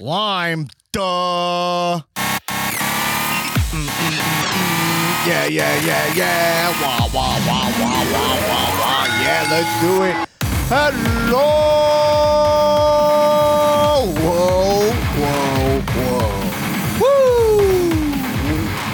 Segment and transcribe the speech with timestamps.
[0.00, 2.02] Lime, duh.
[5.26, 6.70] Yeah, yeah, yeah, yeah.
[6.80, 9.06] Wah, wah, wah, wah, wah, wah, wah.
[9.20, 10.14] Yeah, let's do it.
[10.68, 11.50] Hello.
[14.22, 16.30] Whoa, whoa, whoa.
[17.00, 17.58] Woo.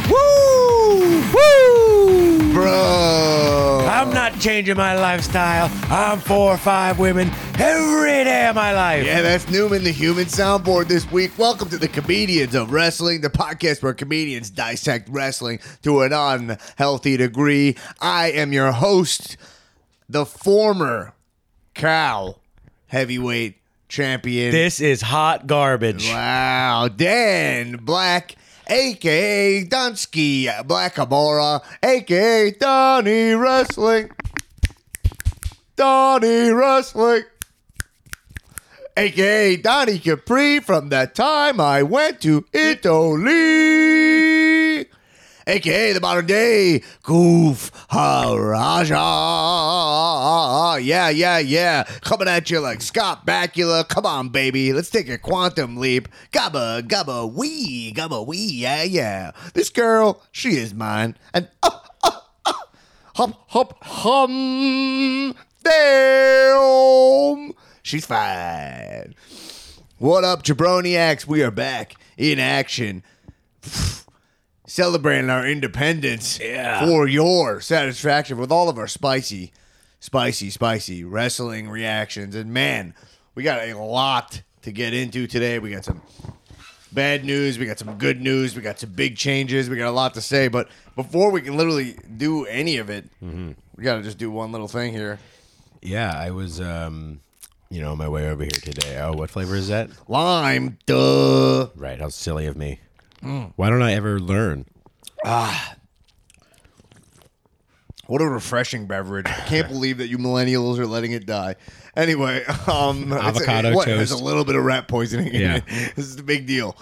[0.09, 1.21] Woo.
[1.35, 2.53] Woo.
[2.55, 3.87] Bro.
[3.91, 5.71] I'm not changing my lifestyle.
[5.91, 9.05] I'm four or five women every day of my life.
[9.05, 11.37] Yeah, that's Newman, the human soundboard this week.
[11.39, 17.17] Welcome to the Comedians of Wrestling, the podcast where comedians dissect wrestling to an unhealthy
[17.17, 17.77] degree.
[18.01, 19.37] I am your host,
[20.09, 21.15] the former
[21.75, 22.37] Cow
[22.87, 23.57] heavyweight
[23.89, 24.53] champion.
[24.53, 26.09] This is hot garbage.
[26.09, 28.37] Wow, Dan Black,
[28.69, 34.11] aka Dunsky Black Amora, aka Donnie Wrestling.
[35.77, 37.25] Donnie Wrestling.
[38.97, 43.33] Aka Donnie Capri from that time I went to Italy.
[45.47, 48.95] aka the modern day Goof Haraja.
[50.83, 51.83] Yeah, yeah, yeah.
[52.03, 53.87] Coming at you like Scott Bakula.
[53.89, 54.73] Come on, baby.
[54.73, 56.09] Let's take a quantum leap.
[56.33, 58.37] Gabba, gabba, wee, gabba, wee.
[58.37, 59.33] Yeah, yeah.
[59.55, 61.17] This girl, she is mine.
[61.33, 62.11] And uh, uh,
[62.47, 62.53] uh,
[63.17, 65.35] hop, hop, hum.
[65.65, 67.55] Damn.
[67.85, 69.15] She's fine.
[69.99, 71.27] What up, Jabroniacs?
[71.27, 73.03] We are back in action.
[74.67, 76.87] Celebrating our independence Yeah.
[76.87, 79.53] for your satisfaction with all of our spicy,
[80.01, 82.35] spicy, spicy wrestling reactions.
[82.35, 82.95] And man,
[83.35, 85.59] we got a lot to get into today.
[85.59, 86.01] We got some
[86.91, 89.91] bad news, we got some good news, we got some big changes, we got a
[89.91, 90.49] lot to say.
[90.49, 94.53] But before we can literally do any of it, we got to just do one
[94.53, 95.19] little thing here.
[95.83, 97.21] Yeah, I was, um,
[97.75, 98.99] you know, on my way over here today.
[99.01, 99.91] Oh, what flavor is that?
[100.09, 101.69] Lime, duh.
[101.75, 101.99] Right.
[102.01, 102.79] How silly of me.
[103.21, 104.67] Why don't I ever learn?
[105.25, 105.75] Ah.
[108.07, 109.27] What a refreshing beverage!
[109.27, 111.57] I can't believe that you millennials are letting it die.
[111.97, 115.29] Anyway, um, it's Avocado what, There's a little bit of rat poisoning.
[115.33, 115.57] in Yeah.
[115.57, 115.65] it.
[115.97, 116.77] this is the big deal.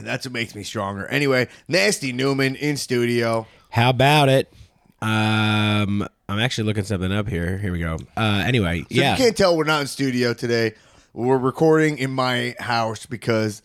[0.00, 1.06] That's what makes me stronger.
[1.06, 3.46] Anyway, Nasty Newman in studio.
[3.70, 4.52] How about it?
[5.02, 7.58] Um, I'm actually looking something up here.
[7.58, 7.98] Here we go.
[8.16, 9.12] Uh, anyway, So yeah.
[9.12, 10.74] you can't tell we're not in studio today.
[11.12, 13.62] We're recording in my house because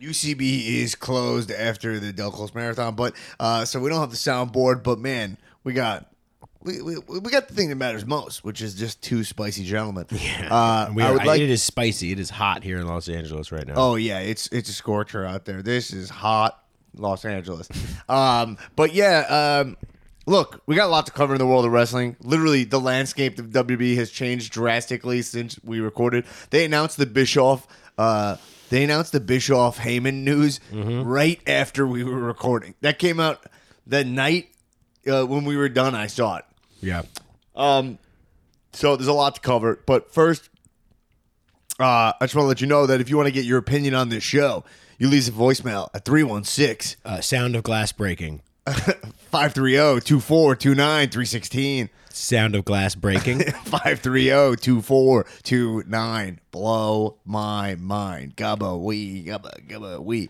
[0.00, 2.94] UCB is closed after the Del Close Marathon.
[2.94, 4.82] But uh, so we don't have the soundboard.
[4.82, 6.08] But man, we got.
[6.64, 10.06] We, we, we got the thing that matters most, which is just two spicy gentlemen.
[10.12, 11.40] Yeah, uh, We I are- would like.
[11.40, 12.12] it is spicy.
[12.12, 13.74] It is hot here in Los Angeles right now.
[13.76, 15.60] Oh yeah, it's it's a scorcher out there.
[15.60, 16.62] This is hot,
[16.96, 17.68] Los Angeles.
[18.08, 19.76] um, but yeah, um,
[20.26, 22.16] look, we got a lot to cover in the world of wrestling.
[22.20, 26.24] Literally, the landscape of WB has changed drastically since we recorded.
[26.50, 27.66] They announced the Bischoff.
[27.98, 28.36] Uh,
[28.70, 32.74] they announced the Bischoff Heyman news right after we were recording.
[32.80, 33.44] That came out
[33.86, 34.48] that night
[35.06, 35.94] uh, when we were done.
[35.94, 36.44] I saw it.
[36.80, 37.02] yeah.
[37.54, 37.98] Um,
[38.72, 40.48] so there's a lot to cover, but first,
[41.78, 43.58] uh, I just want to let you know that if you want to get your
[43.58, 44.64] opinion on this show,
[44.98, 48.40] you leave a voicemail at 316 Uh, sound of glass breaking.
[49.32, 53.40] 530 2429 316 Sound of glass breaking.
[53.64, 56.40] 530 2429.
[56.50, 58.36] Blow my mind.
[58.36, 60.28] Gubba wee, gubba, gubba wee.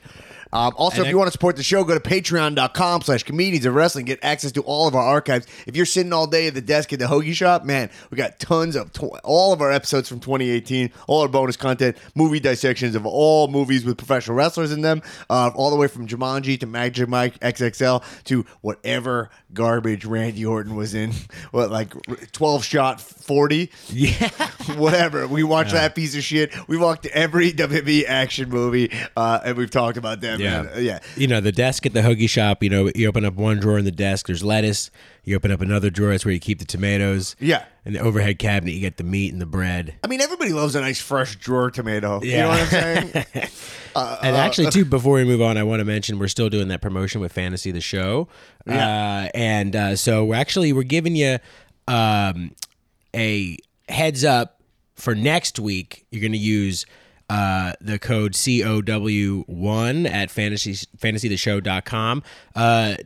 [0.53, 3.25] Um, also, And if I- you want to support the show, go to patreon.com slash
[3.25, 4.04] comedians of wrestling.
[4.04, 5.47] Get access to all of our archives.
[5.66, 8.38] If you're sitting all day at the desk at the hoagie shop, man, we got
[8.38, 12.94] tons of tw- all of our episodes from 2018, all our bonus content, movie dissections
[12.94, 16.66] of all movies with professional wrestlers in them, uh, all the way from Jumanji to
[16.66, 21.12] Magic Mike XXL to whatever garbage Randy Orton was in.
[21.50, 21.92] What, like
[22.32, 23.70] 12 shot 40?
[23.88, 24.28] yeah.
[24.76, 25.26] whatever.
[25.26, 26.52] We watched that piece of shit.
[26.66, 30.41] We walked every WWE action movie, uh, and we've talked about them.
[30.41, 30.62] Yeah.
[30.62, 30.74] man.
[30.74, 30.98] Uh, yeah.
[31.16, 33.78] You know, the desk at the hoagie shop, you know, you open up one drawer
[33.78, 34.91] in the desk, there's lettuce.
[35.24, 37.36] You open up another drawer, that's where you keep the tomatoes.
[37.38, 37.64] Yeah.
[37.84, 39.94] And the overhead cabinet, you get the meat and the bread.
[40.04, 42.22] I mean, everybody loves a nice fresh drawer tomato.
[42.22, 43.27] You know what I'm saying?
[43.97, 46.80] and actually, too, before we move on, I want to mention we're still doing that
[46.80, 48.28] promotion with Fantasy the Show.
[48.68, 51.39] Uh, and uh, so we're actually we're giving you
[51.89, 52.54] um,
[53.15, 53.59] a
[53.89, 54.60] heads up
[54.95, 56.06] for next week.
[56.10, 56.86] You're going to use
[57.28, 62.22] uh, the code COW1 at fantasy fantasytheshow.com.
[62.54, 62.97] Uh, yeah,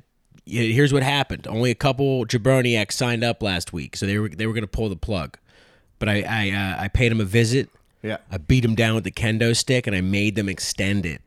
[0.47, 1.47] here's what happened.
[1.47, 4.69] Only a couple Jabroniacs signed up last week, so they were they were going to
[4.69, 5.39] pull the plug.
[5.99, 7.69] But I I, uh, I paid them a visit.
[8.03, 8.19] Yeah.
[8.31, 11.23] I beat them down with the kendo stick, and I made them extend it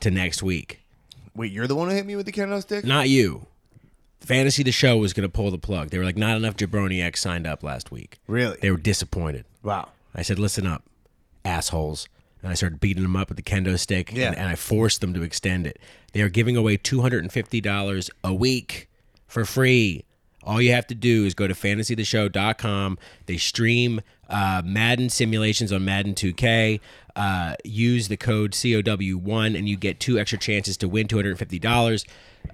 [0.00, 0.80] to next week.
[1.34, 2.84] Wait, you're the one who hit me with the kendo stick?
[2.84, 3.46] Not you.
[4.20, 5.88] Fantasy the show was going to pull the plug.
[5.88, 8.18] They were like, not enough Jabroniacs signed up last week.
[8.26, 8.58] Really?
[8.60, 9.46] They were disappointed.
[9.62, 9.88] Wow.
[10.14, 10.82] I said, listen up,
[11.42, 12.06] assholes.
[12.42, 14.28] And I started beating them up with the kendo stick, Yeah.
[14.28, 15.78] and, and I forced them to extend it.
[16.12, 18.88] They are giving away two hundred and fifty dollars a week
[19.26, 20.04] for free.
[20.42, 22.98] All you have to do is go to fantasytheshow.com.
[23.26, 26.80] They stream uh, Madden simulations on Madden 2K.
[27.14, 32.06] Uh, use the code COW1 and you get two extra chances to win $250.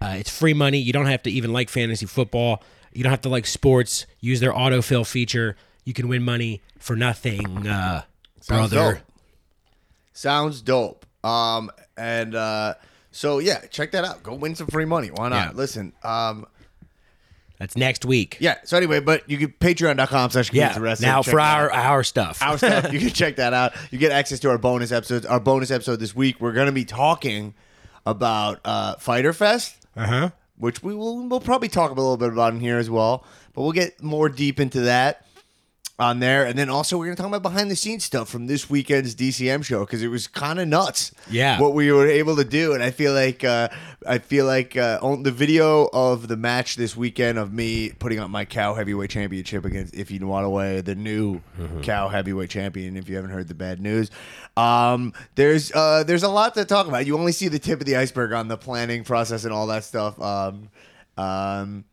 [0.02, 0.78] Uh, it's free money.
[0.78, 2.62] You don't have to even like fantasy football.
[2.92, 4.06] You don't have to like sports.
[4.20, 5.56] Use their autofill feature.
[5.84, 8.02] You can win money for nothing, uh,
[8.48, 8.94] brother.
[8.94, 9.02] dope.
[10.16, 11.04] Sounds dope.
[11.22, 12.74] Um, and uh,
[13.10, 14.22] so yeah, check that out.
[14.22, 15.08] Go win some free money.
[15.08, 15.36] Why not?
[15.36, 15.52] Yeah.
[15.54, 15.92] Listen.
[16.02, 16.46] Um,
[17.58, 18.38] That's next week.
[18.40, 18.56] yeah.
[18.64, 20.94] So anyway, but you can patreon.com slash Yeah.
[21.00, 22.42] Now for our our stuff.
[22.42, 22.92] our stuff.
[22.92, 23.74] You can check that out.
[23.90, 25.26] You get access to our bonus episodes.
[25.26, 27.54] Our bonus episode this week, we're going to be talking
[28.06, 30.30] about uh, Fyter Fest, uh huh.
[30.56, 33.26] which we will we'll probably talk a little bit about in here as well.
[33.52, 35.26] But we'll get more deep into that
[35.98, 38.46] on there, and then also we're going to talk about behind the scenes stuff from
[38.46, 41.10] this weekend's DCM show because it was kind of nuts.
[41.30, 41.58] Yeah.
[41.60, 43.68] what we were able to do, and I feel like uh,
[44.06, 48.18] I feel like uh, on the video of the match this weekend of me putting
[48.18, 51.40] up my cow heavyweight championship against Ify Nwadiwe, the new
[51.82, 52.96] cow heavyweight champion.
[52.96, 54.10] If you haven't heard the bad news,
[54.56, 57.06] um, there's uh, there's a lot to talk about.
[57.06, 59.84] You only see the tip of the iceberg on the planning process and all that
[59.84, 60.20] stuff.
[60.20, 60.68] Um,
[61.16, 61.84] um,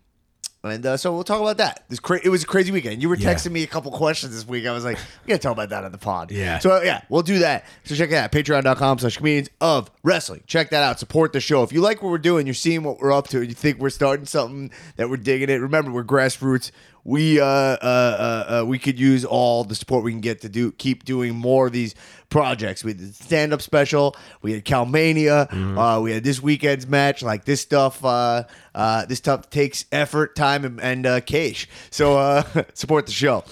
[0.63, 1.83] and uh, so we'll talk about that.
[1.89, 3.01] This cra- it was a crazy weekend.
[3.01, 3.33] You were Yeah.
[3.33, 4.65] texting me a couple questions this week.
[4.65, 6.31] I was like, we gotta talk about that on the pod.
[6.31, 6.59] Yeah.
[6.59, 7.65] So yeah, we'll do that.
[7.83, 8.31] So check it out.
[8.31, 10.43] Patreon.com slash comedians of wrestling.
[10.47, 10.99] Check that out.
[10.99, 11.63] Support the show.
[11.63, 13.79] If you like what we're doing, you're seeing what we're up to, and you think
[13.79, 15.55] we're starting something that we're digging it.
[15.59, 16.71] Remember, we're grassroots.
[17.05, 20.49] We uh, uh, uh, uh, we could use all the support we can get to
[20.49, 21.95] do keep doing more of these
[22.29, 22.83] projects.
[22.83, 24.15] We did stand up special.
[24.41, 25.47] We had Calmania.
[25.77, 27.21] Uh, we had this weekend's match.
[27.21, 28.03] Like this stuff.
[28.05, 31.67] Uh, uh, this stuff takes effort, time, and, and uh, cash.
[31.89, 33.43] So uh, support the show.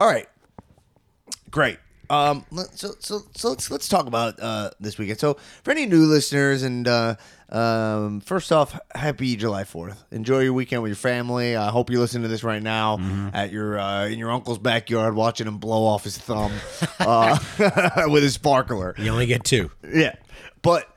[0.00, 0.26] All right.
[1.50, 1.78] Great.
[2.10, 5.18] Um, so so so let's let's talk about uh this weekend.
[5.20, 7.16] So for any new listeners, and uh,
[7.50, 10.04] um, first off, happy July Fourth.
[10.10, 11.56] Enjoy your weekend with your family.
[11.56, 12.98] I hope you listen to this right now
[13.34, 16.52] at your uh, in your uncle's backyard, watching him blow off his thumb
[17.00, 17.38] uh,
[18.08, 18.94] with his sparkler.
[18.98, 19.70] You only get two.
[19.92, 20.14] Yeah,
[20.62, 20.88] but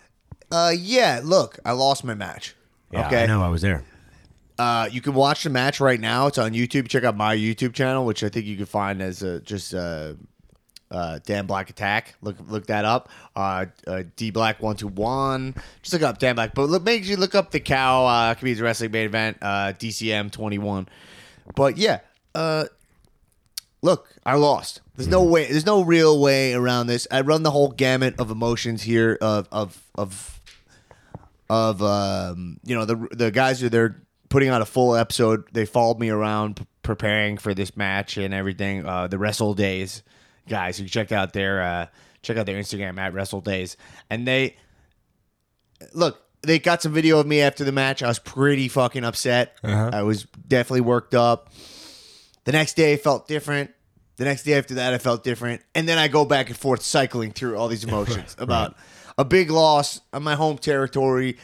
[0.52, 1.22] uh, yeah.
[1.24, 2.56] Look, I lost my match.
[2.92, 3.44] Yeah, okay, I know.
[3.44, 3.84] I was there.
[4.58, 6.28] uh, you can watch the match right now.
[6.28, 6.88] It's on YouTube.
[6.88, 10.14] Check out my YouTube channel, which I think you can find as uh, just uh,
[10.92, 12.16] uh, Dan Black Attack.
[12.22, 13.10] Look look that up.
[13.36, 15.56] Uh, uh, D Black one two one.
[15.82, 16.54] Just look up Dan Black.
[16.56, 19.74] But look, make sure you look up the Cow uh, Comedians Wrestling Main Event uh,
[19.78, 20.88] DCM twenty one.
[21.56, 22.00] But yeah,
[22.36, 22.66] uh,
[23.82, 24.82] look, I lost.
[24.96, 25.46] There's no way.
[25.46, 27.08] There's no real way around this.
[27.12, 30.40] I run the whole gamut of emotions here of of of
[31.50, 35.48] of um, you know the the guys are they're putting out a full episode.
[35.52, 38.86] They followed me around p- preparing for this match and everything.
[38.86, 40.04] Uh, the Wrestle Days
[40.48, 41.86] guys, you can check out their uh,
[42.22, 43.78] check out their Instagram at Wrestle Days,
[44.10, 44.58] and they
[45.94, 46.24] look.
[46.44, 48.04] They got some video of me after the match.
[48.04, 49.58] I was pretty fucking upset.
[49.64, 51.52] I was definitely worked up.
[52.46, 53.72] The next day I felt different.
[54.18, 55.64] The next day after that I felt different.
[55.74, 58.76] And then I go back and forth cycling through all these emotions about
[59.18, 61.38] a big loss on my home territory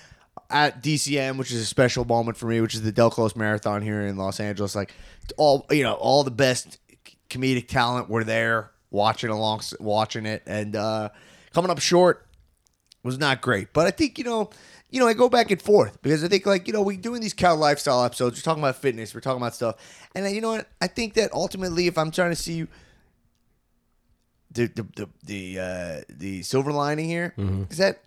[0.50, 3.81] at DCM, which is a special moment for me, which is the Del Close Marathon
[3.81, 4.75] here in Los Angeles.
[4.75, 4.94] Like
[5.38, 6.77] all you know, all the best
[7.29, 11.10] comedic talent were there watching along watching it and uh
[11.54, 12.25] coming up short
[13.03, 13.74] was not great.
[13.74, 14.50] But I think, you know,
[14.89, 17.20] you know, I go back and forth because I think like, you know, we're doing
[17.20, 19.75] these cow lifestyle episodes, we're talking about fitness, we're talking about stuff.
[20.15, 20.70] And uh, you know what?
[20.79, 22.67] I think that ultimately if I'm trying to see
[24.51, 27.34] the the the the, uh, the silver lining here
[27.70, 28.03] is that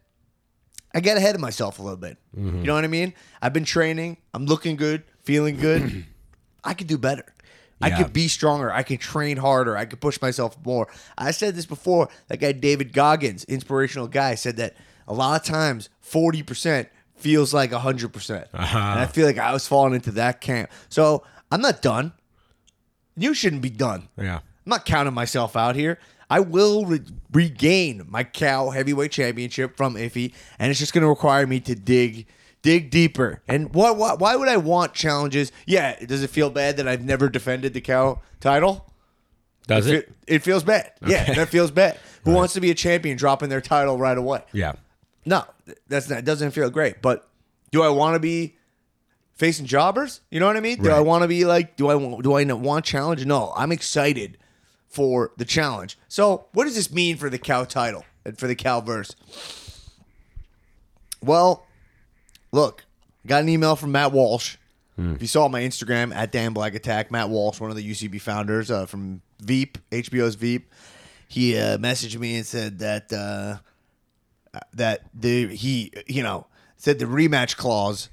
[0.95, 2.17] I get ahead of myself a little bit.
[2.63, 3.13] You know what I mean?
[3.43, 6.05] I've been training, I'm looking good, feeling good.
[6.65, 7.25] I could do better.
[7.81, 7.99] I Yeah.
[8.03, 8.73] could be stronger.
[8.73, 9.77] I could train harder.
[9.77, 10.89] I could push myself more.
[11.19, 12.09] I said this before.
[12.29, 14.75] That guy David Goggins, inspirational guy, said that
[15.07, 18.79] a lot of times forty percent feels like hundred percent, Uh-huh.
[18.79, 20.71] and I feel like I was falling into that camp.
[20.89, 22.13] So I'm not done.
[23.17, 24.09] You shouldn't be done.
[24.17, 24.37] Yeah.
[24.37, 25.99] I'm not counting myself out here.
[26.29, 27.01] I will re-
[27.33, 31.75] regain my cow heavyweight championship from Ify, and it's just going to require me to
[31.75, 32.27] dig
[32.67, 33.43] dig deeper.
[33.47, 35.53] And what, what why would I want challenges?
[35.67, 38.93] Yeah, does it feel bad that I've never defended the cow title?
[39.69, 39.95] Does it?
[39.95, 40.93] It, it feels bad.
[41.07, 41.99] Yeah, that feels bad.
[42.25, 44.43] Who wants to be a champion dropping their title right away?
[44.53, 44.73] Yeah.
[45.25, 45.45] No,
[45.87, 46.19] that's not.
[46.19, 47.01] It Doesn't feel great.
[47.01, 47.29] But
[47.71, 48.57] do I want to be
[49.35, 50.23] facing jobbers?
[50.31, 50.83] You know what I mean?
[50.83, 51.77] Do I want to be like?
[51.77, 52.25] Do I want?
[52.25, 53.25] Do I want challenge?
[53.27, 54.39] No, I'm excited
[54.89, 55.97] for the challenge.
[56.09, 59.15] So, what does this mean for the cow title and for the cow verse?
[61.23, 61.66] Well,
[62.57, 62.85] look,
[63.27, 64.57] got an email from Matt Walsh.
[64.99, 68.19] If you saw my Instagram at Dan Black Attack, Matt Walsh, one of the UCB
[68.19, 70.73] founders uh, from Veep, HBO's Veep,
[71.29, 73.59] he uh, messaged me and said that uh,
[74.73, 76.47] that the he you know
[76.79, 78.09] said the rematch clause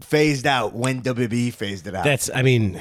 [0.00, 2.02] phased out when WWE phased it out.
[2.04, 2.80] That's, I mean,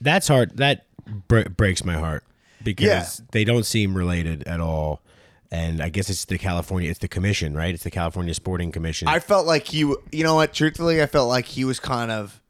[0.00, 0.56] that's hard.
[0.58, 0.86] That
[1.26, 2.22] bre- breaks my heart
[2.62, 3.26] because Yeah.
[3.32, 5.00] they don't seem related at all.
[5.50, 7.72] And I guess it's the California, it's the commission, right?
[7.74, 9.08] It's the California Sporting Commission.
[9.08, 10.52] I felt like he, you know what?
[10.52, 12.40] Truthfully, I felt like he was kind of.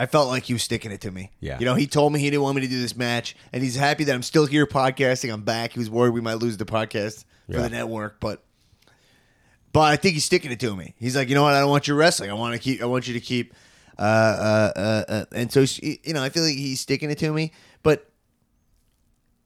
[0.00, 1.30] I felt like he was sticking it to me.
[1.38, 1.60] Yeah.
[1.60, 3.76] You know, he told me he didn't want me to do this match, and he's
[3.76, 5.32] happy that I'm still here podcasting.
[5.32, 5.74] I'm back.
[5.74, 7.62] He was worried we might lose the podcast for Yeah.
[7.62, 8.42] the network, but.
[9.72, 10.94] But I think he's sticking it to me.
[10.98, 11.54] He's like, you know what?
[11.54, 12.30] I don't want you wrestling.
[12.30, 12.82] I want to keep.
[12.82, 13.54] I want you to keep.
[13.98, 17.32] Uh, uh, uh, uh, and so you know, I feel like he's sticking it to
[17.32, 17.52] me.
[17.82, 18.06] But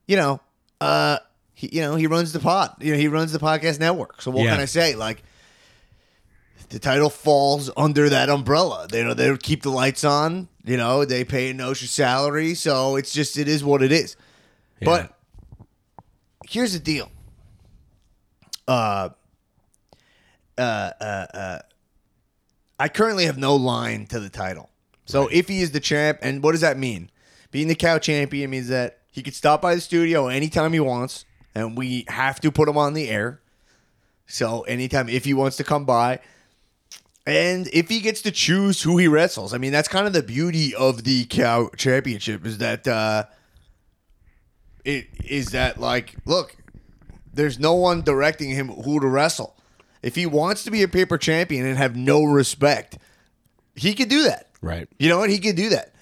[0.08, 0.40] you know,
[0.80, 1.18] uh,
[1.58, 2.76] he, you know, he runs the pod.
[2.80, 4.20] You know, he runs the podcast network.
[4.20, 4.52] So what Yeah.
[4.52, 4.94] can I say?
[4.94, 5.22] Like,
[6.68, 8.86] the title falls under that umbrella.
[8.90, 10.48] They know they keep the lights on.
[10.64, 14.16] You know, they pay a notion salary, so it's just it is what it is.
[14.82, 15.16] But
[16.46, 17.10] here's the deal.
[18.68, 19.08] Uh,
[20.58, 21.58] uh, uh, uh,
[22.78, 24.68] I currently have no line to the title.
[25.06, 27.10] So if he is the champ, and what does that mean?
[27.50, 31.24] Being the cow champion means that he could stop by the studio anytime he wants,
[31.56, 33.40] and we have to put him on the air.
[34.26, 36.20] So anytime if he wants to come by,
[37.24, 40.22] and if he gets to choose who he wrestles, I mean that's kind of the
[40.22, 43.24] beauty of the cow championship is that uh,
[44.84, 46.56] it is that like look,
[47.32, 49.56] there's no one directing him who to wrestle.
[50.02, 52.98] If he wants to be a paper champion and have no respect,
[53.74, 54.50] he could do that.
[54.60, 54.88] right.
[54.98, 55.30] You know what?
[55.30, 55.94] He could do that.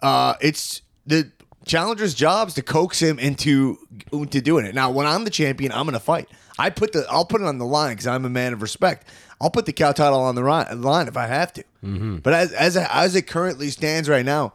[0.00, 1.30] Uh, it's the
[1.70, 3.78] challenger's job is to coax him into
[4.12, 4.74] into doing it.
[4.74, 6.28] Now, when I'm the champion, I'm gonna fight.
[6.58, 9.06] I put the I'll put it on the line because I'm a man of respect.
[9.40, 11.64] I'll put the cow title on the line if I have to.
[12.22, 14.52] But as as as it currently stands right now,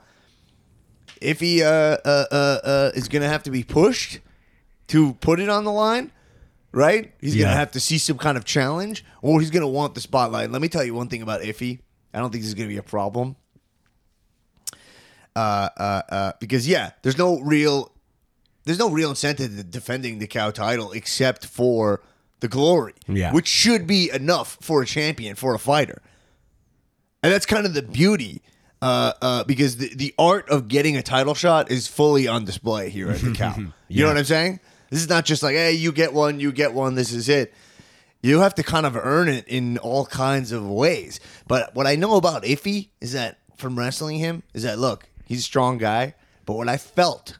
[1.21, 4.19] if he uh, uh, uh, uh, is gonna have to be pushed
[4.87, 6.11] to put it on the line,
[6.71, 7.11] right?
[7.21, 7.45] He's Yeah.
[7.45, 10.51] gonna have to see some kind of challenge, or he's gonna want the spotlight.
[10.51, 11.79] Let me tell you one thing about Ify.
[12.13, 13.35] I don't think this is gonna be a problem.
[15.35, 17.91] Uh, uh, uh, because yeah, there's no real,
[18.63, 22.01] there's no real incentive to defending the cow title except for
[22.39, 23.33] the glory, Yeah.
[23.33, 26.01] which should be enough for a champion for a fighter,
[27.23, 28.41] and that's kind of the beauty.
[28.81, 32.89] Uh, uh, because the, the art of getting a title shot is fully on display
[32.89, 33.55] here at the cow.
[33.87, 34.59] You know what I'm saying?
[34.91, 37.51] This is not just like, hey, you get one, you get one, this is it.
[38.21, 41.19] You have to kind of earn it in all kinds of ways.
[41.47, 45.39] But what I know about Ify is that from wrestling him is that look, he's
[45.39, 46.15] a strong guy.
[46.45, 47.37] But what I felt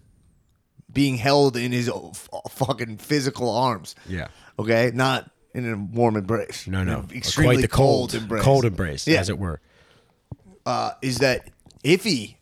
[0.91, 4.27] being held in his f- fucking physical arms, Yeah.
[4.57, 7.05] okay, not in a warm embrace, No, no.
[7.13, 9.19] Extremely Quite the cold, cold, embrace, cold embrace, Yeah.
[9.19, 9.59] as it were.
[10.65, 11.49] uh, is that
[11.83, 12.35] Ify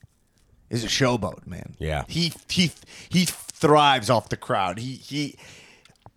[0.69, 1.75] is a showboat, man.
[1.79, 2.03] Yeah.
[2.07, 2.71] he he
[3.09, 4.79] he thrives off the crowd.
[4.79, 5.35] He he.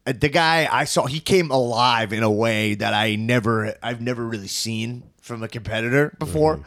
[0.06, 4.00] uh, The guy I saw, he came alive in a way that I never, I've
[4.00, 6.60] never really seen from a competitor before,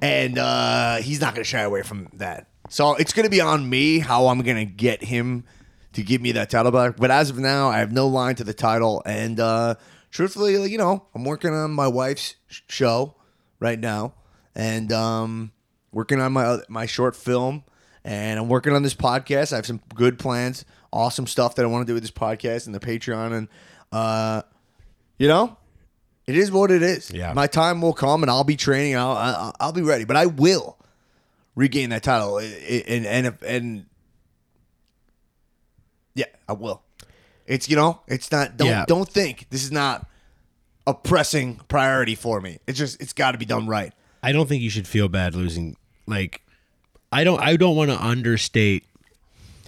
[0.00, 2.46] and uh, he's not going to shy away from that.
[2.68, 5.44] So it's going to be on me how I'm going to get him
[5.92, 6.96] to give me that title back.
[6.96, 9.74] But as of now, I have no line to the title, and uh,
[10.10, 13.16] truthfully, you know, I'm working on my wife's show
[13.58, 14.14] right now,
[14.54, 15.52] and um,
[15.92, 17.64] working on my my short film,
[18.04, 19.52] and I'm working on this podcast.
[19.52, 22.66] I have some good plans, awesome stuff that I want to do with this podcast
[22.66, 23.48] and the Patreon, and
[23.90, 24.42] uh,
[25.18, 25.56] you know,
[26.26, 27.10] it is what it is.
[27.10, 27.32] Yeah.
[27.32, 28.96] my time will come, and I'll be training.
[28.96, 30.78] I'll I'll, I'll be ready, but I will
[31.54, 33.86] regain that title, and and and
[36.14, 36.82] yeah, I will.
[37.46, 38.56] It's you know, it's not.
[38.56, 38.84] Don't Yeah.
[38.86, 40.06] don't think this is not
[40.86, 42.58] a pressing priority for me.
[42.66, 43.92] It's just it's got to be done right.
[44.22, 45.76] I don't think you should feel bad losing.
[46.06, 46.42] Like,
[47.10, 47.40] I don't.
[47.40, 48.84] I don't want to understate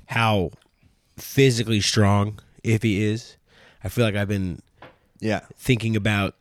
[0.07, 0.51] how
[1.17, 3.37] physically strong Ify is.
[3.83, 4.61] I feel like I've been
[5.21, 5.41] Yeah.
[5.57, 6.35] thinking about.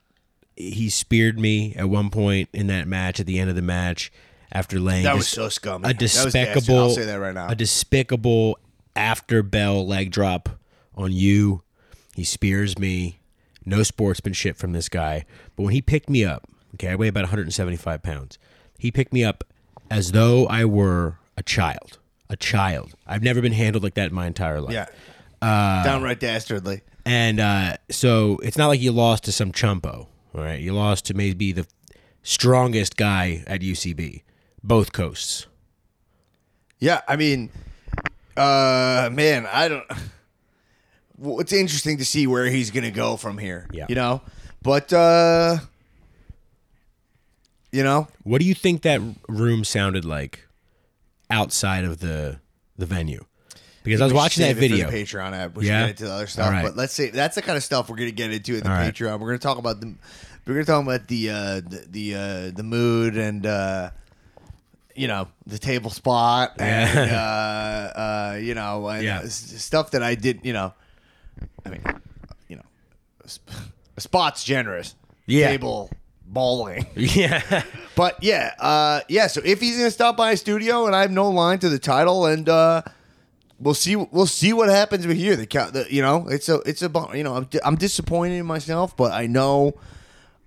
[0.56, 3.20] He speared me at one point in that match.
[3.20, 4.12] At the end of the match,
[4.52, 5.90] after laying That dis- was so scummy.
[5.90, 6.78] a despicable.
[6.80, 7.48] I'll say that right now.
[7.48, 8.58] A despicable
[8.96, 10.50] after bell leg drop
[10.96, 11.64] on you.
[12.16, 13.20] He spears me.
[13.66, 15.26] No sportsmanship from this guy.
[15.56, 18.38] But when he picked me up, okay, I weigh about 175 pounds.
[18.78, 19.44] He picked me up
[19.90, 22.00] as though I were a child.
[22.30, 22.94] A child.
[23.08, 24.74] I've never been handled like that in my entire life.
[24.74, 24.88] yeah.
[25.42, 26.82] Downright dastardly.
[27.06, 30.60] And uh, so it's not like you lost to some chumpo, all right?
[30.60, 31.66] You lost to maybe the
[32.24, 34.24] strongest guy at UCB,
[34.64, 35.48] both coasts.
[36.80, 37.50] Yeah, I mean,
[38.36, 39.86] uh, man, I don't.
[41.18, 43.68] Well, it's interesting to see where he's gonna go from here.
[43.72, 43.86] Yeah.
[43.88, 44.22] you know,
[44.64, 45.58] but uh,
[47.72, 50.48] you know, What do you think that room sounded like
[51.30, 52.40] outside of the
[52.78, 53.24] the venue?
[53.84, 54.90] Because I was watching that video.
[54.90, 55.56] the Patreon app.
[55.56, 55.80] We Yeah?
[55.82, 56.64] should get into the other stuff, right.
[56.64, 58.76] but let's say that's the kind of stuff we're gonna get into in the All
[58.76, 58.94] right.
[58.94, 59.20] Patreon.
[59.20, 59.96] We're gonna talk about the
[60.46, 63.90] we're gonna talk about the uh, the the, uh, the mood and uh,
[64.96, 67.14] you know the table spot and uh,
[68.34, 69.22] uh, you know and Yeah.
[69.26, 70.42] stuff that I did.
[70.44, 70.74] You know,
[71.66, 71.82] I mean,
[72.50, 72.66] you know,
[73.26, 73.50] sp-
[73.98, 74.96] spot's generous.
[75.26, 75.48] Yeah.
[75.48, 75.90] Table
[76.28, 76.86] bowling.
[76.96, 77.64] Yeah.
[77.96, 79.28] But yeah, uh, yeah.
[79.28, 82.26] So Ify's gonna stop by a studio and I have no line to the title,
[82.26, 82.82] and uh,
[83.62, 85.36] we'll see, we'll see what happens with here.
[85.36, 88.98] The, the you know, it's a, it's a, you know, I'm, I'm disappointed in myself,
[88.98, 89.76] but I know,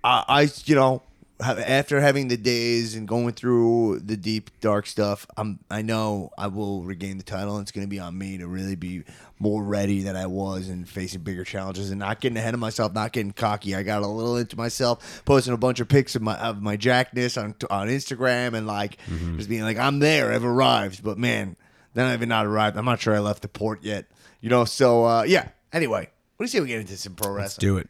[0.03, 1.01] I, I you know,
[1.39, 6.47] after having the days and going through the deep dark stuff, I'm, I know I
[6.47, 9.03] will regain the title, and it's gonna be on me to really be
[9.37, 12.93] more ready than I was and facing bigger challenges and not getting ahead of myself,
[12.93, 13.75] not getting cocky.
[13.75, 16.77] I got a little into myself, posting a bunch of pics of my of my
[16.77, 19.37] jackness on on Instagram and like mm-hmm.
[19.37, 21.03] just being like, I'm there, I've arrived.
[21.03, 21.57] But man,
[21.95, 22.77] then I've not arrived.
[22.77, 24.05] I'm not sure I left the port yet.
[24.41, 25.47] You know, so uh, yeah.
[25.73, 27.43] Anyway, what do you say we get into some pro wrestling?
[27.43, 27.89] Let's do it.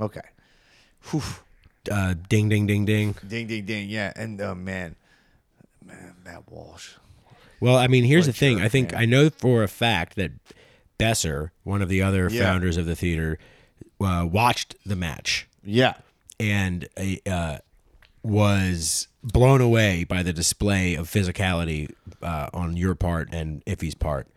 [0.00, 0.20] Okay.
[1.10, 1.22] Whew.
[1.90, 3.14] Uh, ding, ding, ding, ding.
[3.26, 3.88] Ding ding ding.
[3.88, 4.94] Yeah, and uh, man,
[5.84, 6.90] man, Matt Walsh.
[7.60, 8.60] Well, I mean, here's the thing.
[8.60, 9.00] I think man.
[9.00, 10.32] I know for a fact that
[10.98, 12.42] Besser, one of the other Yeah.
[12.44, 13.38] founders of the theater,
[14.00, 15.94] uh, watched the match Yeah.
[16.38, 16.88] and
[17.26, 17.58] uh,
[18.22, 24.28] was blown away by the display of physicality uh, on your part and Ify's part,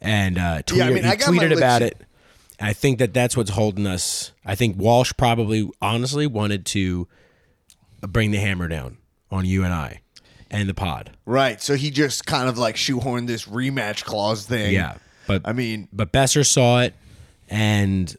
[0.00, 2.00] and uh, tweeted, Yeah, I mean, he tweeted about it.
[2.60, 4.32] I think that that's what's holding us.
[4.44, 7.08] I think Walsh probably, honestly, wanted to
[8.00, 8.98] bring the hammer down
[9.30, 10.02] on you and I
[10.50, 11.16] and the pod.
[11.26, 11.60] Right.
[11.60, 14.72] So he just kind of like shoehorned this rematch clause thing.
[14.72, 16.94] Yeah, but I mean, but Besser saw it,
[17.48, 18.14] and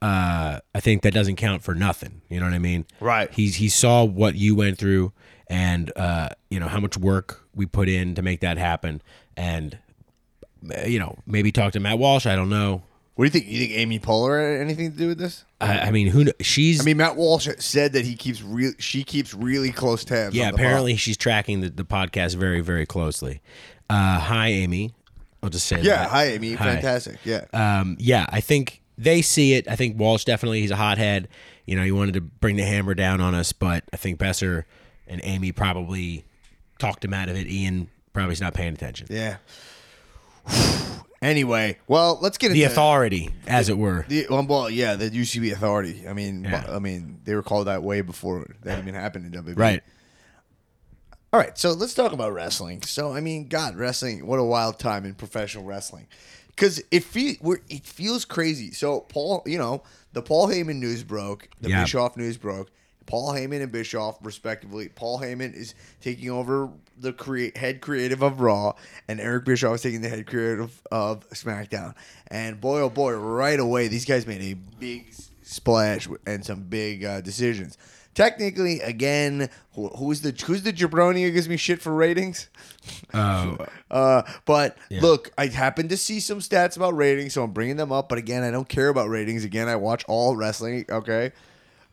[0.00, 2.22] uh, I think that doesn't count for nothing.
[2.28, 2.86] You know what I mean?
[3.00, 3.30] Right.
[3.32, 5.12] He he saw what you went through,
[5.48, 9.02] and uh, you know how much work we put in to make that happen,
[9.36, 9.78] and
[10.74, 12.26] uh, you know maybe talk to Matt Walsh.
[12.26, 12.82] I don't know.
[13.14, 13.46] what do you think?
[13.46, 15.44] You think Amy Poehler had anything to do with this?
[15.60, 16.24] I, I mean, who?
[16.24, 18.72] kn- She's I mean, Matt Walsh said that he keeps real.
[18.78, 20.34] She keeps really close tabs.
[20.34, 20.46] yeah.
[20.46, 23.40] on the Apparently, she's tracking the, the podcast very very closely.
[23.90, 24.94] Uh, hi, Amy.
[25.42, 25.76] I'll just say.
[25.82, 25.96] Yeah.
[25.98, 26.08] that.
[26.10, 26.54] Hi, Amy.
[26.54, 26.64] Hi.
[26.74, 27.18] Fantastic.
[27.24, 27.44] Yeah.
[27.52, 29.68] um, yeah, I think they see it.
[29.68, 31.28] I think Walsh definitely he's a hothead.
[31.66, 34.66] You know, he wanted to bring the hammer down on us, but I think Besser
[35.06, 36.24] and Amy probably
[36.78, 37.46] talked him out of it.
[37.46, 39.06] Ian probably is not paying attention.
[39.10, 39.36] yeah.
[41.22, 44.04] anyway, well, let's get The into authority, as it were.
[44.08, 46.06] The, well, well, yeah, the UCB authority.
[46.08, 46.64] I mean, Yeah.
[46.68, 49.58] I mean, they were called that way before that even happened in WWE.
[49.58, 49.82] Right.
[51.32, 52.82] All right, so let's talk about wrestling.
[52.82, 56.06] So, I mean, God, wrestling, what a wild time in professional wrestling.
[56.48, 57.38] Because it, fe-
[57.68, 58.70] it feels crazy.
[58.70, 61.82] So, Paul, you know, the Paul Heyman news broke, the Yeah.
[61.82, 62.70] Bischoff news broke.
[63.06, 64.88] Paul Heyman and Bischoff, respectively.
[64.88, 68.74] Paul Heyman is taking over the create head creative of Raw,
[69.08, 71.94] and Eric Bischoff is taking the head creative of SmackDown.
[72.28, 75.12] And boy, oh boy, right away, these guys made a big
[75.42, 77.76] splash and some big uh, decisions.
[78.14, 82.48] Technically, again, who, who's the who's the jabroni who gives me shit for ratings?
[83.12, 83.58] Oh,
[83.90, 87.92] Uh, but look, I happen to see some stats about ratings, so I'm bringing them
[87.92, 88.08] up.
[88.08, 89.44] But again, I don't care about ratings.
[89.44, 90.84] Again, I watch all wrestling.
[90.88, 91.30] Okay,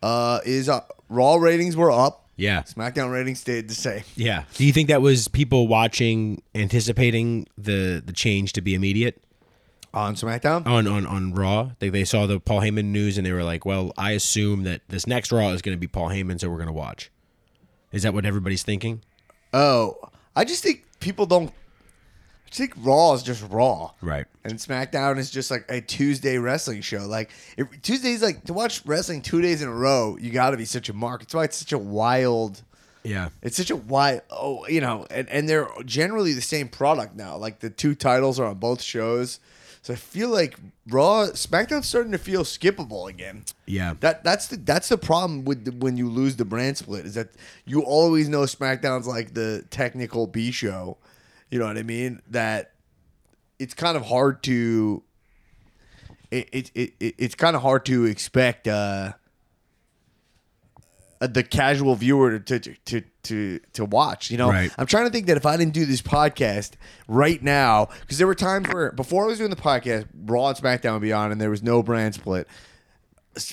[0.02, 2.30] uh, is uh, Raw ratings were up.
[2.38, 4.04] yeah, SmackDown ratings stayed the same.
[4.16, 4.46] yeah.
[4.56, 9.22] Do you think that was people watching, anticipating the the change to be immediate
[9.94, 11.72] On SmackDown, on on on Raw?
[11.80, 14.82] They they saw the Paul Heyman news and they were like, "Well, I assume that
[14.88, 17.12] this next Raw is going to be Paul Heyman, so we're going to watch."
[17.92, 19.02] Is that what everybody's thinking?
[19.54, 19.98] oh,
[20.34, 21.52] I just think people don't.
[22.52, 23.92] I think Raw is just Raw.
[24.02, 24.26] Right.
[24.44, 27.06] And SmackDown is just like a Tuesday wrestling show.
[27.06, 30.58] Like if, Tuesdays, like to watch wrestling two days in a row, you got to
[30.58, 31.24] be such a mark.
[31.24, 32.62] It's why it's such a wild.
[33.04, 33.30] Yeah.
[33.42, 34.22] It's such a wild.
[34.30, 37.38] oh, you know, and, and they're generally the same product now.
[37.38, 39.40] Like the two titles are on both shows,
[39.82, 43.46] so I feel like Raw, SmackDown's starting to feel skippable again.
[43.66, 43.96] Yeah.
[44.02, 47.16] That that's the that's the problem with the, when you lose the brand split is
[47.16, 47.30] that
[47.66, 50.98] you always know SmackDown's like the technical B show.
[51.52, 52.22] You know what I mean?
[52.30, 52.72] That
[53.60, 55.04] it's kind of hard to.
[56.32, 59.14] It, it, it, it it's kind of hard to expect uh,
[61.20, 64.32] uh, the casual viewer to to to to, to watch.
[64.32, 64.72] You know, Right.
[64.78, 66.72] I'm trying to think that if I didn't do this podcast
[67.08, 70.58] right now, because there were times where before I was doing the podcast, Raw and
[70.58, 72.48] SmackDown would be on, and there was no brand split.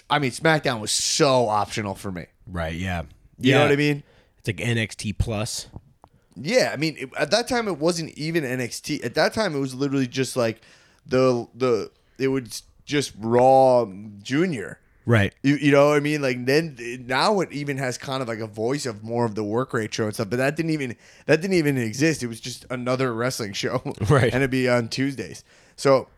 [0.09, 2.27] I mean, SmackDown was so optional for me.
[2.47, 2.75] Right.
[2.75, 3.03] Yeah.
[3.39, 4.03] You know what I mean?
[4.39, 5.69] It's like NXT plus.
[6.43, 9.05] Yeah, I mean, it, at that time it wasn't even NXT.
[9.05, 10.61] At that time, it was literally just like
[11.07, 13.87] the the it was just Raw
[14.23, 14.81] Junior.
[15.09, 15.33] Right.
[15.43, 16.21] You, you know what I mean?
[16.21, 19.43] Like then now it even has kind of like a voice of more of the
[19.43, 20.29] work rate show and stuff.
[20.29, 22.23] But that didn't even that didn't even exist.
[22.23, 24.33] It was just another wrestling show, Right.
[24.33, 25.45] And it'd be on Tuesdays.
[25.77, 26.09] So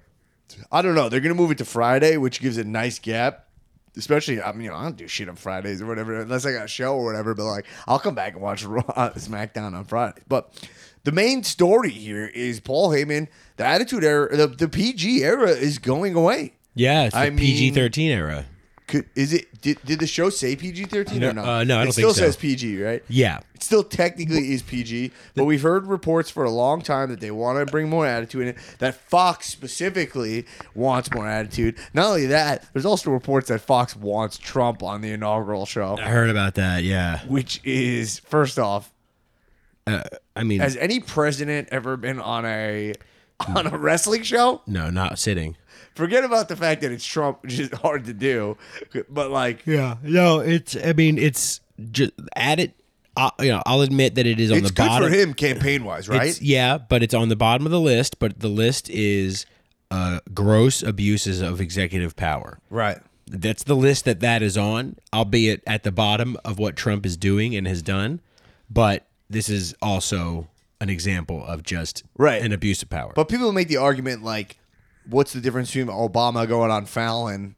[0.72, 1.08] I don't know.
[1.08, 3.46] They're gonna move it to Friday, which gives a nice gap.
[3.96, 6.52] Especially, I mean, you know, I don't do shit on Fridays or whatever, unless I
[6.52, 7.34] got a show or whatever.
[7.34, 8.82] But like, I'll come back and watch Raw,
[9.16, 10.20] SmackDown on Friday.
[10.28, 10.52] But
[11.04, 13.28] the main story here is Paul Heyman.
[13.56, 16.54] The Attitude Era, the, the PG era is going away.
[16.74, 18.46] Yeah, it's the I mean- PG thirteen era.
[18.90, 19.60] Could, is it?
[19.62, 21.44] Did, did the show say PG thirteen or No, not?
[21.48, 22.20] uh, no, I it don't think still so.
[22.22, 23.02] says PG, right?
[23.08, 27.20] Yeah, It still technically is PG, but we've heard reports for a long time that
[27.20, 28.56] they want to bring more attitude in it.
[28.80, 31.76] That Fox specifically wants more attitude.
[31.94, 36.08] Not only that, there's also reports that Fox wants Trump on the inaugural show, I
[36.08, 36.82] heard about that.
[36.82, 38.92] Yeah, which is first off,
[39.86, 40.02] uh,
[40.34, 42.94] I mean, has any president ever been on a
[43.54, 44.62] on a wrestling show?
[44.66, 45.56] no, not sitting.
[46.00, 48.56] Forget about the fact that it's Trump, which is hard to do,
[49.10, 50.74] but like Yeah, no, it's.
[50.76, 51.60] I mean, it's
[51.92, 52.74] just add it.
[53.16, 55.08] Uh, you know, I'll admit that it is on it's the good bottom.
[55.10, 56.22] for him campaign wise, right?
[56.22, 58.18] It's- yeah, but it's on the bottom of the list.
[58.18, 59.44] But the list is
[59.90, 62.58] uh, gross abuses of executive power.
[62.70, 62.98] right.
[63.32, 67.16] That's the list that that is on, albeit at the bottom of what Trump is
[67.16, 68.20] doing and has done.
[68.68, 70.48] But this is also
[70.80, 72.42] an example of just Right.
[72.42, 73.12] an abuse of power.
[73.14, 74.56] But people make the argument like,
[75.08, 77.56] what's the difference between Obama going on Fallon,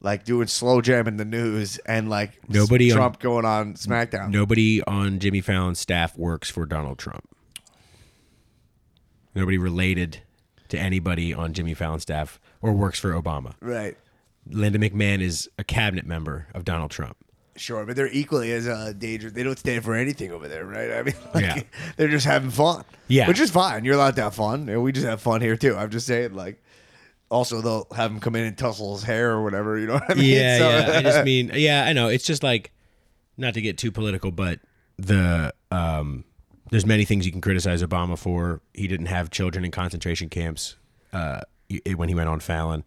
[0.00, 4.30] like doing slow jam in the news, and like Nobody on- Trump going on SmackDown?
[4.30, 7.28] Nobody on Jimmy Fallon's staff works for Donald Trump.
[9.34, 10.20] Nobody related
[10.68, 13.54] to anybody on Jimmy Fallon's staff or works for Obama.
[13.60, 13.96] Right.
[14.46, 17.16] Linda McMahon is a cabinet member of Donald Trump.
[17.54, 19.34] Sure, but they're equally as uh, dangerous.
[19.34, 20.90] They don't stand for anything over there, right?
[20.90, 21.62] I mean, like, Yeah.
[21.96, 22.84] they're just having fun.
[23.08, 23.28] Yeah.
[23.28, 23.84] which is fine.
[23.84, 24.66] You're allowed to have fun.
[24.82, 25.76] We just have fun here too.
[25.76, 26.61] I'm just saying, like,
[27.32, 29.78] also they'll have him come in and tussle his hair or whatever.
[29.78, 30.24] You know what I mean?
[30.36, 30.98] Yeah, So- yeah.
[30.98, 32.08] I just mean, yeah, I know.
[32.08, 32.70] It's just like,
[33.36, 34.60] not to get too political, but
[34.98, 36.24] the um,
[36.70, 38.60] there's many things you can criticize Obama for.
[38.74, 40.76] He didn't have children in concentration camps
[41.12, 41.40] uh,
[41.96, 42.84] when he went on Fallon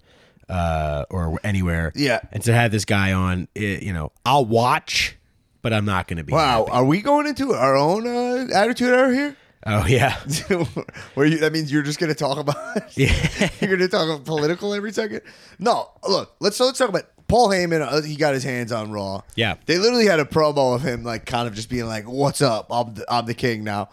[0.47, 1.91] uh, or anywhere.
[1.95, 2.19] Yeah.
[2.31, 5.17] and to have this guy on, it, you know, I'll watch,
[5.63, 6.31] but I'm not going to be.
[6.33, 6.71] Wow, happy.
[6.71, 9.35] are we going into our own uh, attitude hour here?
[9.65, 10.15] Oh yeah.
[11.15, 12.55] Where you, that means you're just going to talk about
[12.97, 13.11] Yeah.
[13.59, 15.21] you're going to talk about political every second.
[15.59, 17.81] No, look, let's so let's talk about Paul Heyman.
[17.81, 19.21] Uh, he got his hands on Raw.
[19.35, 19.55] Yeah.
[19.65, 22.67] they literally had a promo of him like kind of just being like, "What's up?
[22.71, 23.89] I'm the, I'm the king now."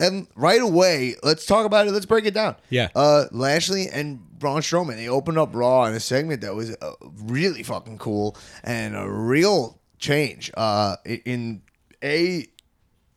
[0.00, 1.92] And right away, let's talk about it.
[1.92, 2.56] Let's break it down.
[2.70, 2.88] Yeah.
[2.94, 6.92] Uh, Lashley and Braun Strowman they opened up Raw in a segment that was uh,
[7.22, 10.50] really fucking cool and a real change.
[10.56, 11.62] Uh, in
[12.02, 12.46] a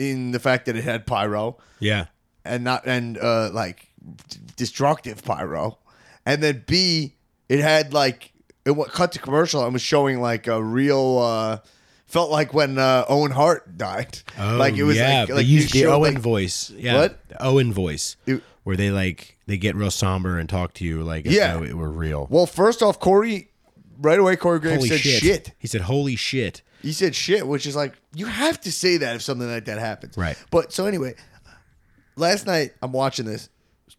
[0.09, 2.05] in the fact that it had pyro Yeah.
[2.43, 3.87] and not and uh like
[4.29, 5.77] d- destructive pyro
[6.25, 7.15] and then b
[7.49, 8.33] it had like
[8.65, 11.57] it wa- cut to commercial and was showing like a real uh
[12.07, 15.19] felt like when uh owen hart died Oh, like it was yeah.
[15.19, 16.69] like, they like used the Owen like- voice.
[16.71, 16.95] Yeah.
[16.95, 17.27] What?
[17.29, 18.17] The Owen voice.
[18.25, 21.61] It- where they like they get real somber and talk to you like Yeah.
[21.63, 22.27] it were real.
[22.29, 23.49] well first off corey
[23.99, 25.21] right away corey graves Holy said shit.
[25.23, 25.51] shit.
[25.59, 29.15] He said, "Holy shit." He said shit which is like you have to say that
[29.15, 30.37] if something like that happens Right.
[30.51, 31.15] but so anyway
[32.15, 33.49] last night i'm watching this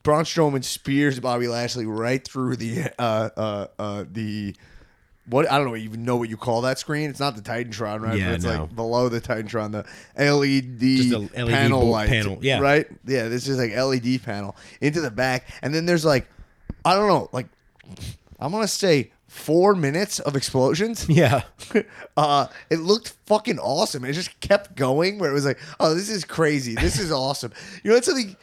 [0.02, 4.56] Braun Strowman spears Bobby Lashley right through the uh uh uh the
[5.26, 7.08] what I don't know even know what you call that screen.
[7.08, 8.18] It's not the Titantron, right?
[8.18, 8.62] Yeah, it's no.
[8.62, 10.82] like below the Titantron, the LED,
[11.36, 12.58] a LED panel light, panel, yeah.
[12.58, 12.86] right?
[13.06, 16.26] Yeah, this is like LED panel into the back, and then there's like
[16.84, 17.46] I don't know, like
[18.40, 21.08] I'm gonna say four minutes of explosions.
[21.12, 21.42] Yeah.
[22.16, 24.04] uh, it looked fucking awesome.
[24.04, 26.74] It just kept going where it was like, oh, this is crazy.
[26.74, 27.52] This is awesome.
[27.82, 28.36] You know, it's something.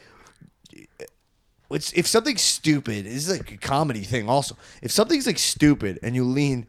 [1.71, 4.29] It's if something's stupid, this is like a comedy thing.
[4.29, 6.67] Also, if something's like stupid and you lean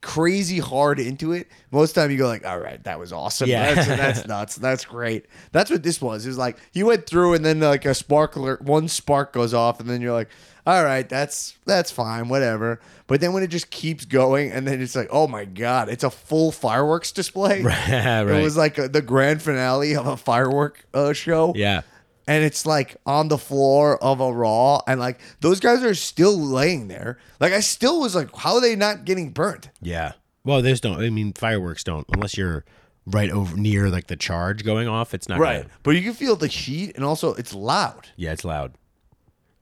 [0.00, 3.12] crazy hard into it, most of the time you go like, all right, that was
[3.12, 3.48] awesome.
[3.48, 3.74] Yeah.
[3.74, 4.56] That's, that's nuts.
[4.56, 5.26] That's great.
[5.52, 6.24] That's what this was.
[6.24, 9.80] It was like you went through and then like a sparkler, one spark goes off,
[9.80, 10.30] and then you're like,
[10.66, 12.80] all right, that's that's fine, whatever.
[13.06, 16.02] But then when it just keeps going, and then it's like, oh my god, it's
[16.02, 17.62] a full fireworks display.
[18.26, 18.26] right.
[18.26, 21.52] It was like a, the grand finale of a firework uh, show.
[21.54, 21.82] Yeah.
[22.28, 26.36] And it's like on the floor of a Raw, and like those guys are still
[26.36, 27.18] laying there.
[27.38, 29.70] Like I still was like, how are they not getting burnt?
[29.80, 30.12] Yeah.
[30.44, 31.00] Well, there's don't.
[31.00, 32.64] I mean, fireworks don't unless you're
[33.06, 35.14] right over near like the charge going off.
[35.14, 38.08] It's not Gonna, But you can feel the heat, and also it's loud.
[38.16, 38.72] yeah, it's loud.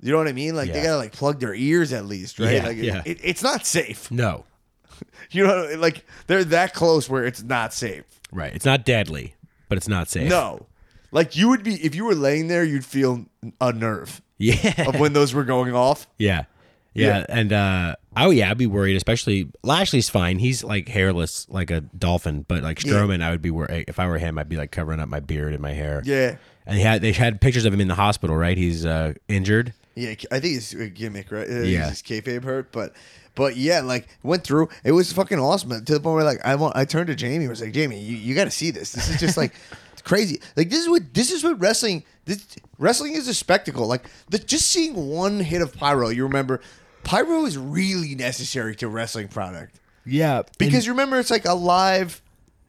[0.04, 0.54] You know what I mean?
[0.54, 0.84] Like they Yeah.
[0.84, 2.54] gotta like plug their ears at least, right?
[2.56, 3.02] Yeah, like yeah.
[3.06, 4.10] It, it's not safe.
[4.10, 4.44] No.
[5.30, 8.04] You know, like they're that close where it's not safe.
[8.30, 8.54] Right.
[8.54, 9.34] It's not deadly,
[9.68, 10.28] but it's not safe.
[10.28, 10.66] No,
[11.10, 13.24] like you would be if you were laying there, you'd feel
[13.60, 14.88] a nerve Yeah.
[14.88, 16.06] of when those were going off.
[16.18, 16.44] Yeah.
[16.92, 17.18] Yeah.
[17.18, 17.26] Yeah.
[17.28, 20.38] And uh oh yeah, I'd be worried, especially Lashley's fine.
[20.38, 24.06] He's like hairless like a dolphin, but like Strowman, I would be worried if I
[24.06, 26.02] were him, I'd be like covering up my beard and my hair.
[26.04, 26.36] Yeah,
[26.66, 28.56] And he had they had pictures of him in the hospital, right?
[28.56, 29.72] He's uh injured.
[29.94, 31.48] Yeah, I think it's a gimmick, right?
[31.48, 31.88] Yeah.
[31.88, 32.94] it's kayfabe hurt, but
[33.34, 34.68] but yeah, like went through.
[34.84, 36.76] It was fucking awesome to the point where like I want.
[36.76, 37.44] I turned to Jamie.
[37.44, 38.92] and was like, Jamie, you, you got to see this.
[38.92, 39.52] This is just like
[40.04, 40.40] crazy.
[40.56, 42.04] Like this is what this is what wrestling.
[42.24, 42.44] This
[42.78, 43.86] wrestling is a spectacle.
[43.86, 46.08] Like the just seeing one hit of pyro.
[46.08, 46.60] You remember,
[47.02, 52.20] pyro is really necessary to wrestling product Yeah, because you remember it's like a live.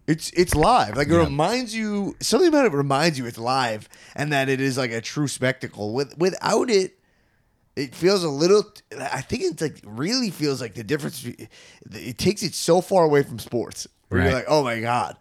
[0.08, 0.98] It's it's live.
[0.98, 4.78] Like it reminds you something about it reminds you it's live and that it is
[4.78, 5.94] like a true spectacle.
[5.94, 6.94] With without it,
[7.76, 8.64] it feels a little.
[9.00, 11.26] I think it's like really feels like the difference.
[11.92, 13.88] It takes it so far away from sports.
[14.10, 14.36] Where You're Right.
[14.38, 15.18] like, oh my god,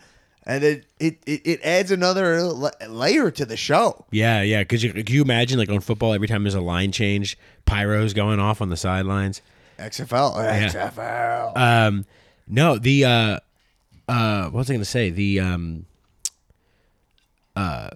[0.47, 4.05] and it it it, adds another la- layer to the show.
[4.11, 4.61] yeah, yeah.
[4.61, 7.37] Because you, can you imagine like on football, every time there's a line change,
[7.67, 9.41] pyros going off on the sidelines.
[9.79, 10.37] XFL,
[10.71, 11.57] XFL.
[11.57, 12.05] Um,
[12.47, 13.39] no, the uh,
[14.09, 15.11] uh, what was I going to say?
[15.11, 15.87] The um,
[17.57, 17.91] uh,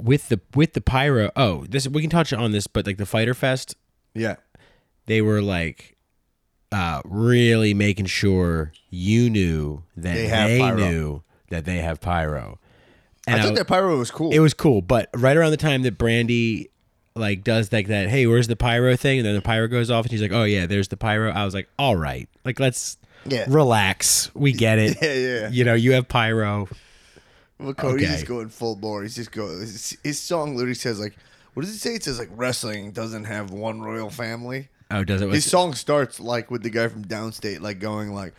[0.00, 1.30] with the with the pyro.
[1.36, 3.74] Oh, this we can touch on this, but like the Fyter Fest,
[4.14, 4.36] yeah,
[5.06, 5.96] they were like
[6.70, 10.76] uh really making sure you knew that They they, have pyro.
[10.76, 12.58] knew that they have pyro.
[13.26, 14.32] I And thought I- that pyro was cool.
[14.32, 16.66] it was cool, but right around the time that Brandi
[17.14, 19.18] like does like that, hey, where's the pyro thing?
[19.18, 21.32] And then the pyro goes off, and she's like, oh yeah, there's the pyro.
[21.32, 23.44] I was like, all right, like let's Yeah.
[23.48, 24.30] relax.
[24.34, 24.96] We get it.
[25.02, 25.48] Yeah, yeah.
[25.50, 26.68] You know, you have pyro.
[27.58, 28.14] Well, Cody's Okay.
[28.14, 29.02] just going full bore.
[29.02, 29.60] He's just going.
[29.60, 31.16] His, his song literally says like,
[31.54, 31.94] what does it say?
[31.94, 34.68] It says like wrestling doesn't have one royal family.
[34.90, 35.28] Oh, does it?
[35.30, 38.32] His song starts like with the guy from Downstait like going like,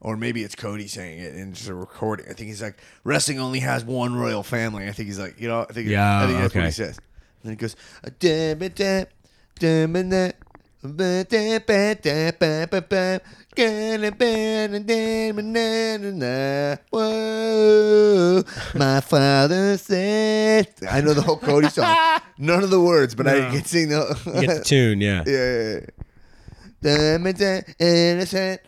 [0.00, 2.26] or maybe it's Cody saying it in just a recording.
[2.28, 4.88] I think he's like wrestling only has one royal family.
[4.88, 6.96] I think he's like you know I think Yeah, I think that's what he says.
[6.98, 7.04] And
[7.44, 7.76] then he goes.
[8.18, 9.06] "Damn it, damn,
[9.58, 10.36] damn it,
[10.84, 13.20] damn." Ba- da- ba- da- ba- ba- ba.
[13.56, 16.76] Gonna ba- da- da- ba- na- na- na.
[16.90, 18.42] Whoa,
[18.74, 20.68] my father said.
[20.90, 21.96] I know the whole Cody song,
[22.38, 23.50] none of the words, but I No.
[23.50, 24.18] can sing the.
[24.26, 25.22] You get the tune, yeah.
[25.26, 25.80] Yeah, yeah, yeah.
[26.82, 28.60] Damn it, damn, innocent.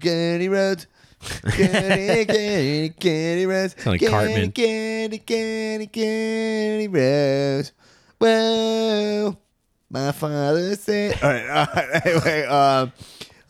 [0.00, 0.86] Kenny Rhodes.
[1.50, 3.74] Kenny, Kenny, Kenny Rhodes.
[3.82, 4.52] Sound like Kenny, Cartman.
[4.52, 7.72] Kenny, Kenny, Kenny Rhodes.
[8.18, 9.36] Whoa,
[9.90, 11.18] my father said.
[11.22, 12.02] All right, right.
[12.06, 12.92] Anyway, um,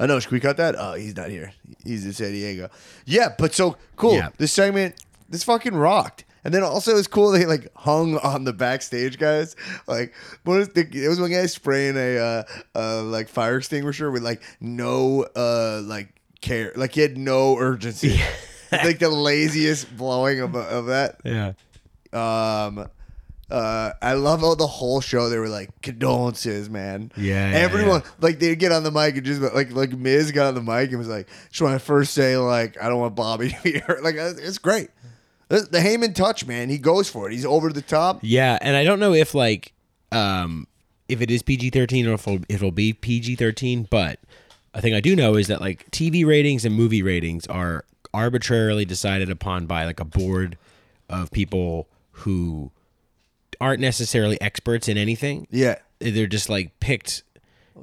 [0.01, 0.21] I know.
[0.21, 0.75] Should we cut that?
[0.79, 1.53] Oh, he's not here.
[1.85, 2.71] He's in San Diego.
[3.05, 4.15] Yeah, but so cool.
[4.15, 4.31] Yeah.
[4.39, 4.95] This segment,
[5.29, 6.25] this fucking rocked.
[6.45, 9.57] And then also it's cool they like hung on the backstage guys.
[9.87, 12.43] Like what is the it was one guy spraying a uh,
[12.75, 16.73] uh like fire extinguisher with like no uh like care.
[16.77, 18.21] Like he had no urgency.
[18.71, 21.21] It's like the laziest blowing of of that.
[21.25, 21.53] Yeah.
[22.13, 22.87] Um
[23.51, 27.11] uh, I love how the whole show they were like condolences, man.
[27.17, 30.49] Yeah, yeah, everyone like they'd get on the mic and just like like Miz got
[30.49, 33.15] on the mic and was like, just want to first say like I don't want
[33.15, 34.03] Bobby to be hurt.
[34.03, 34.91] Like it's great.
[35.49, 36.69] The, the Heyman touch, man.
[36.69, 37.33] He goes for it.
[37.33, 38.19] He's over the top.
[38.23, 39.73] Yeah, and I don't know if like
[40.13, 40.67] um
[41.09, 44.21] if it is PG thirteen or if it'll, it'll be PG thirteen, but
[44.75, 48.85] a thing I do know is that like TV ratings and movie ratings are arbitrarily
[48.85, 50.59] decided upon by like a board
[51.09, 52.71] of people who
[53.61, 55.47] aren't necessarily experts in anything.
[55.51, 57.23] Yeah, They're just like picked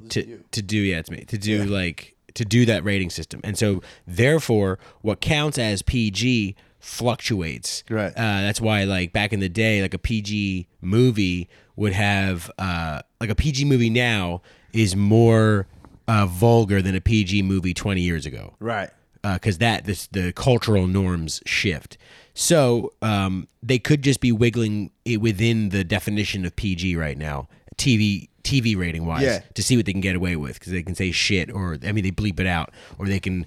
[0.09, 3.57] to to do yeah, it's me to do like to do that rating system, and
[3.57, 7.83] so therefore, what counts as PG fluctuates.
[7.89, 8.11] Right.
[8.11, 13.01] Uh, that's why, like back in the day, like a PG movie would have uh,
[13.19, 15.67] like a PG movie now is more
[16.07, 18.89] uh, vulgar than a PG movie twenty years ago right.
[19.23, 21.97] because that this the cultural norms shift.
[22.35, 27.47] So um, they could just be wiggling it within the definition of PG right now,
[27.77, 29.39] TV TV rating wise, Yeah.
[29.55, 31.91] to see what they can get away with because they can say shit or I
[31.93, 33.45] mean they bleep it out or they can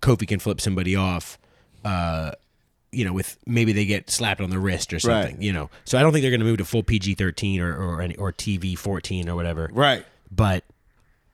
[0.00, 1.38] Kofi can flip somebody off.
[1.84, 2.32] Uh,
[2.90, 5.34] you know, with maybe they get slapped on the wrist or something.
[5.36, 5.42] Right.
[5.42, 7.76] You know, so I don't think they're going to move to full PG thirteen or
[7.76, 9.68] or any, or TV fourteen or whatever.
[9.72, 10.04] Right.
[10.30, 10.64] But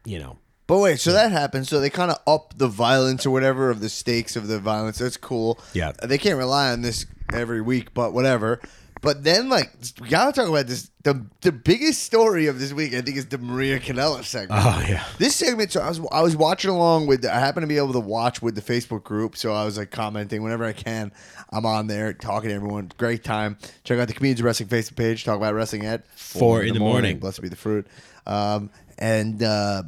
[0.05, 1.67] you know, But wait, so that happened.
[1.67, 4.99] So they kind of up the violence or whatever of the stakes of the violence.
[4.99, 5.59] That's cool.
[5.73, 5.93] Yeah.
[6.03, 8.61] They can't rely on this every week, but whatever.
[9.03, 10.89] But then, like, we gotta talk about this.
[11.03, 14.61] The the biggest story of this week, I think, is the Maria Canella segment.
[14.65, 15.05] Oh, yeah.
[15.19, 15.73] This segment.
[15.73, 17.27] So I was I was watching along with.
[17.27, 19.91] I happen to be able to watch with the Facebook group, so I was like
[19.91, 21.11] commenting whenever I can.
[21.51, 22.93] I'm on there talking to everyone.
[22.97, 23.59] Great time.
[23.83, 25.25] Check out the Comedians of Wrestling Facebook page.
[25.25, 27.19] Talk about wrestling at Four in the morning.
[27.19, 27.89] Blessed be the fruit.
[28.25, 28.71] Um,
[29.01, 29.83] and uh,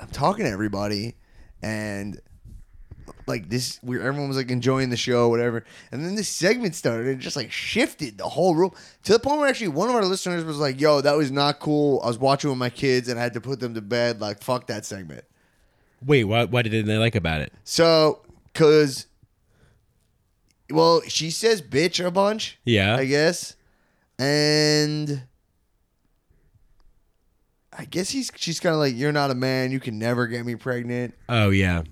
[0.00, 1.16] I'm talking to everybody,
[1.62, 2.20] and
[3.26, 5.64] like this, we everyone was like enjoying the show, whatever.
[5.92, 8.72] And then this segment started, and it just like shifted the whole room
[9.04, 11.60] to the point where actually one of our listeners was like, "Yo, that was not
[11.60, 12.00] cool.
[12.02, 14.20] I was watching with my kids, and I had to put them to bed.
[14.20, 15.24] Like, fuck that segment."
[16.04, 17.52] wait, what what did they like about it?
[17.64, 18.20] So,
[18.54, 19.06] cause,
[20.70, 22.58] well, she says bitch a bunch.
[22.64, 22.96] Yeah.
[22.96, 23.56] I guess,
[24.18, 25.22] and
[27.78, 29.70] I guess he's she's kind of like, "You're not a man.
[29.70, 31.82] You can never get me pregnant." Oh yeah,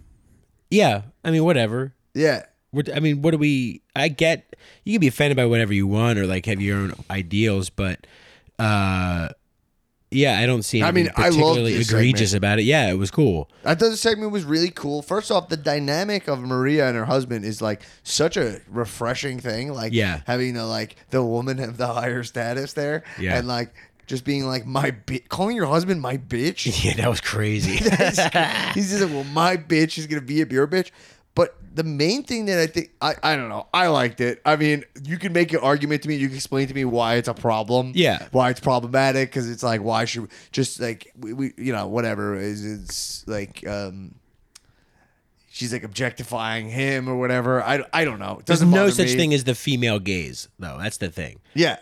[0.70, 1.02] yeah.
[1.24, 1.94] I mean, whatever.
[2.14, 3.82] Yeah, What I mean, what do we?
[3.94, 6.92] I get you can be offended by whatever you want or like have your own
[7.10, 8.06] ideals, but
[8.58, 9.28] uh,
[10.10, 10.82] yeah, I don't see.
[10.82, 12.62] I Anything mean, I particularly this egregious about it.
[12.62, 13.50] Yeah, it was cool.
[13.64, 15.02] I thought the segment was really cool.
[15.02, 19.72] First off, the dynamic of Maria and her husband is like such a refreshing thing.
[19.72, 20.20] Like, Yeah.
[20.26, 23.36] having the like the woman have the higher status there, Yeah.
[23.38, 23.74] and like
[24.06, 26.66] just being like my bitch, calling your husband my bitch.
[26.86, 27.76] Yeah, that was crazy.
[28.74, 30.90] He's just like, well, my bitch is gonna be a your bitch.
[31.34, 34.40] But the main thing that I think I, I don't know, I liked it.
[34.46, 37.16] I mean, you can make an argument to me, you can explain to me why
[37.16, 37.92] it's a problem.
[37.94, 38.28] Yeah.
[38.30, 42.36] Why it's problematic, because it's like why should just like we, we you know, whatever
[42.36, 44.14] is it's like um
[45.50, 47.62] she's like objectifying him or whatever.
[47.62, 48.38] I, I don't know.
[48.40, 49.16] It There's no such me.
[49.16, 50.78] thing as the female gaze, though.
[50.78, 51.40] That's the thing.
[51.54, 51.78] Yeah.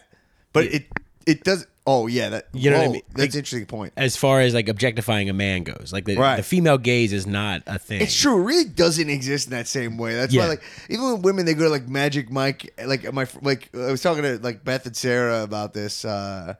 [0.53, 0.87] But it
[1.27, 3.03] it does oh yeah, that You know what I mean?
[3.11, 3.93] That's Like- an interesting point.
[3.97, 6.37] As far as like objectifying a man goes, like the, Right.
[6.37, 8.01] the female gaze is not a thing.
[8.01, 8.41] It's true.
[8.41, 10.15] It really doesn't exist in that same way.
[10.15, 13.69] That's why, like, even with women they go to like Magic Mike, like my like
[13.75, 16.05] I was talking to like Beth and Sarah about this.
[16.07, 16.55] Uh,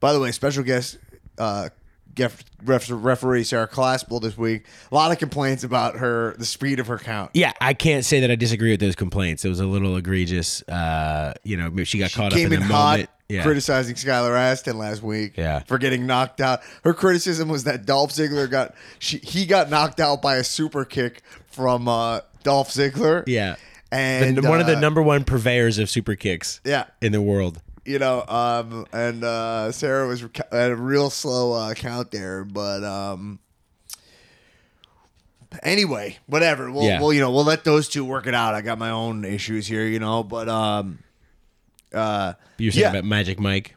[0.00, 0.98] by the way, special guest
[1.38, 1.70] uh,
[2.16, 4.64] gef- ref- referee Sarah Claspel this week.
[4.90, 7.30] A lot of complaints about her the speed of her count.
[7.34, 9.44] Yeah, I can't say that I disagree with those complaints.
[9.44, 10.62] It was a little egregious.
[10.62, 13.10] Uh, you know, she got caught up in in the hot, moment.
[13.28, 13.42] Yeah.
[13.42, 15.36] criticizing Skylar Aston last week.
[15.36, 15.60] Yeah.
[15.60, 16.60] for getting knocked out.
[16.84, 20.84] Her criticism was that Dolph Ziggler got she he got knocked out by a super
[20.84, 23.24] kick from uh, Dolph Ziggler.
[23.26, 23.56] yeah.
[23.92, 26.84] and The- one of the uh, number one purveyors of super kicks yeah.
[27.00, 27.60] in the world.
[27.86, 32.44] You know, um, and uh, Sarah was rec- at a real slow uh, count there,
[32.44, 33.38] but um,
[35.62, 36.70] anyway, whatever.
[36.70, 37.00] We'll, Yeah.
[37.00, 38.54] well, you know, we'll let those two work it out.
[38.54, 40.98] I got my own issues here, you know, but um,
[41.92, 43.74] uh, You're saying yeah, about Magic Mike.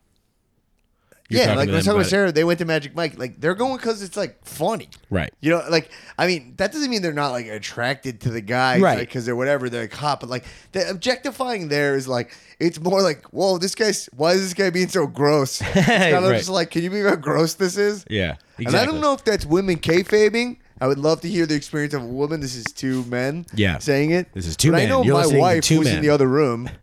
[1.30, 2.10] You're yeah, like I was talking about.
[2.10, 3.20] Sarah, they went to Magic Mike.
[3.20, 4.90] Like they're going because it's like funny.
[5.12, 5.32] Right.
[5.42, 8.80] You know, like I mean, that doesn't mean they're not like attracted to the guy,
[8.80, 8.98] Right.
[8.98, 13.02] Because they're whatever they're like hot, but like the objectifying there is like it's more
[13.04, 15.62] like, whoa, this guy's why is this guy being so gross?
[15.76, 16.38] It's kind of Right.
[16.38, 18.06] just like, can you believe how gross this is?
[18.10, 18.36] Yeah.
[18.58, 18.66] Exactly.
[18.66, 20.58] And I don't know if that's women kayfabing.
[20.82, 22.40] I would love to hear the experience of a woman.
[22.40, 23.78] This is two men, Yeah.
[23.80, 24.34] saying it.
[24.34, 24.90] This is two but I men.
[24.90, 26.70] know You're my wife who's in the other room.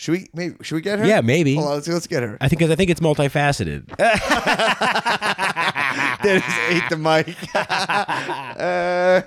[0.00, 0.30] Should we?
[0.32, 1.06] Maybe should we get her?
[1.06, 1.56] Yeah, maybe.
[1.56, 2.38] Hold on, let's, let's get her.
[2.40, 3.86] I think 'cause I think it's multifaceted.
[6.22, 7.36] Dennis ate the mic.
[7.54, 9.20] Uh,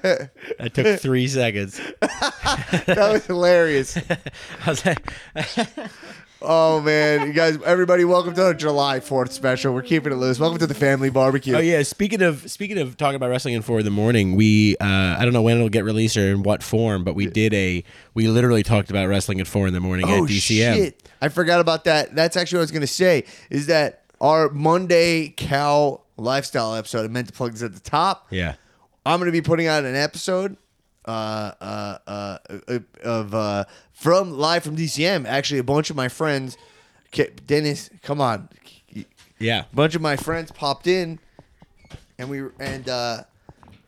[0.57, 1.79] That took three seconds.
[2.01, 3.97] that was hilarious.
[4.65, 5.13] I was like,
[6.45, 9.73] Oh man, you guys, everybody, welcome to our July Fourth special.
[9.73, 10.39] We're keeping it loose.
[10.39, 11.56] Welcome to the family barbecue.
[11.56, 11.84] oh yeah.
[11.84, 14.86] Speaking of speaking of talking about wrestling in four in the morning, we uh,
[15.17, 17.86] I don't know when it'll get released or in what form, but we did a
[18.13, 20.75] we literally talked about wrestling at four in the morning Oh at DCM.
[20.75, 21.10] shit!
[21.21, 22.13] I forgot about that.
[22.13, 23.23] That's actually what I was gonna say.
[23.49, 27.06] Is that our Monday cow lifestyle episode?
[27.06, 28.27] I meant to plug this at the top.
[28.32, 28.56] Yeah.
[29.06, 30.56] I'm going to be putting out an episode
[31.05, 32.37] uh, uh, uh,
[33.03, 35.25] of uh, from live from DCM.
[35.25, 36.57] Actually, a bunch of my friends,
[37.45, 38.49] Dennis, come on,
[39.39, 39.63] Yeah.
[39.71, 41.19] a bunch of my friends popped in,
[42.17, 43.23] and we and uh,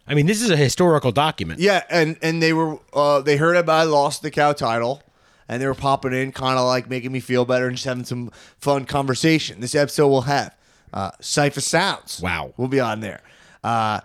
[0.07, 1.59] I mean, this is a historical document.
[1.59, 5.01] yeah, and and they were uh, they heard about I lost the cow title.
[5.47, 8.03] And they were popping in, kind of like making me feel better and just having
[8.03, 9.59] some fun conversation.
[9.61, 10.55] This episode will have
[10.91, 12.19] uh, Cipha Sounds.
[12.19, 12.55] Wow.
[12.57, 13.21] We'll be on there.
[13.63, 13.99] Uh,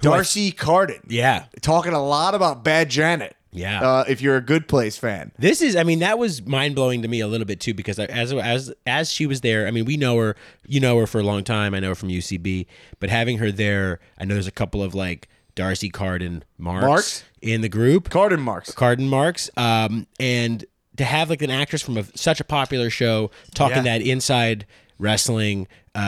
[0.00, 1.00] D'Arcy Carden.
[1.08, 1.44] Yeah.
[1.62, 3.36] talking a lot about Bad Janet.
[3.52, 3.80] Yeah.
[3.82, 5.32] Uh, if you're a Good Place fan.
[5.38, 7.98] This is, I mean, that was mind blowing to me a little bit too because
[7.98, 10.36] as as as she was there, I mean, we know her,
[10.66, 11.74] you know her for a long time.
[11.74, 12.66] I know her from UCB,
[13.00, 17.24] but having her there, I know there's a couple of like D'Arcy Carden marks, Marks?
[17.42, 18.70] in the group, Carden marks.
[18.72, 20.64] Carden marks, um, and
[20.96, 23.98] to have like an actress from a, such a popular show talking Yeah.
[23.98, 24.64] that inside
[24.98, 25.98] wrestling uh,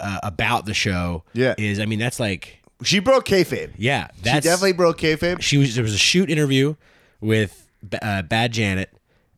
[0.00, 1.54] uh, about the show, Yeah.
[1.58, 3.70] is I mean that's like She broke kayfabe.
[3.78, 5.40] yeah, She that's definitely broke kayfabe.
[5.42, 6.74] she was there was a shoot interview
[7.20, 7.68] with
[8.00, 8.90] uh, Bad Janet,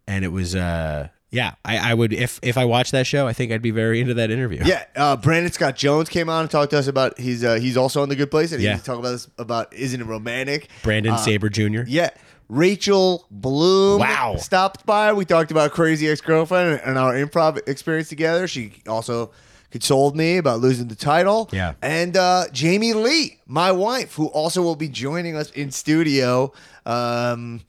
[0.07, 3.33] and it was uh yeah I, I would if if I watched that show I
[3.33, 4.62] think I'd be very into that interview.
[4.64, 7.77] Yeah, uh, Brandon Scott Jones came on and talked to us about he's uh, he's
[7.77, 8.75] also on the Good Place and Yeah.
[8.75, 10.69] he's talking about this about isn't it romantic?
[10.83, 11.83] Brandon Uh, Saber Jr.
[11.87, 12.10] Yeah.
[12.48, 14.37] Rachel Bloom Wow.
[14.38, 15.12] stopped by.
[15.12, 18.46] We talked about Crazy Ex Girlfriend and our improv experience together.
[18.46, 19.31] She also
[19.75, 21.48] consoled me about losing the title.
[21.52, 21.75] Yeah.
[21.83, 26.52] And uh, Jamie Lee, my wife, who also will be joining us in studio.
[26.87, 27.60] Um,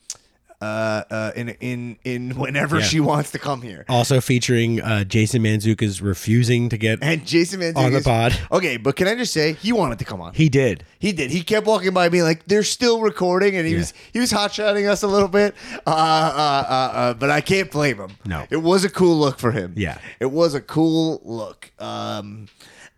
[0.65, 2.85] uh, uh, in in in whenever Yeah.
[2.85, 3.85] she wants to come here.
[3.89, 6.99] Also featuring uh, Jason Mantzoukas refusing to get.
[7.01, 7.85] And Jason Mantzoukas.
[7.85, 8.39] On the pod.
[8.51, 10.33] Okay, but can I just say he wanted to come on.
[10.33, 10.83] He did.
[10.99, 11.29] He did.
[11.31, 13.79] He kept walking by, me like, "They're still recording," and he Yeah.
[13.79, 15.53] was he was hot shotting us a little bit.
[15.85, 18.11] Uh, uh, uh, uh, but I can't blame him.
[18.25, 18.45] No.
[18.49, 19.73] it was a cool look for him.
[19.75, 19.97] Yeah.
[20.19, 21.71] it was a cool look.
[21.79, 22.47] Um,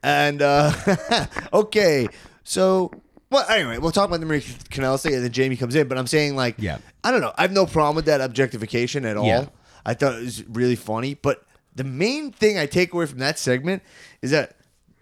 [0.04, 0.72] And uh,
[1.54, 2.08] okay,
[2.44, 2.92] so
[3.30, 5.88] well, anyway, we'll talk about the Marie Kanellis thing, and then Jamie comes in.
[5.88, 6.78] But I'm saying, like, Yeah.
[7.04, 7.34] I don't know.
[7.38, 9.26] I have no problem with that objectification at all.
[9.26, 9.46] Yeah.
[9.86, 11.14] I thought it was really funny.
[11.14, 11.44] But
[11.76, 13.84] the main thing I take away from that segment
[14.22, 14.56] is that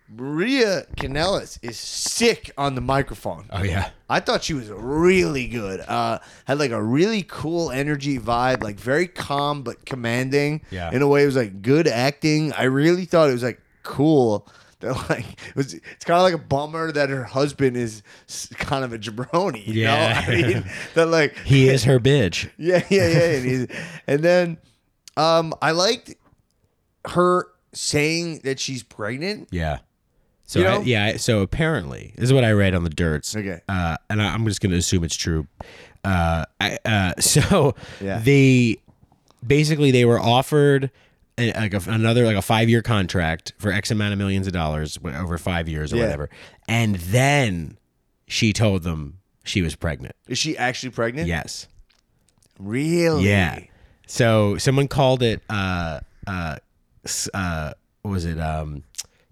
[0.07, 3.45] Maria Kanellis is sick on the microphone.
[3.51, 3.89] Oh yeah.
[4.07, 5.79] I thought she was really good.
[5.79, 10.61] Uh, had like a really cool energy vibe, like very calm but commanding.
[10.69, 10.91] Yeah.
[10.91, 12.53] In a way, it was like good acting.
[12.53, 14.47] I really thought it was like cool.
[14.81, 15.73] That like it was.
[15.73, 18.03] It's kind of like a bummer that her husband is
[18.55, 19.65] kind of a jabroni.
[19.65, 20.25] You Yeah.
[20.27, 20.33] Know?
[20.33, 20.65] I mean,
[20.95, 22.49] that like He is her bitch.
[22.57, 23.19] yeah, yeah, yeah.
[23.37, 23.67] And, he's,
[24.05, 24.57] and then
[25.17, 26.13] um, I liked
[27.09, 29.47] her saying that she's pregnant.
[29.51, 29.79] Yeah.
[30.45, 33.35] So You I- yeah, so apparently this is what I read on the dirts.
[33.35, 33.61] Okay.
[33.69, 35.47] uh, and I, I'm just going to assume it's true.
[36.03, 38.19] Uh, I, uh, so Yeah.
[38.19, 38.77] they
[39.45, 40.91] basically they were offered
[41.37, 44.97] like a, another like a five year contract for X amount of millions of dollars
[45.03, 46.03] over five years or Yeah.
[46.03, 46.29] whatever,
[46.67, 47.77] and then
[48.27, 50.15] she told them she was pregnant.
[50.27, 51.27] Is she actually pregnant?
[51.27, 51.67] Yes.
[52.59, 53.25] Really?
[53.27, 53.59] Yeah.
[54.07, 56.57] So someone called it uh uh
[57.33, 58.83] uh what was it um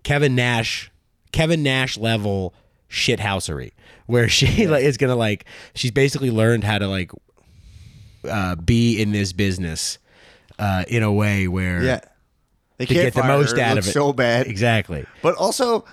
[0.03, 0.91] Kevin Nash
[1.31, 2.53] Kevin Nash level
[2.89, 3.71] shithousery
[4.07, 7.11] where she like is gonna like she's basically learned how to like
[8.29, 9.97] uh be in this business
[10.59, 11.99] uh in a way where Yeah.
[12.77, 14.47] They to can't get the most out of it So bad.
[14.47, 15.85] exactly But also,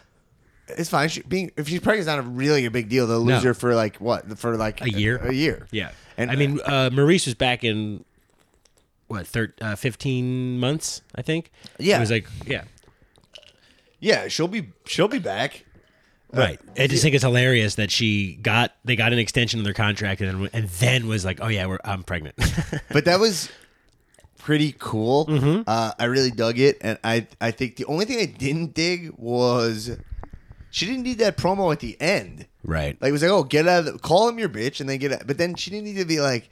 [0.68, 1.08] it's fine.
[1.08, 3.06] She, being if she's pregnant, it's not a really a big deal.
[3.06, 3.48] They'll lose No.
[3.48, 4.38] her for like what?
[4.38, 5.16] For like A year?
[5.18, 5.66] A year.
[5.70, 8.04] yeah And I mean uh Maurice was back in
[9.08, 11.96] what thir- uh, 15 months I think Yeah.
[11.96, 12.64] it was like yeah
[14.02, 15.64] yeah, she'll be she'll be back.
[16.32, 16.58] Right.
[16.78, 20.20] I just think it's hilarious that she got they got an extension of their contract
[20.20, 22.36] and then, and then was like, oh yeah, we're I'm pregnant.
[22.90, 23.50] But that was
[24.42, 25.26] pretty cool.
[25.26, 25.62] Mm-hmm.
[25.66, 29.12] Uh, I really dug it, and I I think the only thing I didn't dig
[29.16, 29.96] was
[30.70, 32.46] she didn't need that promo at the end.
[32.64, 32.96] right.
[33.00, 34.98] Like it was like, oh, get out of the, call him your bitch, and then
[34.98, 35.26] get out.
[35.26, 36.48] But then she didn't need to be like,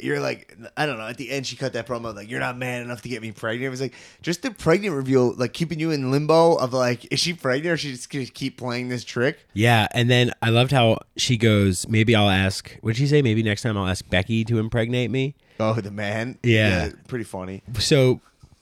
[0.00, 1.06] you're like, I don't know.
[1.06, 3.30] At the end, she cut that promo like, you're not man enough to get me
[3.30, 3.66] pregnant.
[3.66, 7.20] It was like just the pregnant reveal, like keeping you in limbo of like, is
[7.20, 9.46] she pregnant or is she just gonna keep playing this trick?
[9.52, 11.86] Yeah, and then I loved how she goes.
[11.88, 12.76] Maybe I'll ask.
[12.80, 13.22] What did she say?
[13.22, 15.36] Maybe next time I'll ask Becky to impregnate me.
[15.60, 16.38] Oh, the man.
[16.42, 16.90] Yeah.
[17.08, 17.62] pretty funny.
[17.78, 18.20] So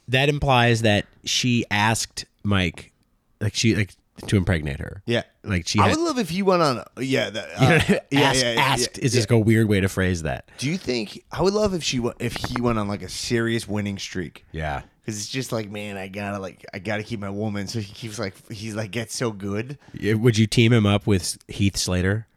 [0.09, 2.93] that implies that she asked Mike,
[3.41, 3.95] like she like
[4.27, 5.03] to impregnate her.
[5.07, 5.23] Yeah.
[5.43, 6.85] Like she I had, would love if he went on.
[6.99, 9.81] Yeah, that, you know, uh, yeah, asked, yeah, yeah, asked is just a weird way
[9.81, 10.49] to phrase that.
[10.59, 13.67] Do you think I would love if she if he went on like a serious
[13.67, 14.45] winning streak?
[14.53, 14.83] Yeah.
[15.01, 17.67] Because it's just like, man, I gotta like, I gotta keep my woman.
[17.67, 19.77] So he keeps like, he's like, gets so good.
[20.01, 22.29] Would you team him up with Heath Slater?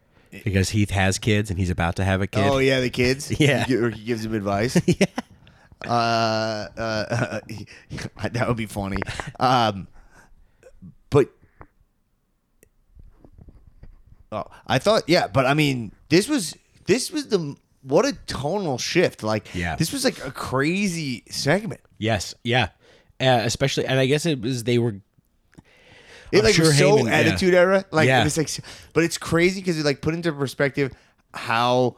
[0.44, 2.46] Because Heath has kids and he's about to have a kid.
[2.46, 3.32] Oh yeah, the kids.
[3.40, 3.64] Yeah.
[3.66, 4.78] He or he gives him advice.
[4.88, 5.06] yeah.
[5.86, 7.40] Uh, uh,
[8.32, 8.98] that would be funny.
[9.40, 9.88] Um,
[11.10, 11.30] but
[14.32, 16.56] oh, I thought, yeah, but I mean, this was
[16.86, 19.22] this was the what a tonal shift.
[19.24, 19.76] Like, Yeah.
[19.76, 21.82] this was like a crazy segment.
[21.98, 22.70] Yes, yeah,
[23.20, 24.96] uh, especially, and I guess it was they were.
[26.32, 27.12] It I'm like sure was so Heyman- yeah.
[27.18, 27.86] attitude era.
[27.92, 28.22] Like Yeah.
[28.22, 28.50] it was like,
[28.94, 30.92] but it's crazy because it like put into perspective
[31.34, 31.98] how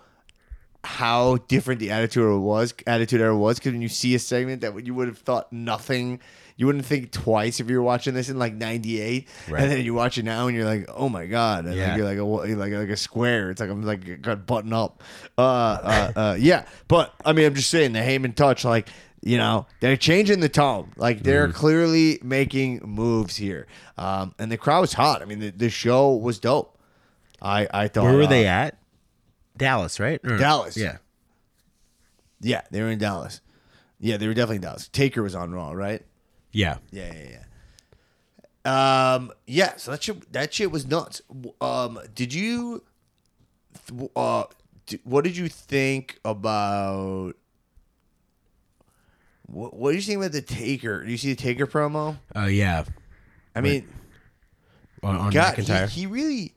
[0.84, 2.74] how different the attitude era was.
[2.86, 6.20] Attitude era was because when you see a segment that you would have thought nothing,
[6.56, 9.62] you wouldn't think twice if you were watching this in like '98, Right.
[9.64, 11.90] and then you watch it now and you're like, oh my god, and Yeah.
[11.90, 13.50] like, you're like a you're like like a square.
[13.52, 15.04] It's like I'm like got button up.
[15.38, 18.90] Uh, uh, uh, yeah, but I mean, I'm just saying the Heyman touch, like.
[19.22, 20.92] You know, they're changing the tone.
[20.96, 21.58] Like they're Mm-hmm.
[21.58, 23.68] clearly making moves here.
[23.98, 25.22] Um, and the crowd was hot.
[25.22, 26.78] I mean, the, the show was dope.
[27.42, 28.04] I I thought.
[28.06, 28.78] Where were uh, they at?
[29.58, 30.20] Dallas, right?
[30.24, 30.78] Or- Dallas.
[30.78, 30.98] Yeah.
[32.40, 33.42] Yeah, they were in Dallas.
[34.00, 34.88] Yeah, they were definitely in Dallas.
[34.88, 36.04] Taker was on Raw, right?
[36.52, 36.78] Yeah.
[36.92, 37.40] Yeah, yeah,
[38.66, 39.16] yeah.
[39.16, 39.76] Um, yeah.
[39.78, 41.22] So that shit, that shit was nuts.
[41.60, 42.84] Um, did you,
[44.16, 44.44] uh,
[45.04, 47.34] what did you think about?
[49.58, 51.04] What, what did you think about the Taker?
[51.04, 52.18] Do you see the Taker promo?
[52.36, 52.84] Oh yeah.
[53.56, 53.88] I mean,
[55.02, 55.90] On, on God, McIntyre.
[55.90, 56.54] he, he really.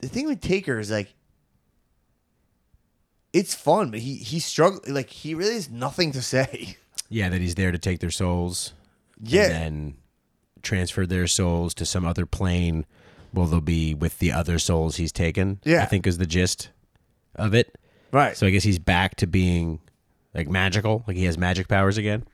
[0.00, 1.12] The thing with Taker is like,
[3.32, 4.88] it's fun, but he he struggled.
[4.88, 6.76] Like he really has nothing to say.
[7.08, 8.74] yeah, that he's there to take their souls.
[9.20, 9.42] Yeah.
[9.46, 9.94] And then
[10.62, 12.86] transfer their souls to some other plane.
[13.34, 15.58] Well, they'll be with the other souls he's taken.
[15.64, 15.82] Yeah.
[15.82, 16.70] I think is the gist
[17.34, 17.76] of it.
[18.12, 18.36] Right.
[18.36, 19.80] So I guess he's back to being
[20.34, 22.24] like magical, like he has magic powers again.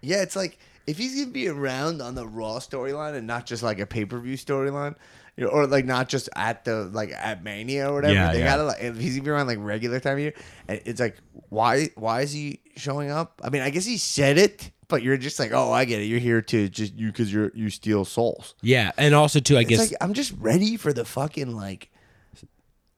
[0.00, 3.62] Yeah, it's like if he's gonna be around on the Raw storyline and not just
[3.62, 4.94] like a pay per view storyline,
[5.36, 8.14] you know, or like not just at the like at Mania or whatever.
[8.14, 8.44] Yeah, they yeah.
[8.44, 10.34] gotta like if he's gonna be around like regular time of year,
[10.68, 11.16] and it's like
[11.48, 13.40] why why is he showing up?
[13.44, 16.04] I mean, I guess he said it, but you're just like, oh, I get it.
[16.04, 18.54] You're here to just you because you're you steal souls.
[18.62, 21.90] Yeah, and also too, I It's guess like I'm just ready for the fucking like.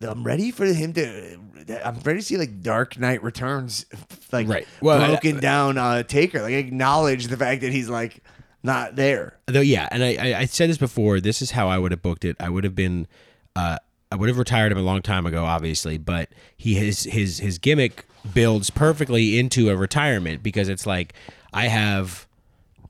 [0.05, 1.39] I'm ready for him to.
[1.85, 3.87] I'm ready to see like Dark Knight Returns,
[4.33, 4.67] like Right.
[4.81, 6.43] Well, broken down uh, Taker.
[6.43, 8.23] Like acknowledge the fact that he's like
[8.63, 9.39] not there.
[9.47, 12.01] though yeah and I, I i said this before this is how i would have
[12.01, 13.09] booked it i would have been
[13.57, 13.79] uh
[14.13, 17.59] i would have retired him a long time ago obviously but he his his his
[17.59, 21.13] gimmick builds perfectly into a retirement because it's like
[21.53, 22.29] i have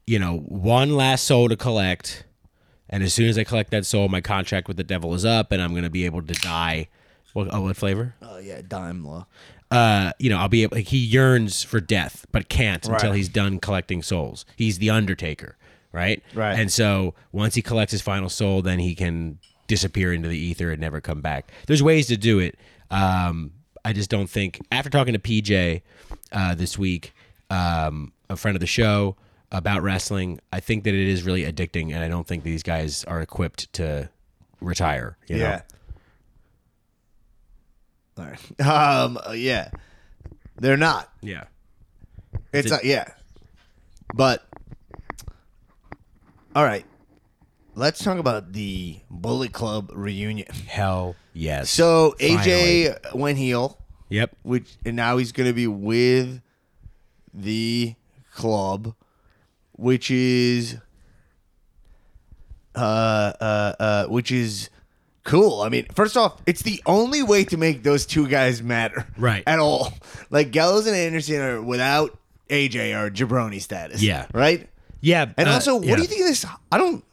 [0.06, 2.24] you know one last soul to collect
[2.90, 5.52] and as soon as i collect that soul my contract with the devil is up
[5.52, 6.86] and i'm going to be able to die
[7.32, 9.26] what, oh, what flavor Oh yeah, Daimler.
[9.70, 13.28] uh, you know, I'll be able, like he yearns for death, but can't until he's
[13.28, 14.44] done collecting souls.
[14.56, 15.56] He's the Undertaker,
[15.92, 16.22] right?
[16.34, 16.58] Right.
[16.58, 20.70] And so once he collects his final soul, then he can disappear into the ether
[20.70, 21.50] and never come back.
[21.66, 22.58] There's ways to do it.
[22.90, 23.52] Um,
[23.84, 25.80] I just don't think after talking to PJ
[26.32, 27.14] uh, this week,
[27.48, 29.16] um, a friend of the show
[29.50, 33.04] about wrestling, I think that it is really addicting, and I don't think these guys
[33.04, 34.08] are equipped to
[34.60, 35.16] retire.
[35.26, 35.44] You know?
[38.58, 39.02] Yeah.
[39.04, 39.18] Um.
[39.26, 39.70] uh, yeah.
[40.56, 41.10] They're not.
[41.20, 41.44] yeah.
[42.52, 42.84] It's not.
[42.84, 43.08] Yeah.
[44.14, 44.44] But.
[46.54, 46.84] All right.
[47.74, 50.46] Let's talk about the Bullet Club reunion.
[50.68, 51.70] Hell yes.
[51.70, 52.14] So.
[52.20, 53.78] AJ went heel.
[54.10, 54.36] Yep.
[54.42, 56.42] which and now he's going to be with
[57.32, 57.94] the
[58.34, 58.94] club,
[59.72, 60.76] which is
[62.74, 62.78] uh
[63.40, 64.68] uh uh which is
[65.24, 65.60] cool.
[65.62, 69.42] I mean, first off, it's the only way to make those two guys matter, Right.
[69.46, 69.92] At all.
[70.30, 72.18] Like Gallows and Anderson are without
[72.48, 74.26] AJ are jabroni status, Yeah.
[74.34, 74.68] right.
[75.00, 75.32] Yeah.
[75.36, 75.96] And uh, also, what yeah.
[75.96, 76.44] do you think of this?
[76.70, 77.04] I don't.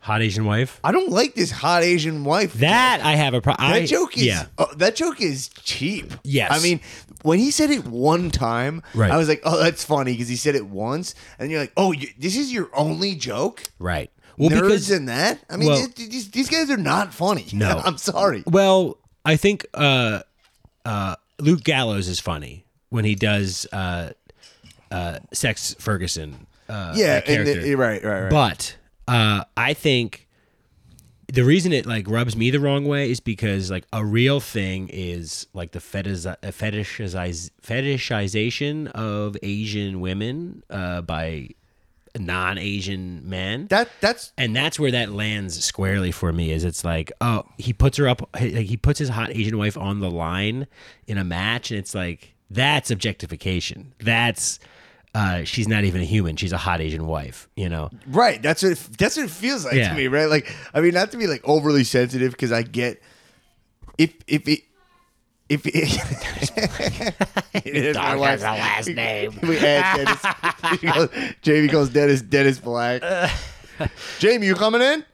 [0.00, 0.80] Hot Asian wife.
[0.82, 2.54] I don't like this hot Asian wife.
[2.54, 3.70] That I have a problem.
[3.70, 4.46] That joke is yeah.
[4.58, 6.12] oh, that joke is cheap.
[6.24, 6.50] Yes.
[6.50, 6.80] I mean,
[7.22, 9.12] when he said it one time, Right.
[9.12, 11.92] I was like, "Oh, that's funny" because he said it once, and you're like, "Oh,
[11.92, 14.10] you, this is your only joke." Right.
[14.38, 15.38] Well, Nerds because in that.
[15.50, 17.46] I mean, well- th- these, these guys are not funny.
[17.52, 17.80] No.
[17.84, 18.42] I'm sorry.
[18.46, 20.20] well, I think uh,
[20.84, 24.12] uh, Luke Gallows is funny when he does uh,
[24.90, 26.46] uh, Sex Ferguson.
[26.68, 28.30] Uh, Yeah, and the, right, right, right.
[28.30, 28.76] But
[29.08, 30.26] uh, I think
[31.32, 34.88] the reason it like rubs me the wrong way is because like a real thing
[34.92, 36.26] is like the fetish
[37.62, 41.48] fetishization of Asian women uh, by
[42.18, 43.66] non-Asian men.
[43.68, 47.72] that that's and that's where that lands squarely for me is it's like oh he
[47.72, 50.66] puts her up he he puts his hot asian wife on the line
[51.06, 54.58] in a match and it's like that's objectification that's
[55.14, 58.42] uh she's not even a human she's a hot asian wife you know right.
[58.42, 59.88] That's what it, that's what it feels like Yeah.
[59.90, 60.26] to me, right?
[60.28, 63.00] Like, I mean, not to be like overly sensitive because I get
[63.98, 64.60] if if it.
[65.48, 65.74] If it,
[67.54, 70.80] it is my wife's last name we add Dennis.
[70.80, 71.10] He goes-
[71.42, 73.02] Jamie calls Dennis Dennis Black.
[74.18, 75.04] Jamie, you coming in?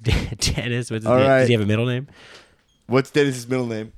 [0.02, 1.26] dennis what's his All name?
[1.28, 1.38] right.
[1.40, 2.06] does he have a middle name
[2.86, 3.92] What's Dennis's middle name?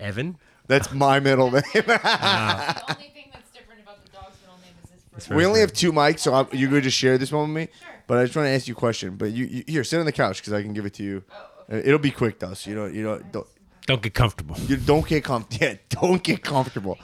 [0.00, 0.38] evan Evan?
[0.66, 1.62] That's my middle name.
[1.72, 5.60] The only thing that's different about the dog's middle name is his first we only
[5.60, 7.72] have two mics, so I'm, you're going to just share this one with me.
[7.78, 7.88] Sure.
[8.06, 9.16] But I just want to ask you a question.
[9.16, 11.22] But you, you here, sit on the couch because I can give it to you.
[11.70, 13.46] Uh, It'll be quick though, so you don't, you don't, don't,
[13.90, 15.66] don't get comfortable you don't get comfortable.
[15.66, 16.96] Yeah, don't get comfortable.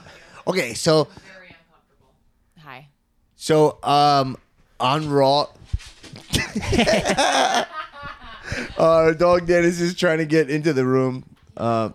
[0.47, 2.13] Okay, so Very uncomfortable.
[2.59, 2.87] Hi.
[3.35, 4.37] So, um,
[4.79, 5.47] on Raw,
[8.77, 11.25] uh, dog Dennis is trying to get into the room.
[11.57, 11.93] Um,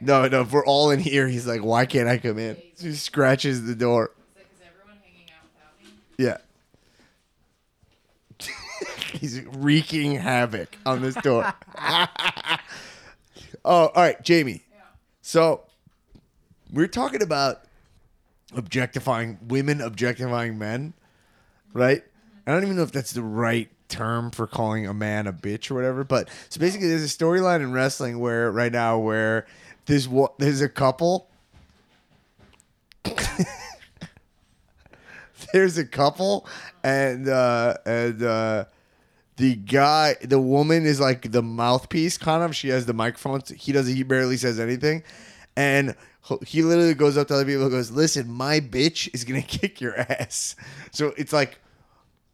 [0.00, 2.88] no, no, if we're all in here, he's like, "Why can't I come in?" So
[2.88, 4.10] he scratches the door.
[4.36, 5.88] Is everyone hanging out without me?
[6.18, 6.38] Yeah,
[9.18, 11.54] he's wreaking havoc on this door.
[13.64, 14.62] Oh, all right, Jamie.
[15.20, 15.62] So
[16.72, 17.62] we're talking about
[18.54, 20.94] objectifying women, objectifying men,
[21.72, 22.02] right?
[22.46, 25.70] I don't even know if that's the right term for calling a man a bitch
[25.70, 26.02] or whatever.
[26.02, 29.46] But so basically, there's a storyline in wrestling where right now where
[29.86, 31.28] there's what there's a couple.
[35.52, 36.46] there's a couple,
[36.82, 38.64] and uh, and uh,
[39.36, 42.54] the guy, the woman is like the mouthpiece, kind of.
[42.54, 43.42] She has the microphone.
[43.56, 43.94] He doesn't.
[43.94, 45.02] He barely says anything,
[45.56, 45.94] and
[46.46, 49.80] he literally goes up to other people and goes, "Listen, my bitch is gonna kick
[49.80, 50.54] your ass."
[50.90, 51.58] So it's like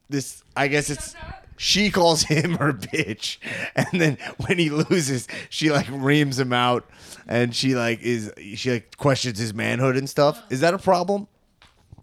[0.09, 0.43] this.
[0.57, 1.15] I guess it's.
[1.61, 3.39] She calls him her bitch,
[3.75, 6.89] and then when he loses, she like reams him out,
[7.27, 10.41] and she like is she like questions his manhood and stuff.
[10.51, 11.27] Is that a problem?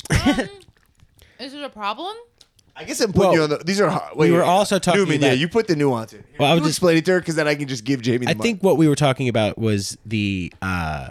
[0.09, 0.49] Um,
[1.39, 2.15] is it a problem?
[2.77, 3.57] I guess I'm putting Well, you on the.
[3.59, 3.89] These are.
[3.89, 6.23] hard- Wait, we were wait, also talking Newman, yeah, about- you put the nuance in.
[6.37, 8.01] Well, I was you just- explain it to her because then I can just give
[8.01, 8.25] Jamie.
[8.25, 8.41] The I mic.
[8.43, 11.09] think what we were talking about was the uh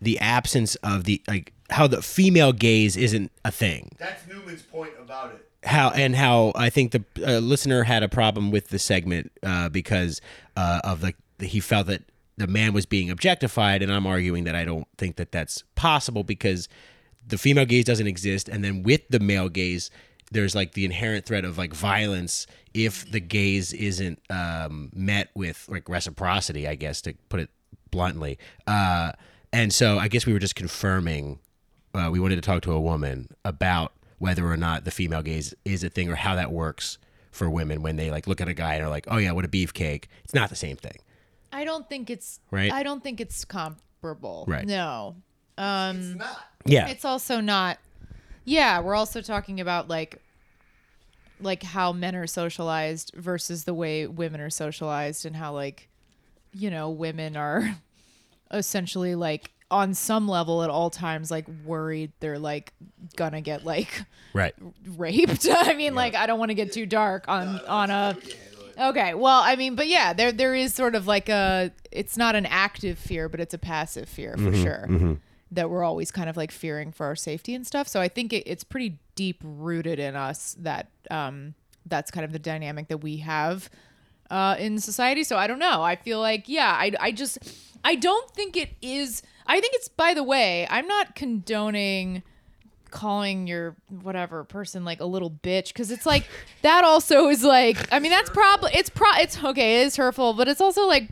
[0.00, 3.90] the absence of the like how the female gaze isn't a thing.
[3.98, 5.46] that's Newman's point about it.
[5.68, 9.68] how and how I think the uh, listener had a problem with the segment uh,
[9.68, 10.20] because
[10.56, 11.12] uh, of the
[11.44, 12.02] he felt that
[12.38, 16.22] the man was being objectified, and I'm arguing that I don't think that that's possible
[16.24, 16.68] because
[17.26, 19.90] the female gaze doesn't exist, and then with the male gaze,
[20.30, 25.66] there's like the inherent threat of like violence if the gaze isn't um, met with
[25.68, 27.50] like reciprocity, I guess to put it
[27.90, 28.38] bluntly.
[28.66, 29.12] Uh,
[29.52, 31.38] and so I guess we were just confirming
[31.94, 35.54] uh, we wanted to talk to a woman about whether or not the female gaze
[35.64, 36.98] is a thing or how that works
[37.30, 39.44] for women when they like look at a guy and are like, "Oh yeah, what
[39.44, 40.96] a beefcake." It's not the same thing.
[41.52, 42.70] I don't think it's Right.
[42.72, 44.44] I don't think it's comparable.
[44.46, 44.66] Right.
[44.66, 45.16] No.
[45.56, 46.22] Um
[46.66, 46.88] Yeah.
[46.88, 47.78] it's also not
[48.48, 50.22] Yeah, we're also talking about like
[51.40, 55.88] like how men are socialized versus the way women are socialized and how like
[56.54, 57.76] you know, women are
[58.50, 62.72] essentially like on some level at all times like worried they're like
[63.16, 64.54] gonna get like right.
[64.96, 65.46] raped.
[65.52, 68.16] I mean, like I don't want to get too dark on on a.
[68.80, 71.70] Okay, well, I mean, but yeah, there there is sort of like a.
[71.92, 74.86] It's not an active fear, but it's a passive fear for mm-hmm, sure.
[74.88, 75.14] Mm-hmm.
[75.50, 77.88] That we're always kind of like fearing for our safety and stuff.
[77.88, 81.54] So I think it, it's pretty deep rooted in us that um
[81.86, 83.70] that's kind of the dynamic that we have
[84.30, 85.24] uh, in society.
[85.24, 85.82] So I don't know.
[85.82, 87.38] I feel like, yeah, I, I just,
[87.84, 89.22] I don't think it is.
[89.46, 92.22] I think it's, by the way, I'm not condoning
[92.90, 96.24] calling your whatever person like a little bitch because it's like
[96.62, 100.32] that also is like I mean that's probably it's pro it's okay it is hurtful
[100.32, 101.06] but it's also like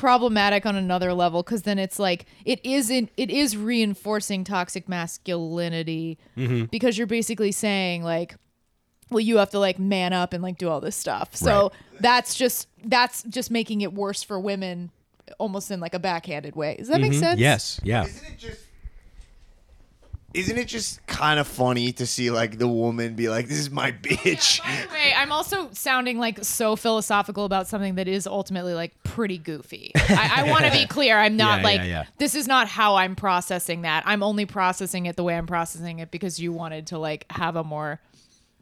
[0.00, 6.16] problematic on another level because then it's like it isn't it is reinforcing toxic masculinity
[6.38, 6.64] mm-hmm.
[6.64, 8.34] because you're basically saying like
[9.10, 12.00] well you have to like man up and like do all this stuff so Right.
[12.00, 14.90] that's just that's just making it worse for women
[15.38, 17.20] almost in like a backhanded way does that make mm-hmm.
[17.20, 17.78] sense Yes.
[17.84, 18.04] Yeah.
[18.04, 18.69] Isn't it just?
[20.32, 23.70] Isn't it just kind of funny to see like the woman be like, "This is
[23.70, 28.26] my bitch." By the way, I'm also sounding like so philosophical about something that is
[28.28, 29.90] ultimately like pretty goofy.
[29.96, 31.18] I, I want to be clear.
[31.18, 32.04] I'm not Yeah, like yeah, yeah.
[32.18, 34.04] this is not how I'm processing that.
[34.06, 37.56] I'm only processing it the way I'm processing it because you wanted to like have
[37.56, 38.00] a more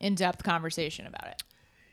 [0.01, 1.43] in-depth conversation about it.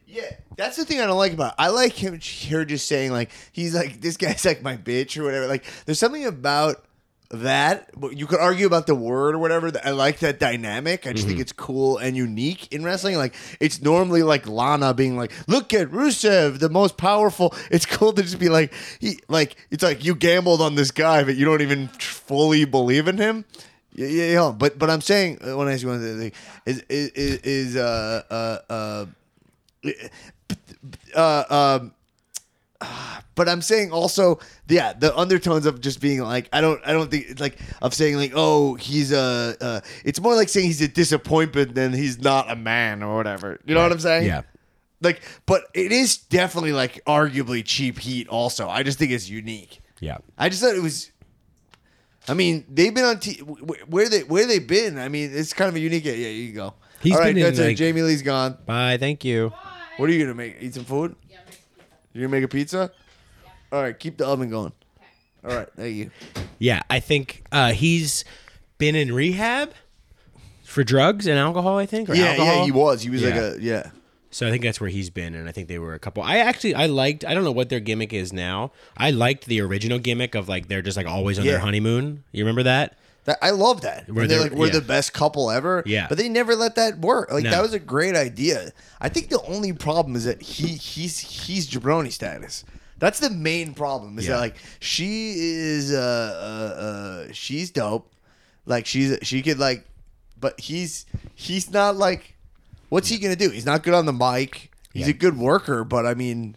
[0.08, 1.54] Yeah, that's the thing I don't like about.
[1.54, 1.56] It.
[1.58, 2.14] I like him.
[2.50, 5.48] Her just saying like he's like this guy's like my bitch or whatever.
[5.48, 6.85] Like there's something about
[7.30, 7.90] that.
[8.00, 9.72] but You could argue about the word or whatever.
[9.84, 11.08] I like that dynamic.
[11.08, 13.18] I just think it's cool and unique in wrestling.
[13.18, 18.14] Like it's normally like Lana being like, "Look at Rusev, the most powerful." It's cool
[18.14, 21.46] to just be like he like it's like you gambled on this guy, but you
[21.46, 23.44] don't even fully believe in him.
[23.94, 24.54] Yeah, yeah, yeah.
[24.58, 26.32] But but I'm saying uh, when I ask you one thing
[26.66, 29.06] is is is, is uh uh uh
[31.16, 31.94] uh, um,
[33.36, 37.10] but I'm saying also, yeah, the undertones of just being like, I don't, I don't
[37.10, 40.82] think it's like of saying like, oh, he's a, uh, it's more like saying he's
[40.82, 43.60] a disappointment than he's not a man or whatever.
[43.66, 44.28] You know what I'm saying?
[44.28, 44.42] Yeah.
[45.02, 48.28] Like, but it is definitely like arguably cheap heat.
[48.30, 49.82] Also, I just think it's unique.
[50.00, 50.18] Yeah.
[50.38, 51.12] I just thought it was.
[52.28, 54.98] I mean, they've been on t- where they where they been.
[54.98, 56.06] I mean, it's kind of a unique.
[56.06, 56.74] Yeah, you go.
[57.02, 57.60] He's All right, been in, it.
[57.60, 58.58] like- Jamie Lee's gone.
[58.66, 58.98] Bye.
[58.98, 59.54] Thank you.
[59.98, 60.58] What are you gonna make?
[60.60, 61.16] Eat some food?
[62.16, 62.92] You gonna make a pizza?
[63.74, 64.72] All right, keep the oven going.
[65.46, 66.12] All right, thank you.
[66.60, 68.24] Yeah, I think uh, he's
[68.78, 69.74] been in rehab
[70.64, 71.78] for drugs and alcohol.
[71.78, 72.10] I think.
[72.10, 72.56] Or Yeah, alcohol.
[72.60, 73.02] yeah, he was.
[73.02, 73.42] He was like Yeah.
[73.42, 73.90] a yeah.
[74.32, 76.24] So I think that's where he's been, and I think they were a couple.
[76.24, 77.26] I actually I liked.
[77.26, 78.72] I don't know what their gimmick is now.
[78.96, 81.52] I liked the original gimmick of like they're just like always on Yeah.
[81.52, 82.24] their honeymoon.
[82.32, 82.98] You remember that?
[83.26, 84.08] That, I love that.
[84.10, 84.74] Where they're they're- like we're yeah.
[84.74, 85.84] the best couple ever.
[85.86, 86.06] Yeah.
[86.08, 87.32] but they never let that work.
[87.32, 87.52] Like No.
[87.52, 88.72] that was a great idea.
[89.02, 92.64] I think the only problem is that he he's he's jabroni status.
[93.00, 94.18] That's the main problem.
[94.20, 94.34] Is Yeah.
[94.36, 98.12] that like she is uh uh uh she's dope.
[98.66, 99.86] Like she's she could like,
[100.40, 101.06] but he's
[101.36, 102.32] he's not like.
[102.90, 103.50] What's he gonna do?
[103.50, 104.72] He's not good on the mic.
[104.94, 105.16] He's Yeah.
[105.16, 106.56] a good worker, but I mean,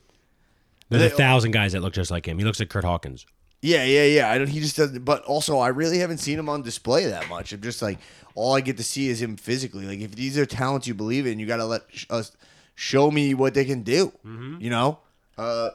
[0.90, 2.38] There's They- a thousand guys that look just like him.
[2.38, 3.26] He looks like Kurt Hawkins.
[3.60, 4.30] Yeah, yeah, yeah.
[4.30, 4.46] I don't.
[4.48, 5.04] He just doesn't.
[5.04, 7.52] But also, I really haven't seen him on display that much.
[7.52, 7.98] I'm just like
[8.34, 9.84] all I get to see is him physically.
[9.86, 12.30] Like if these are talents you believe in, you got to let sh- us
[12.76, 14.12] show me what they can do.
[14.24, 14.60] Mm-hmm.
[14.60, 14.98] You know.
[15.36, 15.70] Uh,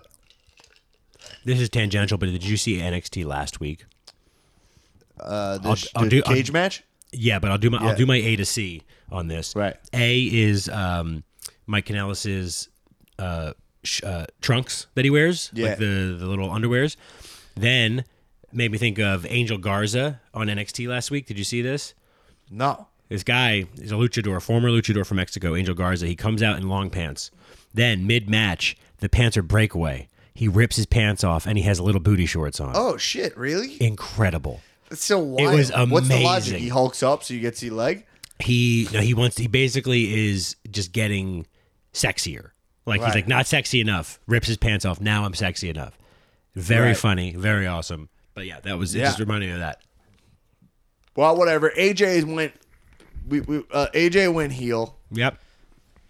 [1.45, 3.85] This is tangential, but did you see NXT last week?
[5.19, 6.83] uh, the, I'll- sh- I'll do- cage I'll- match.
[7.11, 7.89] Yeah, but I'll do my Yeah.
[7.89, 8.81] I'll do my A to C
[9.11, 9.55] on this.
[9.55, 9.75] Right.
[9.93, 11.23] A is um,
[11.67, 12.69] Mike Kanellis's
[13.19, 13.53] uh,
[13.83, 15.67] sh- uh, trunks that he wears, Yeah.
[15.69, 16.95] like the the little underwears.
[17.55, 18.05] Then
[18.51, 21.25] made me think of Angel Garza on NXT last week.
[21.25, 21.93] Did you see this?
[22.49, 22.87] No.
[23.09, 26.07] This guy is a luchador, former luchador from Mexico, Angel Garza.
[26.07, 27.31] He comes out in long pants.
[27.73, 30.07] Then mid match, the pants are breakaway.
[30.35, 32.71] He rips his pants off and he has little booty shorts on.
[32.75, 33.37] Oh shit!
[33.37, 33.81] Really?
[33.81, 34.61] Incredible.
[34.89, 35.53] That's so wild.
[35.53, 36.49] It was What's the logic?
[36.53, 36.59] amazing.
[36.59, 38.05] He hulks up so you get to see leg.
[38.39, 41.45] He no, he wants he basically is just getting
[41.93, 42.49] sexier.
[42.85, 44.19] Like he's like not sexy enough.
[44.27, 44.99] Rips his pants off.
[44.99, 45.97] Now I'm sexy enough.
[46.55, 46.97] Very Right.
[46.97, 48.09] funny, very awesome.
[48.35, 48.93] But yeah, that was.
[48.95, 49.05] Yeah.
[49.05, 49.81] Just reminded me of that.
[51.15, 51.71] Well, whatever.
[51.77, 52.53] AJ went.
[53.27, 54.97] We, we uh, AJ went heel.
[55.11, 55.37] Yep.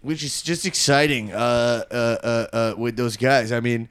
[0.00, 1.36] which is just exciting uh,
[1.90, 3.52] uh, uh, uh, with those guys.
[3.52, 3.88] I mean,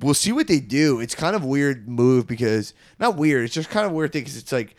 [0.00, 1.00] we'll see what they do.
[1.00, 3.44] It's kind of weird move because not weird.
[3.44, 4.74] It's just kind of weird thing because it's like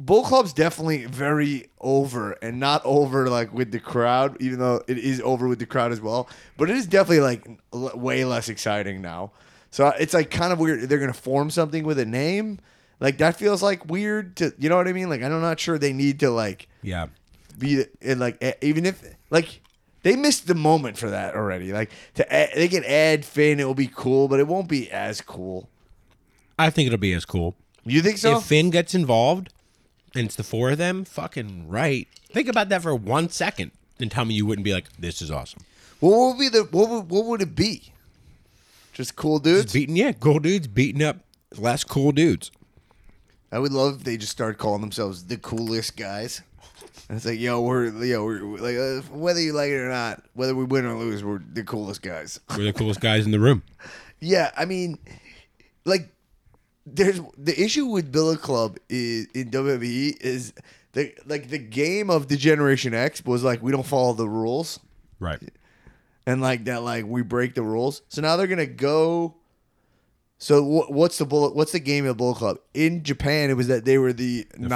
[0.00, 4.98] Bull Club's definitely very over and not over like with the crowd, even though it
[4.98, 6.28] is over with the crowd as well.
[6.56, 9.32] But it is definitely like l- way less exciting now.
[9.72, 10.88] So it's like kind of weird.
[10.88, 12.60] They're gonna form something with a name.
[13.00, 15.08] Like that feels like weird to you know what I mean.
[15.08, 17.06] Like I'm not sure they need to like Yeah.
[17.58, 19.60] be and like even if like
[20.04, 21.72] they missed the moment for that already.
[21.72, 24.90] Like to add, they can add Finn, it will be cool, but it won't be
[24.90, 25.68] as cool.
[26.58, 27.56] I think it'll be as cool.
[27.84, 28.36] You think so?
[28.36, 29.52] If Finn gets involved
[30.14, 32.06] and it's the four of them, fucking right.
[32.30, 35.30] Think about that for one second and tell me you wouldn't be like, this is
[35.30, 35.60] awesome.
[36.00, 37.91] what would be the what would, what would it be?
[38.92, 39.64] Just cool dudes.
[39.64, 41.18] Just beating, yeah, cool dudes beating up
[41.56, 42.50] less cool dudes.
[43.50, 46.42] I would love if they just started calling themselves the coolest guys.
[47.08, 49.88] And it's like, yo, we're yo, we're, we're like uh, whether you like it or
[49.88, 52.40] not, whether we win or lose, we're the coolest guys.
[52.56, 53.62] We're the coolest guys in the room.
[54.24, 55.00] Yeah, I mean,
[55.84, 56.08] like,
[56.86, 60.52] there's the issue with Bullet Club is in WWE is
[60.92, 64.78] the like the game of D-Generation X was like we don't follow the rules
[65.18, 65.40] Right.
[66.26, 68.02] And like that like we break the rules.
[68.08, 69.36] So now they're gonna go.
[70.38, 71.54] So wh- what's the bullet?
[71.54, 73.50] What's the game of Bullet Club in Japan?
[73.50, 74.68] It was that they were the, foreigners,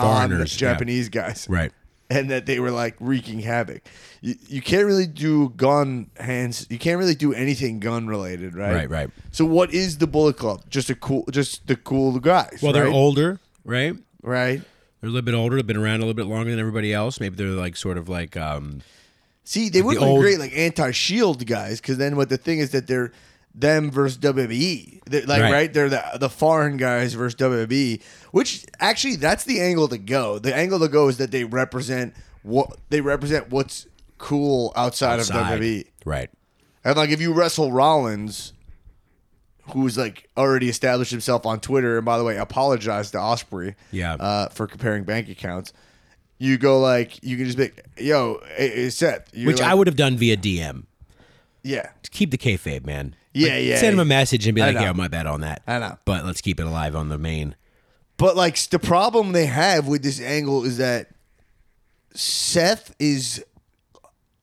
[0.61, 1.72] non-Japanese guys, Right.
[2.09, 3.82] and that they were like wreaking havoc.
[4.20, 6.68] You, you can't really do gun hands.
[6.70, 8.74] You can't really do anything gun related, right?
[8.74, 9.11] Right, right.
[9.32, 10.62] So what is the Bullet Club?
[10.70, 12.61] Just a cool, just the cool guys.
[12.62, 13.97] Well, they're older, right?
[14.22, 14.61] right?
[15.01, 15.57] They're a little bit older.
[15.57, 17.18] They've been around a little bit longer than everybody else.
[17.18, 18.82] Maybe they're like sort of like um
[19.49, 22.59] See, they would the be old- great like anti-shield guys, because then what the thing
[22.59, 23.12] is that they're
[23.55, 25.01] them versus WWE.
[25.07, 25.53] They're, like Right.
[25.53, 25.72] right.
[25.72, 28.03] they're the the foreign guys versus WWE.
[28.32, 30.38] Which actually, that's the angle to go.
[30.38, 33.49] The angle to go is that they represent what they represent.
[33.51, 33.86] What's
[34.18, 35.55] cool outside, outside.
[35.55, 35.84] of WWE.
[36.05, 36.28] Right.
[36.84, 38.53] And like if you wrestle Rollins,
[39.72, 44.14] who's like already established himself on Twitter, and by the way, apologized to Ospreay, Yeah.
[44.14, 45.72] uh, for comparing bank accounts.
[46.39, 49.74] You go like you can just be, yo, hey, hey, Seth, you're Which like- I
[49.74, 50.84] would have done via DM.
[51.62, 53.14] yeah, Keep the kayfabe, man.
[53.32, 54.82] Yeah, Like, yeah, Send him a message and be I like.
[54.82, 55.99] "Yeah, my bad on that." I know.
[56.07, 57.55] But let's keep it alive on the main.
[58.16, 61.11] But like the problem they have with this angle is that
[62.14, 63.45] Seth is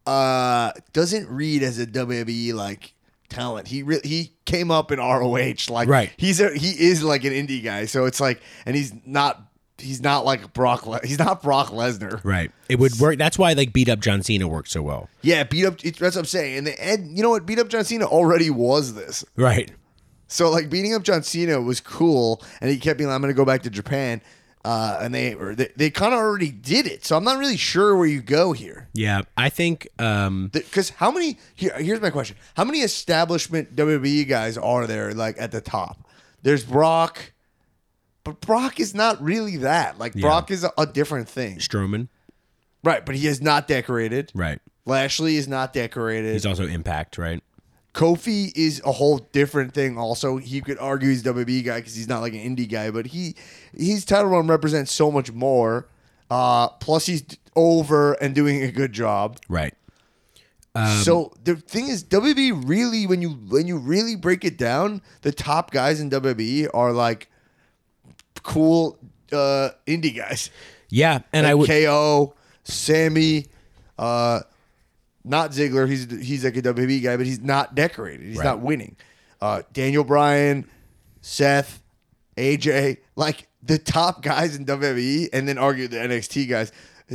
[0.05, 2.93] uh doesn't read as a WWE like
[3.29, 3.67] talent.
[3.67, 6.11] He re- he came up in ROH like Right.
[6.17, 7.85] He's a he is like an indie guy.
[7.85, 9.41] So it's like and he's not
[9.83, 12.23] he's not like Brock Le- he's not Brock Lesnar.
[12.23, 12.51] Right.
[12.69, 13.17] It would work.
[13.17, 15.09] That's why like beat up John Cena worked so well.
[15.21, 16.57] Yeah, beat up that's what I'm saying.
[16.59, 19.23] And the, and you know what beat up John Cena already was this.
[19.35, 19.71] Right.
[20.27, 23.33] So like beating up John Cena was cool, and he kept being like, "I'm going
[23.33, 24.19] to go back to Japan,"
[24.65, 27.05] uh, and they or they, they kind of already did it.
[27.05, 28.87] So I'm not really sure where you go here.
[28.93, 29.21] Yeah.
[29.37, 29.87] I think.
[29.99, 31.37] um Because how many?
[31.53, 35.99] Here, here's my question: How many establishment WWE guys are there like at the top?
[36.41, 37.32] There's Brock,
[38.23, 39.97] but Brock is not really that.
[39.99, 42.07] Like Brock is a, a different thing, Strowman.
[42.83, 43.05] right?
[43.05, 44.31] But he is not decorated.
[44.33, 44.59] Right.
[44.85, 46.33] Lashley is not decorated.
[46.33, 47.17] He's also Impact.
[47.17, 47.41] Right.
[47.93, 49.97] Kofi is a whole different thing.
[49.97, 52.89] Also, he could argue he's a WWE guy because he's not like an indie guy,
[52.89, 53.35] but he
[53.75, 55.87] his title run represents so much more.
[56.31, 57.23] Uh, plus, he's
[57.55, 59.39] over and doing a good job.
[59.47, 59.75] Right.
[61.03, 65.31] so the thing is, WWE really, when you when you really break it down, the
[65.31, 67.29] top guys in WWE are like
[68.43, 68.97] cool
[69.31, 70.49] uh, indie guys.
[70.89, 71.19] Yeah.
[71.33, 71.67] And Like I would.
[71.69, 73.47] KO, Sammy,
[73.97, 74.41] uh,
[75.23, 75.87] not Ziggler.
[75.89, 78.25] He's he's like a WWE guy, but he's not decorated.
[78.27, 78.45] He's Right.
[78.45, 78.95] not winning.
[79.41, 80.65] Uh, Daniel Bryan,
[81.21, 81.81] Seth,
[82.37, 86.71] AJ, like the top guys in WWE, and then argue the NXT guys.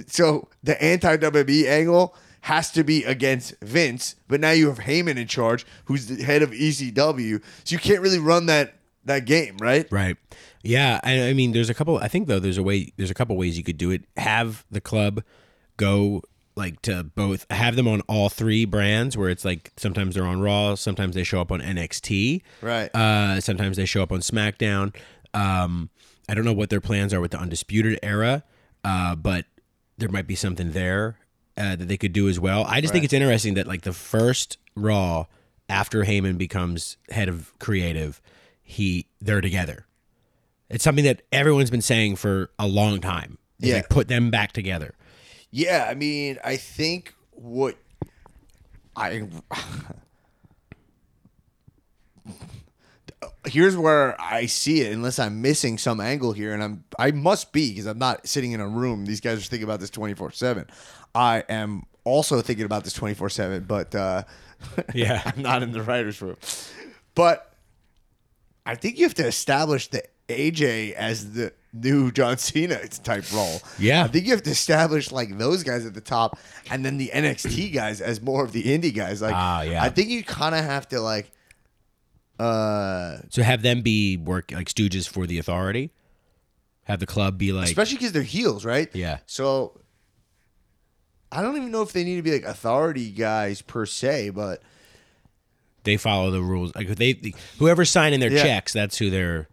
[0.07, 5.17] So the anti WWE angle has to be against Vince, but now you have Heyman
[5.19, 7.43] in charge, who's the head of ECW.
[7.65, 8.75] So you can't really run that
[9.05, 9.87] that game, right?
[9.91, 10.17] Right.
[10.69, 11.01] Yeah.
[11.03, 11.99] I, I mean, there's a couple.
[11.99, 12.93] I think though, there's a way.
[12.97, 14.03] There's a couple ways you could do it.
[14.17, 15.23] Have the club
[15.77, 16.23] go
[16.57, 17.47] like to both.
[17.51, 21.25] Have them on all three brands, where it's like sometimes they're on Raw, sometimes they
[21.25, 22.95] show up on NXT, Right.
[22.95, 24.95] Uh, sometimes they show up on SmackDown.
[25.33, 25.89] Um,
[26.29, 28.43] I don't know what their plans are with the Undisputed Era,
[28.85, 29.47] uh, but
[29.97, 31.19] there might be something there
[31.57, 32.65] uh, that they could do as well.
[32.65, 35.27] I just think it's interesting that like the first Raw
[35.69, 38.21] after Heyman becomes head of creative,
[38.63, 39.87] he they're together.
[40.71, 43.39] It's something that everyone's been saying for a long time.
[43.59, 43.77] Yeah.
[43.77, 44.95] like, put them back together.
[45.51, 47.77] Yeah, I mean, I think what
[48.97, 49.29] I
[53.47, 54.93] here's where I see it.
[54.93, 58.53] Unless I'm missing some angle here, and I'm I must be because I'm not sitting
[58.53, 59.07] in a room.
[59.07, 60.67] These guys are thinking about this 24 seven.
[61.15, 64.25] I am also thinking about this 24 seven, but uh,
[64.95, 65.23] Yeah.
[65.25, 66.37] I'm not in the writers' room.
[67.15, 67.53] But
[68.67, 73.61] I think you have to establish the AJ as the new John Cena type role.
[73.79, 74.05] Yeah.
[74.05, 76.39] I think you have to establish like those guys at the top,
[76.71, 79.21] and then the NXT guys as more of the indie guys.
[79.23, 79.83] Like, Ah, yeah.
[79.83, 81.31] I think you kind of have to like,
[82.39, 85.91] uh, So have them be work like stooges for the authority.
[86.85, 88.89] Have the club be like especially because they're heels, right?
[88.95, 89.19] Yeah.
[89.27, 89.81] So
[91.31, 94.63] I don't even know if they need to be like authority guys per se, but
[95.85, 96.75] they follow the rules.
[96.75, 98.43] Like they whoever's signing their Yeah.
[98.43, 99.49] checks, that's who they're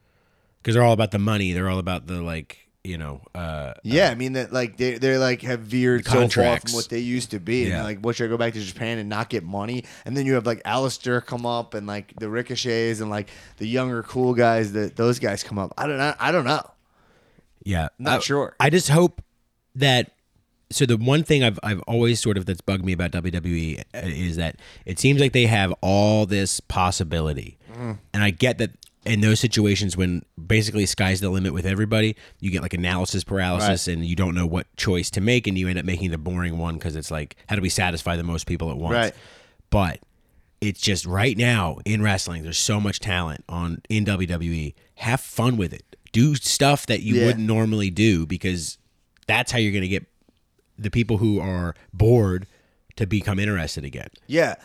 [0.66, 1.54] because they're all about the money.
[1.54, 3.22] They're all about the like you know.
[3.36, 6.90] uh Yeah, I mean that like they they're like have veered so far from what
[6.90, 7.76] they used to be, Yeah.
[7.76, 9.84] and like what should I go back to Japan and not get money?
[10.06, 13.68] And then you have like Aleister come up and like the Ricochets and like the
[13.68, 15.74] younger cool guys that those guys come up.
[15.78, 16.14] I don't know.
[16.20, 16.62] I don't know.
[17.64, 18.56] Yeah, Not I- sure.
[18.60, 19.22] I just hope
[19.76, 20.12] that.
[20.72, 24.36] So the one thing I've I've always sort of that's bugged me about WWE is
[24.38, 27.98] that it seems like they have all this possibility, Mm.
[28.14, 28.72] and I get that
[29.06, 33.88] in those situations when basically sky's the limit with everybody, you get like analysis paralysis
[33.88, 36.58] and you don't know what choice to make, and you end up making the boring
[36.58, 38.94] one because it's like how do we satisfy the most people at once?
[38.94, 39.14] Right.
[39.70, 40.00] But
[40.62, 44.74] it's just right now in wrestling, there's so much talent on in WWE.
[44.96, 45.84] Have fun with it.
[46.12, 47.26] Do stuff that you Yeah.
[47.28, 48.78] wouldn't normally do because
[49.28, 50.06] that's how you're going to get
[50.78, 52.48] the people who are bored
[52.96, 54.08] to become interested again.
[54.28, 54.56] Yeah,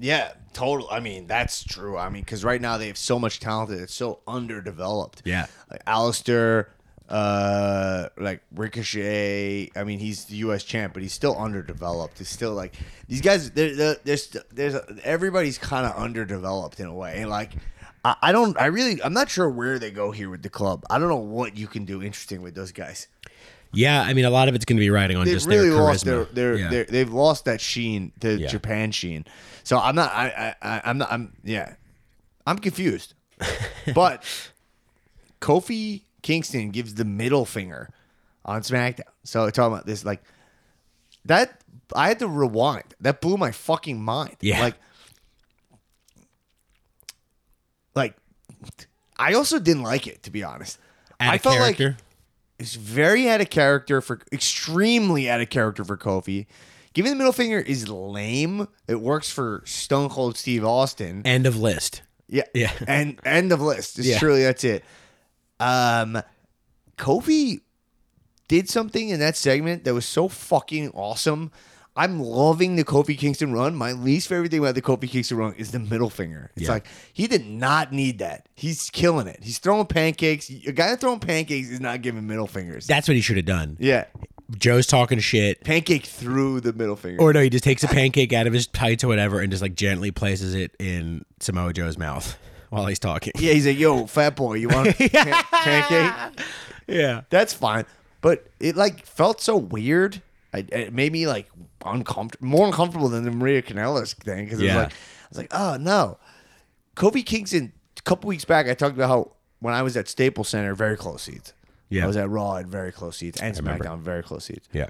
[0.00, 0.88] yeah, total.
[0.90, 1.96] I mean that's true.
[1.96, 5.22] I mean because right now they have so much talent that it's so underdeveloped.
[5.24, 5.46] Yeah.
[5.70, 6.66] like Aleister,
[7.08, 9.70] uh, like Ricochet.
[9.76, 10.64] I mean, he's the U.S.
[10.64, 12.18] champ, but he's still underdeveloped.
[12.18, 12.74] He's still like
[13.08, 13.50] these guys.
[13.50, 17.20] There, there, there's, there's, everybody's kind of underdeveloped in a way.
[17.20, 17.50] And like,
[18.04, 20.84] I, I don't, I really, I'm not sure where they go here with the club.
[20.90, 23.08] I don't know what you can do interesting with those guys.
[23.74, 25.70] Yeah, I mean, a lot of it's going to be riding on They've just really
[25.70, 26.34] their lost their, charisma.
[26.34, 26.68] their, Yeah.
[26.70, 28.48] their, they've lost that sheen, the Yeah.
[28.48, 29.24] Japan sheen.
[29.64, 31.74] So I'm not, I, I, I, I'm not, I'm, yeah,
[32.46, 33.14] I'm confused.
[33.94, 34.24] but
[35.40, 37.90] Kofi Kingston gives the middle finger
[38.44, 39.02] on SmackDown.
[39.24, 40.22] So talking about this, like
[41.24, 41.62] that,
[41.94, 42.94] I had to rewind.
[43.00, 44.36] That blew my fucking mind.
[44.40, 44.60] Yeah.
[44.60, 44.74] Like,
[47.94, 48.16] like,
[49.18, 50.78] I also didn't like it to be honest.
[51.20, 52.02] Out I felt like character.
[52.58, 56.46] it's very out of character for extremely out of character for Kofi.
[56.94, 58.68] Giving the middle finger is lame.
[58.86, 61.22] It works for Stone Cold Steve Austin.
[61.24, 62.02] End of list.
[62.28, 62.44] Yeah.
[62.54, 62.72] Yeah.
[62.86, 63.98] And end of list.
[63.98, 64.18] It's Yeah.
[64.18, 64.84] truly that's it.
[65.60, 66.22] Um
[66.98, 67.60] Kofi
[68.48, 71.50] did something in that segment that was so fucking awesome.
[71.94, 73.74] I'm loving the Kofi Kingston run.
[73.74, 76.50] My least favorite thing about the Kofi Kingston run is the middle finger.
[76.56, 76.72] It's Yeah.
[76.72, 78.48] like he did not need that.
[78.54, 79.40] He's killing it.
[79.42, 80.48] He's throwing pancakes.
[80.66, 82.86] A guy throwing pancakes is not giving middle fingers.
[82.86, 83.76] That's what he should have done.
[83.78, 84.04] yeah.
[84.58, 85.62] Joe's talking shit.
[85.64, 87.20] Pancake through the middle finger.
[87.22, 89.62] Or no, he just takes a pancake out of his tights or whatever and just
[89.62, 92.36] like gently places it in Samoa Joe's mouth
[92.70, 93.32] while he's talking.
[93.38, 96.44] yeah, he's like, "Yo, fat boy, you want a pan- pancake?"
[96.86, 97.22] Yeah.
[97.30, 97.84] That's fine,
[98.20, 100.20] but it like felt so weird.
[100.54, 101.48] I, it made me like
[101.84, 104.74] uncomfortable, more uncomfortable than the Maria Kanellis thing because it Yeah.
[104.76, 106.18] was like, I was like, "Oh no."
[106.96, 107.72] Kofi Kingston.
[107.98, 110.96] A couple weeks back, I talked about how when I was at Staples Center, very
[110.96, 111.52] close seats.
[111.92, 112.04] Yeah.
[112.04, 113.84] I was at Raw at very close seats and remember.
[113.84, 114.68] SmackDown very close seats.
[114.72, 114.88] Yeah.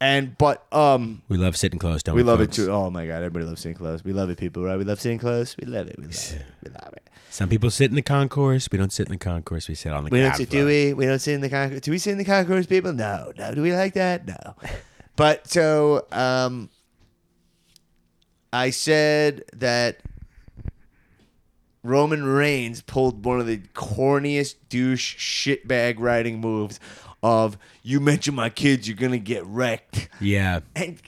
[0.00, 2.28] And but um, We love sitting close, don't we we?
[2.28, 2.58] love folks?
[2.58, 2.70] it too.
[2.70, 4.04] Oh my god, everybody loves sitting close.
[4.04, 4.62] We love it, people.
[4.62, 4.76] Right?
[4.76, 5.56] We love sitting close.
[5.56, 5.96] We love it.
[5.98, 6.42] We love it.
[6.64, 7.08] We love it.
[7.30, 8.68] Some people sit in the concourse.
[8.70, 9.68] We don't sit in the concourse.
[9.68, 10.62] We sit on the We don't sit, floor.
[10.62, 10.92] do we?
[10.94, 11.80] We don't sit in the concourse.
[11.80, 12.92] Do we sit in the concourse, people?
[12.92, 13.54] No, no.
[13.54, 14.26] Do we like that?
[14.26, 14.54] No.
[15.16, 16.68] but so, um,
[18.52, 19.98] I said that
[21.86, 26.80] Roman Reigns pulled one of the corniest douche shitbag writing moves
[27.22, 30.60] of "You mention my kids, you're gonna get wrecked." Yeah.
[30.74, 31.00] And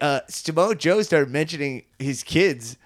[0.00, 2.76] uh, Samoa Joe started mentioning his kids,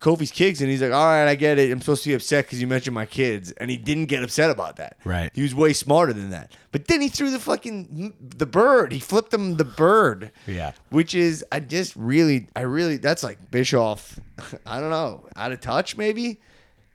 [0.00, 1.70] Kofi's kids, and he's like, "All right, I get it.
[1.72, 4.50] I'm supposed to be upset because you mentioned my kids," and he didn't get upset
[4.50, 4.98] about that.
[5.04, 5.30] Right.
[5.34, 6.52] He was way smarter than that.
[6.72, 8.92] But then he threw the fucking the bird.
[8.92, 10.30] He flipped him the bird.
[10.46, 10.72] Yeah.
[10.90, 14.18] Which is, I just really, I really, that's like Bischoff.
[14.66, 16.40] I don't know, out of touch maybe.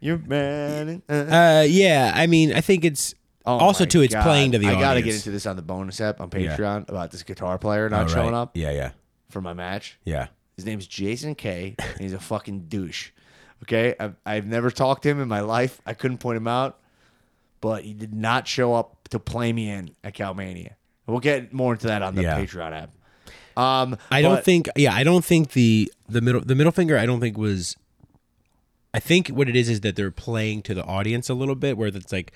[0.02, 1.02] You're man.
[1.10, 2.12] Uh, Uh, yeah.
[2.16, 4.24] I mean, I think it's Oh also, too, it's God.
[4.24, 4.84] playing to the I audience.
[4.84, 6.56] gotta get into this on the bonus app on Yeah.
[6.56, 8.91] Patreon about this guitar player not Oh, showing up Yeah, yeah,
[9.30, 9.97] for my match.
[10.06, 10.28] yeah.
[10.60, 11.76] His name's Jason K.
[11.80, 13.12] and he's a fucking douche.
[13.64, 15.82] Okay, I've, I've never talked to him in my life.
[15.86, 16.80] I couldn't point him out,
[17.62, 20.74] but he did not show up to play me in at Calmania.
[21.07, 22.38] We'll get more into that on the Yeah.
[22.39, 22.91] Patreon app.
[23.57, 24.70] Um, I don't but- think.
[24.76, 26.97] Yeah, I don't think the the middle the middle finger.
[26.97, 27.76] I don't think was.
[28.93, 31.78] I think what it is is that they're playing to the audience a little bit,
[31.78, 32.32] where it's like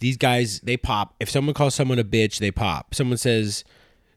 [0.00, 1.14] these guys they pop.
[1.20, 2.94] If someone calls someone a bitch, they pop.
[2.94, 3.64] Someone says,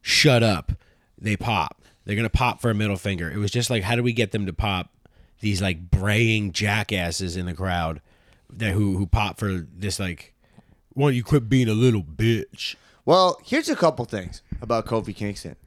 [0.02, 0.72] "Shut up,"
[1.18, 1.82] they pop.
[2.06, 3.30] They're gonna pop for a middle finger.
[3.30, 4.90] It was just like, how do we get them to pop?
[5.40, 8.02] These like braying jackasses in the crowd
[8.50, 10.34] that who who pop for this like,
[10.94, 12.76] why don't you quit being a little bitch?
[13.06, 15.58] Well, here's a couple things about Kofi Kingston.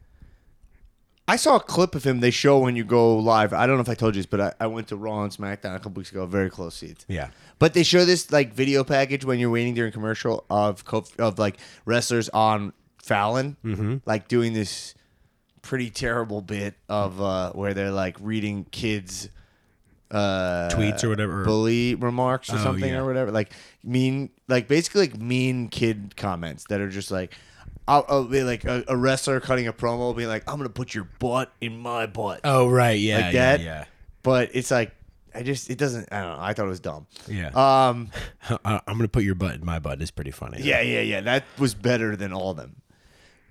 [1.29, 3.53] I saw a clip of him they show when you go live.
[3.53, 5.33] I don't know if I told you this, but I, I went to Raw and
[5.33, 7.05] SmackDown a couple weeks ago, very close seats.
[7.09, 7.31] Yeah.
[7.59, 11.39] But they show this like video package when you're waiting during commercial of Kof- of
[11.39, 12.73] like wrestlers on
[13.03, 13.97] Fallon, mm-hmm.
[14.07, 14.95] like doing this
[15.67, 19.29] pretty terrible bit of uh, where they're like reading kids
[20.11, 21.45] uh, Tweets or whatever.
[21.45, 22.99] bully remarks or Oh, something yeah.
[23.01, 23.51] or whatever, like
[23.83, 27.35] mean, like basically like mean kid comments that are just like.
[27.89, 30.93] I'll, I'll be like a, a wrestler cutting a promo, being like, "I'm gonna put
[30.93, 33.61] your butt in my butt," Oh right, yeah, Like yeah, that?
[33.61, 33.85] yeah.
[34.25, 34.91] but it's like,
[35.33, 36.09] I just, it doesn't.
[36.13, 36.43] I don't know.
[36.43, 37.07] I thought it was dumb.
[37.29, 37.51] Yeah.
[37.55, 38.11] Um.
[38.65, 40.03] I- I'm gonna put your butt in my butt.
[40.03, 40.63] Is pretty funny.
[40.63, 41.21] Yeah, yeah, yeah.
[41.21, 42.75] That was better than all of them.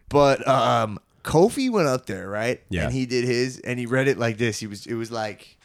[0.09, 2.61] But um Kofi went up there, right?
[2.69, 2.85] Yeah.
[2.85, 4.59] And he did his and he read it like this.
[4.59, 5.57] He was it was like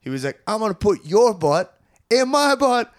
[0.00, 1.76] he was like, I'm gonna put your butt
[2.10, 2.92] in my butt.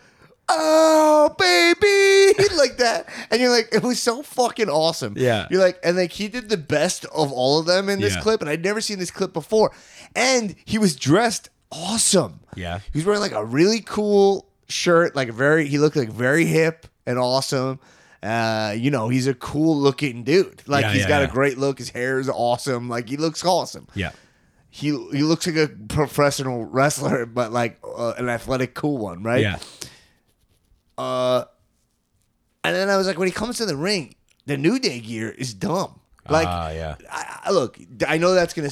[0.49, 3.07] Oh baby like that.
[3.30, 5.13] And you're like, it was so fucking awesome.
[5.18, 5.47] Yeah.
[5.51, 8.22] You're like, and like he did the best of all of them in this Yeah.
[8.22, 9.72] clip, and I'd never seen this clip before.
[10.15, 12.39] And he was dressed awesome.
[12.55, 12.80] Yeah.
[12.93, 16.88] He was wearing like a really cool shirt, like very he looked like very hip
[17.05, 17.80] and awesome.
[18.24, 20.63] Uh, you know, he's a cool looking dude.
[20.68, 21.28] Like Yeah, he's yeah, got yeah.
[21.28, 21.78] a great look.
[21.78, 22.89] His hair is awesome.
[22.89, 23.88] Like he looks awesome.
[23.93, 24.11] Yeah.
[24.70, 29.41] He he looks like a professional wrestler, but like uh, an athletic, cool one, right?
[29.41, 29.59] Yeah.
[30.97, 31.45] Uh,
[32.63, 34.15] and then I was like, when he comes to the ring,
[34.45, 35.99] the New Day gear is dumb.
[36.30, 36.95] Like, Ah, yeah.
[37.09, 38.70] I, I- look, I know that's gonna.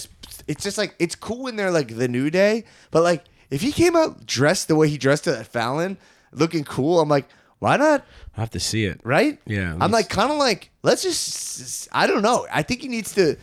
[0.47, 3.71] It's just like it's cool when they're like the New Day, but like if he
[3.71, 5.97] came out dressed the way he dressed at Fallon,
[6.33, 7.27] looking cool, I'm like,
[7.65, 8.05] why not?
[8.37, 9.01] I have to see it.
[9.03, 9.39] Right?
[9.47, 11.87] Yeah, I'm like kind of like let's just.
[11.91, 12.45] I don't know.
[12.51, 13.37] I think he needs to.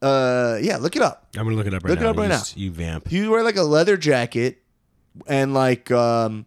[0.00, 1.26] Uh, yeah, look it up.
[1.36, 2.10] I'm gonna look it up right Look it now.
[2.10, 2.42] up right you, now.
[2.54, 3.10] You vamp.
[3.10, 4.62] Was wearing like a leather jacket
[5.26, 6.46] and like um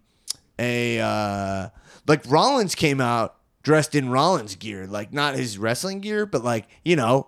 [0.58, 1.68] a uh
[2.08, 6.70] like Rollins came out dressed in Rollins gear, like not his wrestling gear, but like,
[6.86, 7.28] you know,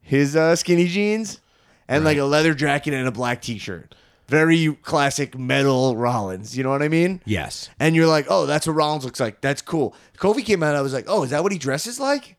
[0.00, 1.40] his uh skinny jeans
[1.88, 3.96] and like a leather jacket and a black t-shirt.
[4.28, 7.22] Very classic metal Rollins, you know what I mean?
[7.24, 7.70] Yes.
[7.80, 9.40] And you're like, "Oh, that's what Rollins looks like.
[9.40, 12.36] That's cool." Kofi came out, I was like, "Oh, is that what he dresses like?"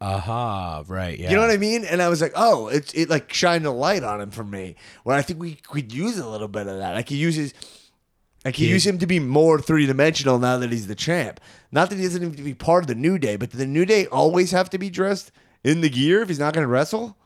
[0.00, 0.84] Aha.
[0.86, 1.18] Right.
[1.18, 1.30] Yeah.
[1.30, 1.84] You know what I mean?
[1.84, 4.76] And I was like, oh, it, it like shined a light on him for me.
[5.02, 6.94] Where I think we could use a little bit of that.
[6.96, 7.52] I could use his,
[8.44, 8.68] I could Yeah.
[8.74, 11.40] use him to be more three dimensional now that he's the champ.
[11.72, 13.84] Not that he doesn't have to be part of the New Day, but the New
[13.84, 15.32] Day always have to be dressed
[15.64, 17.16] in the gear if he's not going to wrestle.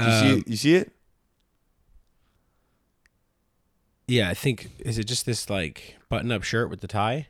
[0.00, 0.48] You see Um, it?
[0.48, 0.92] You see it?
[4.08, 4.28] Yeah.
[4.28, 7.28] I think is it just this like button-up shirt with the tie?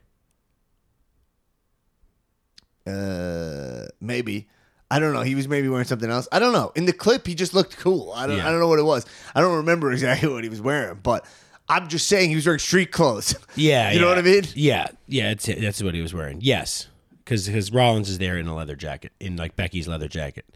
[2.87, 4.49] Uh, maybe.
[4.91, 5.21] I don't know.
[5.21, 6.27] He was maybe wearing something else.
[6.33, 6.73] I don't know.
[6.75, 8.13] In the clip, he just looked cool.
[8.13, 8.39] I don't.
[8.39, 8.49] Yeah.
[8.49, 9.05] I don't know what it was.
[9.35, 11.27] I don't remember exactly what he was wearing, but
[11.69, 13.35] I'm just saying he was wearing street clothes.
[13.55, 13.91] Yeah.
[13.91, 14.11] You know yeah.
[14.13, 14.45] what I mean?
[14.55, 14.89] Yeah.
[15.07, 15.31] Yeah.
[15.31, 16.39] It's that's what he was wearing.
[16.41, 16.89] Yes.
[17.25, 20.47] Because because Rollins is there in a leather jacket, in like Becky's leather jacket.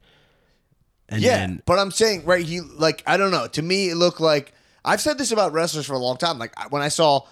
[1.09, 2.45] And yeah, then but I'm saying right.
[2.45, 3.47] He like I don't know.
[3.49, 4.55] To me, it looked like
[4.85, 6.39] I've said this about wrestlers for a long time.
[6.39, 7.23] Like when I saw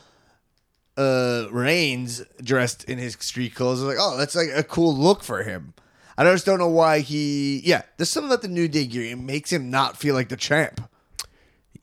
[0.96, 4.94] uh Reigns dressed in his street clothes, I was like, oh, that's like a cool
[4.96, 5.74] look for him.
[6.18, 7.60] I just don't know why he.
[7.64, 9.04] Yeah, there's something about the New Day gear.
[9.10, 10.80] It makes him not feel like the champ.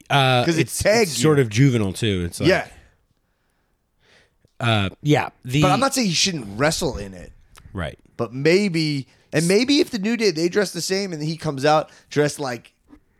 [0.09, 2.23] uh, 'Cause it's tag sort of juvenile too.
[2.25, 2.67] It's like, yeah,
[4.59, 5.29] Uh, yeah.
[5.43, 7.31] The but I'm not saying he shouldn't wrestle in it.
[7.73, 7.97] right.
[8.15, 11.65] But maybe, and maybe if the New Day they dress the same and he comes
[11.65, 12.73] out dressed like,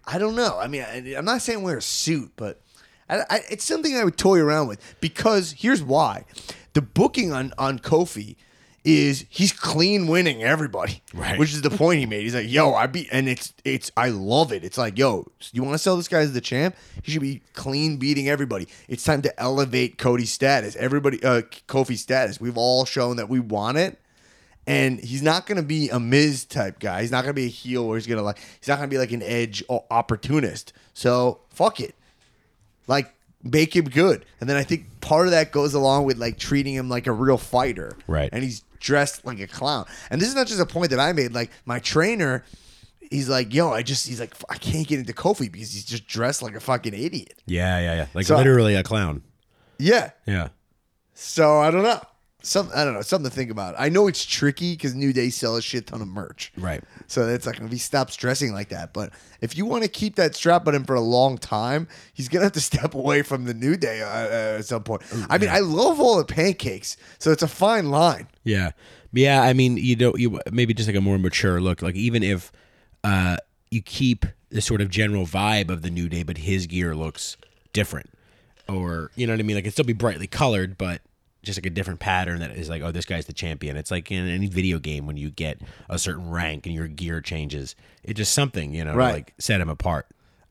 [0.08, 0.58] I don't know.
[0.58, 2.62] I mean, I, I'm not saying wear a suit, but
[3.10, 6.24] I, I, it's something I would toy around with because here's why:
[6.74, 8.38] the booking on on Kofi
[8.86, 11.38] is he's clean winning everybody, Right.
[11.38, 12.24] Which is the point he made.
[12.24, 14.64] He's like, "Yo, I beat," and it's it's I love it.
[14.64, 16.74] It's like, "Yo, you want to sell this guy as the champ?
[17.04, 18.70] He should be clean beating everybody.
[18.88, 20.78] It's time to elevate Cody's status.
[20.78, 22.40] Everybody, uh, Kofi's status.
[22.40, 24.00] We've all shown that we want it."
[24.68, 27.02] And he's not going to be a Miz type guy.
[27.02, 28.90] He's not going to be a heel where he's going to like, he's not going
[28.90, 30.74] to be like an edge or opportunist.
[30.94, 31.96] So fuck it.
[32.86, 33.14] Like,
[33.44, 34.26] make him good.
[34.42, 37.14] And then I think part of that goes along with like treating him like a
[37.14, 37.98] real fighter.
[38.08, 38.30] Right.
[38.34, 39.86] And he's dressed like a clown.
[40.10, 41.32] And this is not just a point that I made.
[41.34, 42.44] Like my trainer,
[43.10, 46.08] he's like, yo, I just, he's like, I can't get into Kofi because he's just
[46.08, 47.36] dressed like a fucking idiot.
[47.46, 48.08] Yeah, yeah, yeah.
[48.14, 49.24] Like So- literally a clown.
[49.80, 50.10] Yeah.
[50.26, 50.50] Yeah.
[51.14, 52.02] So I don't know.
[52.48, 53.02] Some I don't know.
[53.02, 53.76] Something to think about.
[53.78, 56.54] I know it's tricky because New Day sell a shit ton of merch.
[56.56, 56.82] Right.
[57.08, 58.94] So it's like if he stops dressing like that.
[58.94, 62.30] But if you want to keep that strap on him for a long time, he's
[62.30, 65.02] gonna have to step away from the New Day uh, uh, at some point.
[65.30, 68.28] I mean, I love all the pancakes, so it's a fine line.
[68.46, 68.72] Yeah,
[69.12, 69.42] yeah.
[69.42, 71.82] I mean, you know, you maybe just like a more mature look.
[71.82, 72.54] Like even if
[73.04, 73.38] uh,
[73.72, 77.36] you keep the sort of general vibe of the new day, but his gear looks
[77.74, 78.10] different,
[78.70, 79.58] or you know what I mean.
[79.58, 81.02] Like it still be brightly colored, but
[81.44, 83.78] just like a different pattern that is like, oh, this guy's the champion.
[83.78, 85.60] It's like in any video game when you get
[85.90, 87.76] a certain rank and your gear changes.
[88.04, 89.14] It's just something you know, Right.
[89.14, 90.08] like set him apart.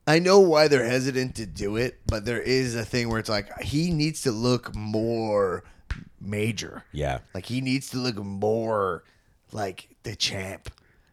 [0.07, 3.29] I know why they're hesitant to do it, but there is a thing where it's
[3.29, 5.65] like he needs to look more
[6.21, 6.85] major.
[6.93, 7.19] Yeah.
[7.35, 9.05] Like he needs to look more
[9.53, 10.71] like the champ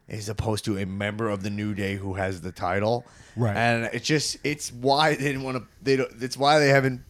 [0.10, 3.06] as opposed to a member of the New Day who has the title.
[3.36, 3.56] Right.
[3.56, 7.04] And it's just it's why they didn't want to they don't it's why they haven't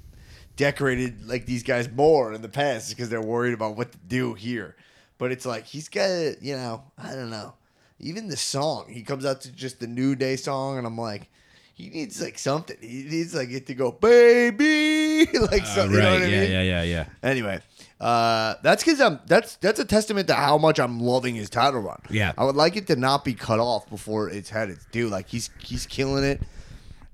[0.56, 4.34] decorated like these guys more in the past because they're worried about what to do
[4.34, 4.76] here.
[5.18, 7.54] But it's like he's got you know, I don't know.
[8.00, 11.30] Even the song, he comes out to just the New Day song and I'm like
[11.74, 12.78] he needs like something.
[12.80, 15.98] He needs like it to go, baby, like something.
[15.98, 15.98] right.
[15.98, 16.52] You know what I yeah, mean?
[16.52, 16.62] yeah.
[16.62, 16.84] Yeah.
[16.84, 17.06] Yeah.
[17.24, 17.60] Anyway,
[18.00, 21.82] uh, that's because I'm that's that's a testament to how much I'm loving his title
[21.82, 22.00] run.
[22.10, 22.34] Yeah.
[22.38, 25.10] I would like it to not be cut off before it's had its due.
[25.10, 26.42] Like he's he's killing it.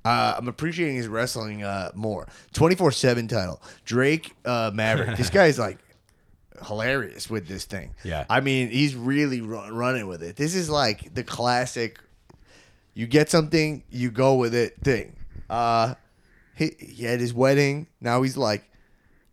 [0.06, 2.28] Uh, I'm appreciating his wrestling uh, more.
[2.54, 3.62] 24 seven title.
[3.86, 5.18] Drake uh, Maverick.
[5.18, 5.78] this guy's like
[6.66, 7.94] hilarious with this thing.
[8.04, 8.26] Yeah.
[8.30, 10.36] I mean, he's really run, running with it.
[10.36, 12.00] This is like the classic.
[12.94, 15.16] You get something, you go with it thing.
[15.50, 15.96] Uh,
[16.56, 17.88] he, he had his wedding.
[18.02, 18.70] Now he's like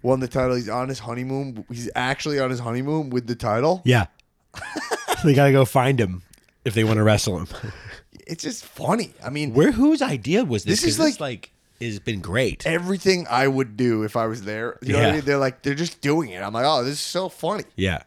[0.02, 0.54] won the title.
[0.56, 1.64] He's on his honeymoon.
[1.68, 3.82] He's actually on his honeymoon with the title.
[3.84, 4.06] Yeah.
[5.24, 6.22] they gotta go find him
[6.64, 7.48] if they want to wrestle him.
[8.26, 9.12] It's just funny.
[9.24, 10.80] I mean, Where whose idea was this?
[10.82, 11.50] This is 'Cause like- like
[11.80, 12.66] has been great.
[12.66, 14.78] everything I would do if I was there.
[14.82, 15.20] You know what I mean?
[15.24, 16.42] They're like they're just doing it.
[16.42, 17.64] I'm like, oh, this is so funny.
[17.76, 18.02] Yeah.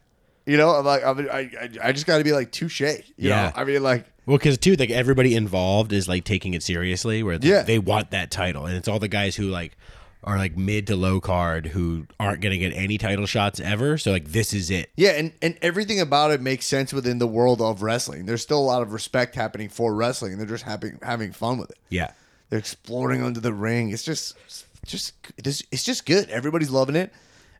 [0.48, 2.82] You know, I'm like, I'm, I, I, I just got to be like touche.
[2.82, 3.48] You Yeah.
[3.48, 3.52] know?
[3.56, 7.38] I mean, like, Well, because too, like everybody involved is like taking it seriously, where
[7.40, 7.62] Yeah.
[7.62, 9.78] they want that title, and it's all the guys who like
[10.24, 13.98] are like mid to low card who aren't gonna get any title shots ever.
[13.98, 14.92] So like this is it.
[14.96, 18.26] yeah, and and everything about it makes sense within the world of wrestling.
[18.26, 20.34] There's still a lot of respect happening for wrestling.
[20.34, 21.78] And they're just having having fun with it.
[21.90, 22.12] Yeah.
[22.50, 23.92] They're exploring under the ring.
[23.92, 24.36] It's just,
[24.84, 26.30] just, it's, it's just good.
[26.32, 27.14] Everybody's loving it.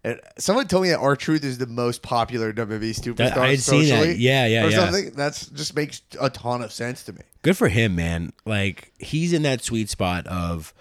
[0.04, 3.60] And someone told me that R-Truth is the most popular WWE superstar That- I had
[3.60, 4.18] seen that.
[4.18, 4.80] Yeah, yeah, or yeah.
[4.80, 5.12] something.
[5.12, 7.22] That's just makes a ton of sense to me.
[7.42, 8.34] Good for him, man.
[8.46, 10.74] Like he's in that sweet spot of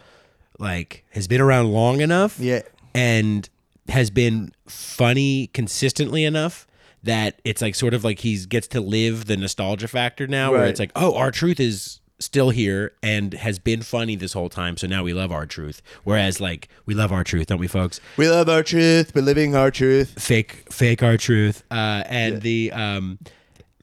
[0.58, 2.62] like has been around long enough, Yeah.
[2.94, 3.48] and
[3.88, 6.66] has been funny consistently enough
[7.02, 10.60] that it's like sort of like he gets to live the nostalgia factor now, where
[10.62, 10.68] Right.
[10.70, 14.88] it's like, oh, R-Truth is still here and has been funny this whole time, so
[14.88, 15.80] now we love R-Truth.
[16.02, 18.00] Whereas like we love our truth, don't we, folks?
[18.16, 19.12] We love our truth.
[19.14, 20.20] We're living our truth.
[20.20, 23.18] fake fake our truth uh and the um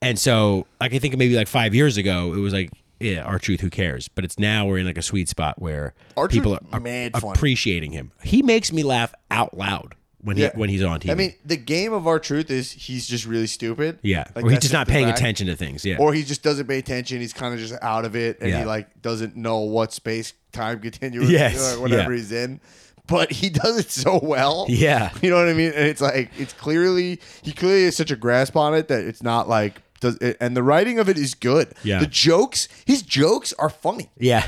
[0.02, 2.70] and so like i think maybe like five years ago it was like
[3.00, 6.32] yeah R-Truth who cares but it's now we're in like a sweet spot where R-Truth
[6.32, 10.50] people are, are mad appreciating him he makes me laugh out loud when Yeah.
[10.52, 13.46] he when he's on tv I mean, the game of R-Truth is he's just really
[13.46, 13.98] stupid.
[14.02, 16.66] yeah Like, or he's just not paying attention to things yeah Or he just doesn't
[16.66, 17.20] pay attention.
[17.20, 18.60] He's kind of just out of it, and Yeah.
[18.60, 22.16] he like doesn't know what space time continuum, Yes, or whatever yeah.
[22.18, 22.60] he's in.
[23.06, 24.66] But he does it so well.
[24.68, 25.12] Yeah.
[25.22, 25.70] you know what I mean.
[25.76, 29.22] And it's like it's clearly he clearly has such a grasp on it that it's
[29.22, 30.16] not like does.
[30.18, 31.72] It, and the writing of it is good.
[31.82, 32.00] Yeah.
[32.00, 34.10] the jokes, his jokes are funny.
[34.18, 34.44] yeah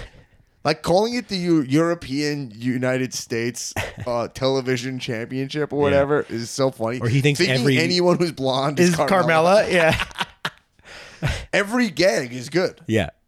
[0.64, 3.72] Like calling it the Eu- European United States
[4.06, 7.00] uh, Television Championship or whatever is so funny.
[7.00, 9.70] Or he thinks Thinking every- anyone who's blonde is, Carmella.
[9.72, 9.94] yeah
[11.52, 12.80] Every gag is good.
[12.86, 13.10] yeah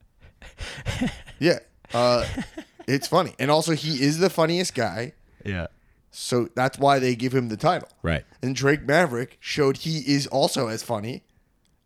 [1.38, 1.60] Yeah,
[1.94, 2.26] uh,
[2.86, 5.12] it's funny, and also he is the funniest guy,
[5.44, 5.68] yeah
[6.12, 7.88] so that's why they give him the title.
[8.02, 11.22] right And Drake Maverick showed he is also as funny,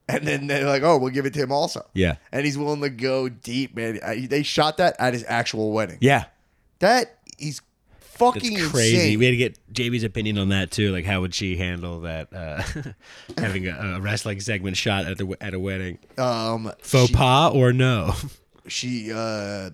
[0.09, 2.81] and then they're like, "Oh, we'll give it to him also." yeah and he's willing
[2.83, 4.01] to go deep, man.
[4.05, 5.99] I, they shot that at his actual wedding.
[6.01, 6.25] yeah
[6.81, 7.61] That is
[7.99, 8.95] fucking crazy.
[8.97, 9.19] insane.
[9.19, 10.93] We had to get JB's opinion on that too.
[10.93, 12.33] Like, how would she handle that?
[12.33, 12.63] Uh,
[13.41, 17.53] having a, a wrestling segment shot at the at a wedding, Um, faux she, pas
[17.55, 18.15] or no?
[18.69, 19.71] she uh,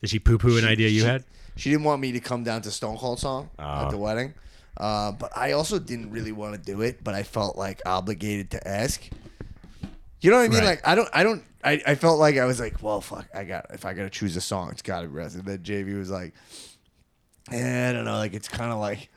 [0.00, 1.24] Did she poo poo an idea you she- had?
[1.56, 3.84] She didn't want me to come down to Stone Cold song Ah.
[3.84, 4.32] at the wedding.
[4.76, 8.50] Uh, but I also didn't really want to do it, but I felt like obligated
[8.52, 9.02] to ask.
[10.20, 10.58] You know what I mean?
[10.58, 10.66] Right.
[10.66, 13.44] Like I don't, I don't, I, I felt like I was like, well, fuck, I
[13.44, 15.44] got if I got to choose a song, it's got to be wrestling.
[15.44, 16.34] Then JV was like,
[17.50, 19.08] and I don't know, like it's kind of like.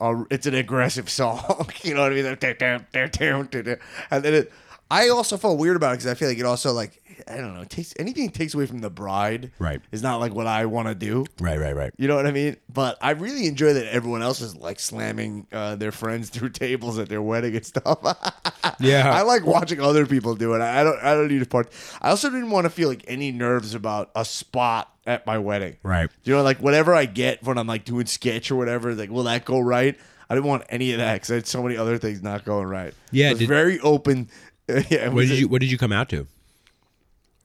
[0.00, 2.26] Uh, it's an aggressive song, you know what I mean?
[2.26, 4.52] And then it,
[4.90, 7.54] I also felt weird about it because I feel like it also like I don't
[7.54, 9.80] know, it takes anything that takes away from the bride, Right.
[9.92, 11.24] Is not like what I want to do.
[11.40, 11.92] Right, right, right.
[11.98, 12.56] You know what I mean?
[12.72, 16.98] But I really enjoy that everyone else is like slamming uh, their friends through tables
[16.98, 17.98] at their wedding and stuff.
[18.80, 19.12] Yeah.
[19.12, 20.60] I like watching other people do it.
[20.60, 20.98] I don't.
[21.02, 21.70] I don't need to part.
[22.00, 25.76] I also didn't want to feel like any nerves about a spot at my wedding.
[25.82, 26.10] Right.
[26.24, 29.24] You know, like whatever I get when I'm like doing sketch or whatever, like will
[29.24, 29.96] that go right?
[30.30, 32.66] I didn't want any of that because I had so many other things not going
[32.66, 32.94] right.
[33.10, 34.28] Yeah, it was did- very open.
[34.88, 36.26] yeah, What did a- you What did you come out to?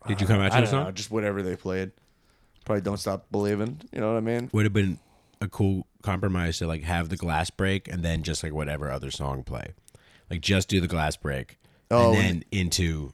[0.07, 1.91] Did you come out to I the don't know, just whatever they played.
[2.65, 3.81] Probably don't stop believing.
[3.91, 4.49] You know what I mean?
[4.53, 4.99] Would have been
[5.41, 9.11] a cool compromise to like have the glass break and then just like whatever other
[9.11, 9.73] song play,
[10.29, 11.57] like just do the glass break
[11.91, 13.13] Oh, and then into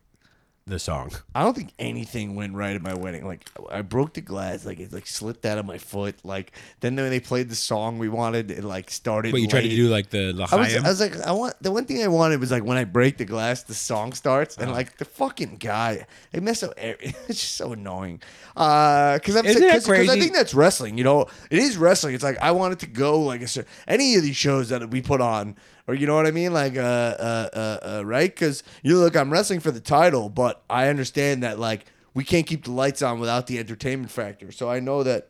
[0.65, 1.11] the song.
[1.35, 3.26] I don't think anything went right at my wedding.
[3.27, 6.15] Like I broke the glass, like it like slipped out of my foot.
[6.23, 9.31] Like then when they played the song we wanted, it like started.
[9.34, 9.76] But you tried to late.
[9.76, 10.85] do like the I was, L'Chaim.
[10.85, 13.18] I was like, I want the one thing I wanted was like when I break
[13.18, 16.73] the glass, the song starts, and like the fucking guy, I mess up.
[16.77, 18.22] Every, it's just so annoying.
[18.56, 20.19] Uh, because I'm Isn't that because I crazy?
[20.19, 20.98] think that's wrestling.
[20.98, 22.15] You know, it is wrestling.
[22.15, 25.02] It's like I wanted to go like a cer- any of these shows that we
[25.02, 25.56] put on,
[25.88, 28.34] or you know what I mean, like uh, uh, uh, uh right?
[28.34, 32.45] Because you look, I'm wrestling for the title, but I understand that like we can't
[32.45, 34.51] keep the lights on without the entertainment factor.
[34.51, 35.30] So I know that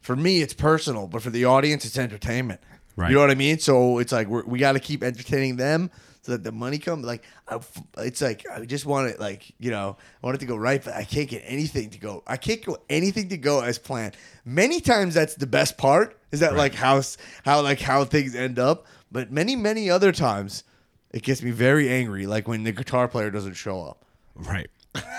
[0.00, 2.60] for me it's personal, but for the audience it's entertainment.
[2.96, 3.10] Right.
[3.10, 3.58] You know what I mean?
[3.58, 5.90] So it's like we're, we got to keep entertaining them
[6.22, 7.06] so that the money comes.
[7.06, 7.58] Like I,
[7.98, 10.84] it's like I just want it like you know I want it to go right,
[10.84, 12.22] but I can't get anything to go.
[12.26, 14.16] I can't go anything to go as planned.
[14.44, 17.02] Many times that's the best part is that like how
[17.44, 18.86] how like how things end up.
[19.12, 20.64] But many many other times
[21.12, 24.04] it gets me very angry, like when the guitar player doesn't show up.
[24.34, 24.70] Right.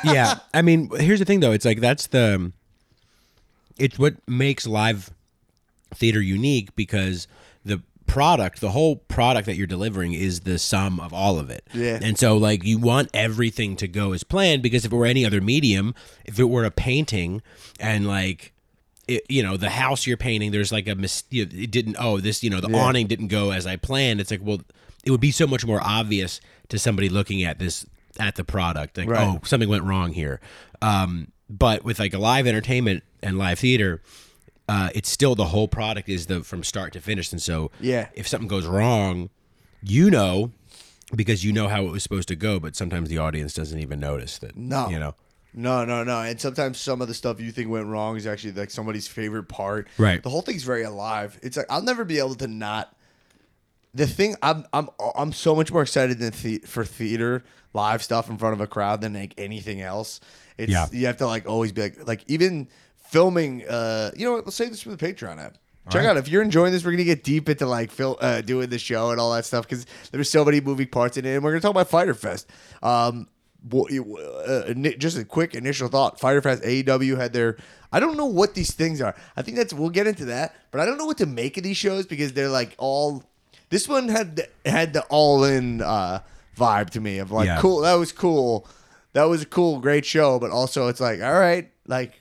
[0.03, 0.35] Yeah.
[0.53, 1.51] I mean, here's the thing though.
[1.51, 2.51] It's like that's the
[3.77, 5.11] it's what makes live
[5.93, 7.27] theater unique because
[7.65, 11.67] the product, the whole product that you're delivering is the sum of all of it.
[11.73, 11.99] Yeah.
[12.01, 15.25] And so like you want everything to go as planned because if it were any
[15.25, 17.41] other medium, if it were a painting
[17.79, 18.53] and like
[19.07, 22.43] it, you know the house you're painting there's like a mis- it didn't oh this
[22.43, 24.61] you know the awning didn't go as i planned it's like well
[25.03, 27.85] it would be so much more obvious to somebody looking at this
[28.19, 29.27] at the product like Right.
[29.27, 30.39] oh something went wrong here
[30.81, 34.01] um but with like a live entertainment and live theater
[34.69, 38.07] uh it's still the whole product is the from start to finish and so Yeah.
[38.13, 39.29] if something goes wrong
[39.81, 40.51] you know
[41.15, 43.99] because you know how it was supposed to go but sometimes the audience doesn't even
[43.99, 44.87] notice that No.
[44.89, 45.15] you know
[45.53, 46.21] No, no, no.
[46.21, 49.49] And sometimes some of the stuff you think went wrong is actually like somebody's favorite
[49.49, 49.87] part.
[49.97, 50.21] Right.
[50.23, 51.37] The whole thing's very alive.
[51.43, 52.95] It's like I'll never be able to not.
[53.93, 58.29] The thing I'm I'm I'm so much more excited than the, for theater live stuff
[58.29, 60.21] in front of a crowd than like anything else.
[60.57, 60.87] It's Yeah.
[60.91, 62.69] you have to like always be like like even
[63.09, 63.67] filming.
[63.67, 64.45] Uh, you know what?
[64.45, 65.57] Let's save this for the Patreon app.
[65.89, 66.85] Check out if you're enjoying this.
[66.85, 69.67] We're gonna get deep into like Phil uh, doing the show and all that stuff
[69.67, 71.33] because there's so many moving parts in it.
[71.35, 72.49] And we're gonna talk about Fyter Fest.
[72.81, 73.27] Um,
[73.69, 76.19] uh, just a quick initial thought.
[76.19, 77.57] Fyter Fest AEW had their.
[77.91, 79.15] I don't know what these things are.
[79.35, 81.63] I think that's we'll get into that, but I don't know what to make of
[81.63, 83.23] these shows because they're like all.
[83.69, 86.19] This one had the, had the all in uh,
[86.57, 87.59] vibe to me of like Yeah.
[87.59, 87.81] cool.
[87.81, 88.67] That was cool.
[89.13, 92.19] That was a cool, great show, but also it's like all right, like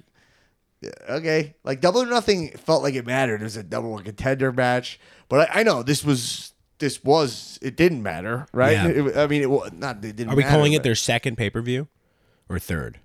[1.08, 3.40] okay, like double or nothing felt like it mattered.
[3.40, 4.98] It was a double contender match,
[5.28, 8.72] but I, I know this was this was it didn't matter, right?
[8.72, 8.88] Yeah.
[8.88, 10.30] It- I mean, it wa- not it didn't.
[10.30, 11.86] are we matter, calling it their second pay-per-view
[12.48, 12.98] or third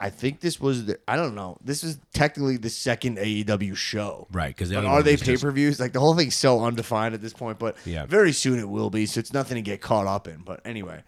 [0.00, 0.86] I think this was.
[0.86, 1.58] The, I don't know.
[1.60, 5.50] This is technically the second AEW show, Right, 'cause the but are they pay per
[5.50, 5.80] views?
[5.80, 8.06] Like the whole thing's so undefined at this point, but Yeah.
[8.06, 9.06] very soon it will be.
[9.06, 10.42] So it's nothing to get caught up in.
[10.44, 11.02] But anyway.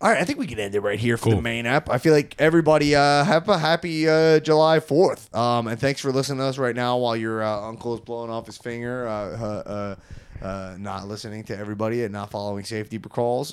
[0.00, 1.90] All right, I think we can end it right here for the main app.
[1.90, 6.12] I feel like everybody uh, have a happy uh, July Fourth, um, and thanks for
[6.12, 9.12] listening to us right now while your uh, uncle is blowing off his finger, uh,
[9.12, 9.96] uh,
[10.42, 13.52] uh, uh, not listening to everybody and not following safety protocols.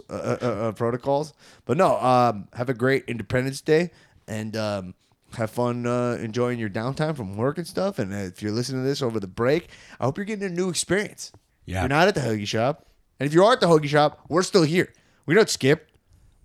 [0.76, 1.34] Protocols,
[1.65, 3.90] but no, um, have a great Independence Day
[4.27, 4.94] and um,
[5.36, 7.98] have fun uh, enjoying your downtime from work and stuff.
[7.98, 9.69] And if you're listening to this over the break,
[9.99, 11.32] I hope you're getting a new experience.
[11.65, 11.82] Yeah.
[11.82, 12.86] You're not at the hoagie shop.
[13.19, 14.94] And if you are at the hoagie shop, we're still here.
[15.26, 15.90] We don't skip.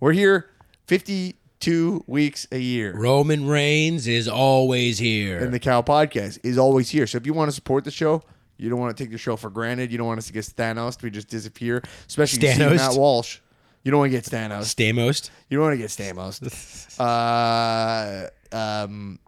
[0.01, 0.49] We're here
[0.87, 2.91] 52 weeks a year.
[2.97, 5.37] Roman Reigns is always here.
[5.37, 7.05] And the Cow Podcast is always here.
[7.05, 8.23] So if you want to support the show,
[8.57, 9.91] you don't want to take the show for granted.
[9.91, 11.83] You don't want us to get Thanos to just disappear.
[12.07, 12.77] Especially you see Stanos?
[12.77, 13.37] Matt Walsh.
[13.83, 14.73] You don't want to get Thanos.
[14.73, 15.29] Stamos.
[15.49, 16.99] You don't want to get Stamos.
[18.51, 19.19] uh, um,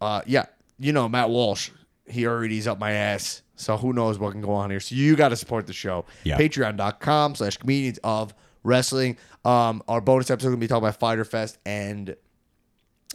[0.00, 0.46] uh, yeah,
[0.78, 1.70] you know Matt Walsh.
[2.06, 3.42] He already's up my ass.
[3.56, 4.78] So who knows what can go on here?
[4.78, 6.04] So you got to support the show.
[6.22, 6.38] Yeah.
[6.38, 8.32] Patreon.com slash comedians of
[8.66, 9.16] wrestling.
[9.44, 12.16] Um, our bonus episode gonna be talking about Fyter Fest and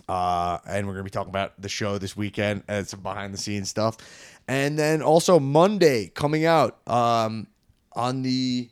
[0.07, 3.38] Uh, and we're gonna be talking about the show this weekend and some behind the
[3.38, 3.98] scenes stuff.
[4.48, 7.48] And then also Monday coming out um,
[7.94, 8.69] on the.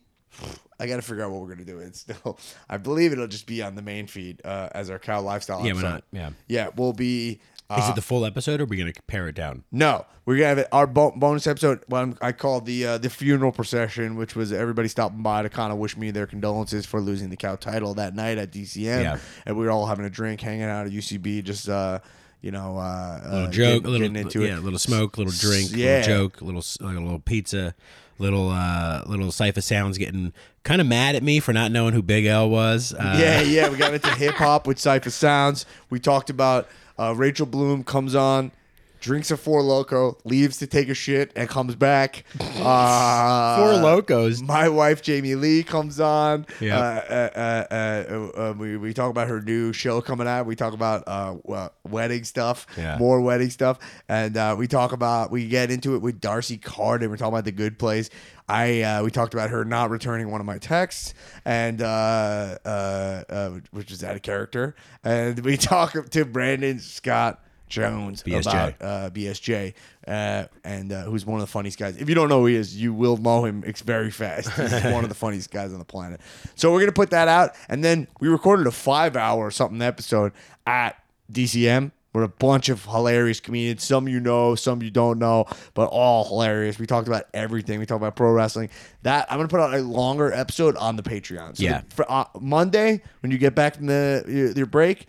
[0.81, 1.79] I got to figure out what we're gonna do.
[1.79, 2.39] It's still,
[2.69, 5.63] I believe it'll just be on the main feed uh, as our cow lifestyle.
[5.63, 5.89] Yeah, episode.
[5.89, 6.03] not?
[6.11, 6.29] Yeah.
[6.47, 7.41] Yeah, we'll be.
[7.69, 9.63] Uh, Is it the full episode, or are we gonna pare it down?
[9.71, 11.81] no, we're gonna have it, our bo- bonus episode.
[11.87, 15.49] What I'm- I call the uh, the funeral procession, which was everybody stopping by to
[15.49, 19.03] kind of wish me their condolences for losing the cow title that night at DCM,
[19.03, 19.17] Yeah.
[19.45, 21.99] and we were all having a drink, hanging out at UCB, just uh,
[22.41, 25.17] you know, uh, A little uh, joke, getting- a little into yeah, a little smoke,
[25.17, 25.85] a little drink, a Yeah.
[25.99, 27.75] little joke, a little s- like a little pizza,
[28.17, 30.33] little uh little Cipha Sounds getting
[30.63, 32.93] kind of mad at me for not knowing who Big L was.
[32.93, 33.69] Uh, yeah, yeah.
[33.69, 35.65] We got into hip hop with Cipha Sounds.
[35.91, 36.67] We talked about
[36.99, 38.51] uh, Rachel Bloom comes on,
[38.99, 42.23] drinks a Four Loco, leaves to take a shit, and comes back.
[42.59, 44.41] Uh, Four Locos.
[44.41, 46.45] My wife Jamie Lee comes on.
[46.59, 46.77] Yeah.
[46.77, 50.45] Uh, uh, uh, uh, uh, we we talk about her new show coming out.
[50.45, 52.67] We talk about uh, uh, wedding stuff.
[52.77, 52.97] Yeah.
[52.97, 57.09] More wedding stuff, and uh, we talk about we get into it with D'Arcy Carden.
[57.09, 58.09] We're talking about the good place.
[58.49, 61.13] I uh, we talked about her not returning one of my texts,
[61.45, 64.75] and uh, uh, uh, which is out of character.
[65.03, 68.41] And we talk to Brandon Scott Jones BSJ.
[68.41, 69.75] about uh, BSJ,
[70.07, 71.97] uh, and uh, who's one of the funniest guys.
[71.97, 74.49] If you don't know who he is, you will know him It's very fast.
[74.51, 76.19] He's one of the funniest guys on the planet.
[76.55, 80.33] So we're gonna put that out, and then we recorded a five-hour or something episode
[80.65, 81.01] at
[81.31, 81.91] DCM.
[82.11, 85.45] With a bunch of hilarious comedians, some you know, some you don't know,
[85.75, 86.79] but all hilarious.
[86.79, 87.77] We talked about everything.
[87.79, 88.69] We talked about pro wrestling.
[89.03, 91.57] That I'm gonna put out a longer episode on the Patreon.
[91.57, 91.81] So Yeah.
[91.93, 95.05] for uh, Monday when you get back from the your, your break,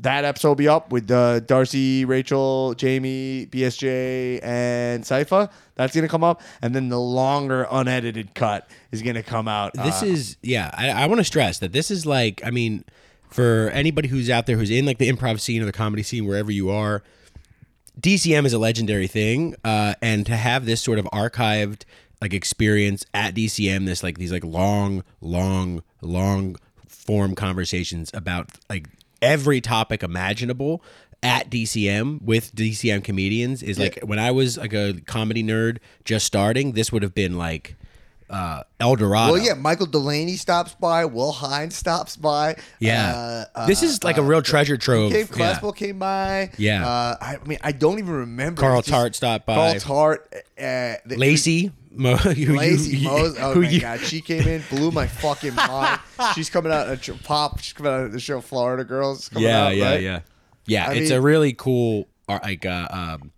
[0.00, 5.50] that episode will be up with uh, D'Arcy, Rachel, Jamie, BSJ, and Cipha.
[5.76, 9.72] That's gonna come up, and then the longer unedited cut is gonna come out.
[9.74, 10.70] This uh, is yeah.
[10.76, 12.84] I, I want to stress that this is like I mean,
[13.32, 16.26] for anybody who's out there who's in like the improv scene or the comedy scene
[16.26, 17.02] wherever you are,
[18.00, 21.82] DCM is a legendary thing, uh, and to have this sort of archived
[22.20, 26.56] like experience at DCM, this like these like long, long, long
[26.86, 28.86] form conversations about like
[29.20, 30.82] every topic imaginable
[31.22, 36.26] at DCM with DCM comedians is like when I was like a comedy nerd just
[36.26, 37.76] starting, this would have been like
[38.32, 39.32] uh El Dorado.
[39.34, 39.54] well, yeah.
[39.54, 41.04] Michael Delaney stops by.
[41.04, 42.56] Will Hines stops by.
[42.80, 43.44] Yeah.
[43.54, 45.12] Uh, this is like a real treasure trove.
[45.12, 45.60] Came, Yeah.
[45.76, 46.50] Came by.
[46.58, 46.86] Yeah.
[46.86, 48.60] Uh, I mean, I don't even remember.
[48.60, 49.54] Carl just- Tart stopped by.
[49.54, 50.32] Carl Tart.
[50.58, 51.72] Uh, the- Lacey.
[51.94, 53.36] Mo, you- Lacey you- Mose.
[53.38, 56.00] Oh my you- god, she came in, blew my fucking mind.
[56.34, 57.60] She's coming out at pop.
[57.60, 59.28] She's coming out of the show Florida Girls.
[59.28, 60.00] Coming Yeah, out, yeah, right?
[60.02, 60.20] yeah,
[60.64, 60.88] yeah.
[60.88, 63.30] I it's mean- a really cool uh, like uh, um,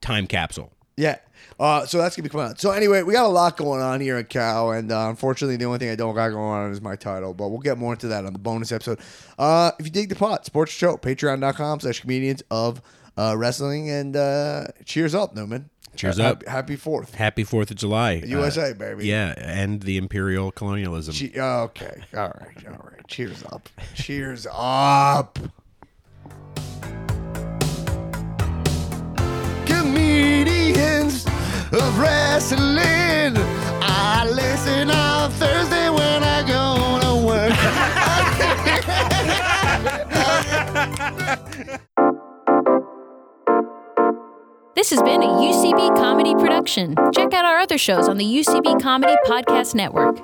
[0.00, 0.72] time capsule.
[0.96, 1.16] Yeah.
[1.58, 2.60] Uh, so that's gonna be coming out.
[2.60, 5.64] So anyway, we got a lot going on here at Cow, and uh, unfortunately, the
[5.64, 7.34] only thing I don't got going on is my title.
[7.34, 9.00] But we'll get more into that on the bonus episode.
[9.38, 12.80] Uh, if you dig the pot, sports show, patreon.com slash comedians of
[13.16, 15.70] uh, wrestling, and uh, cheers up, Newman.
[15.96, 16.42] Cheers up.
[16.44, 19.06] Happy, happy Fourth, Happy Fourth of July, USA, Uh, baby.
[19.08, 21.12] yeah, and the imperial colonialism.
[21.12, 22.02] Che- okay.
[22.14, 22.66] All right.
[22.68, 23.04] All right.
[23.08, 23.68] Cheers up.
[23.96, 25.40] Cheers up.
[31.72, 33.36] Of wrestling.
[33.82, 37.52] I listen on Thursday when I go to work.
[44.74, 46.94] This has been a UCB comedy production.
[47.12, 50.18] Check out our other shows on the UCB Comedy Podcast Network.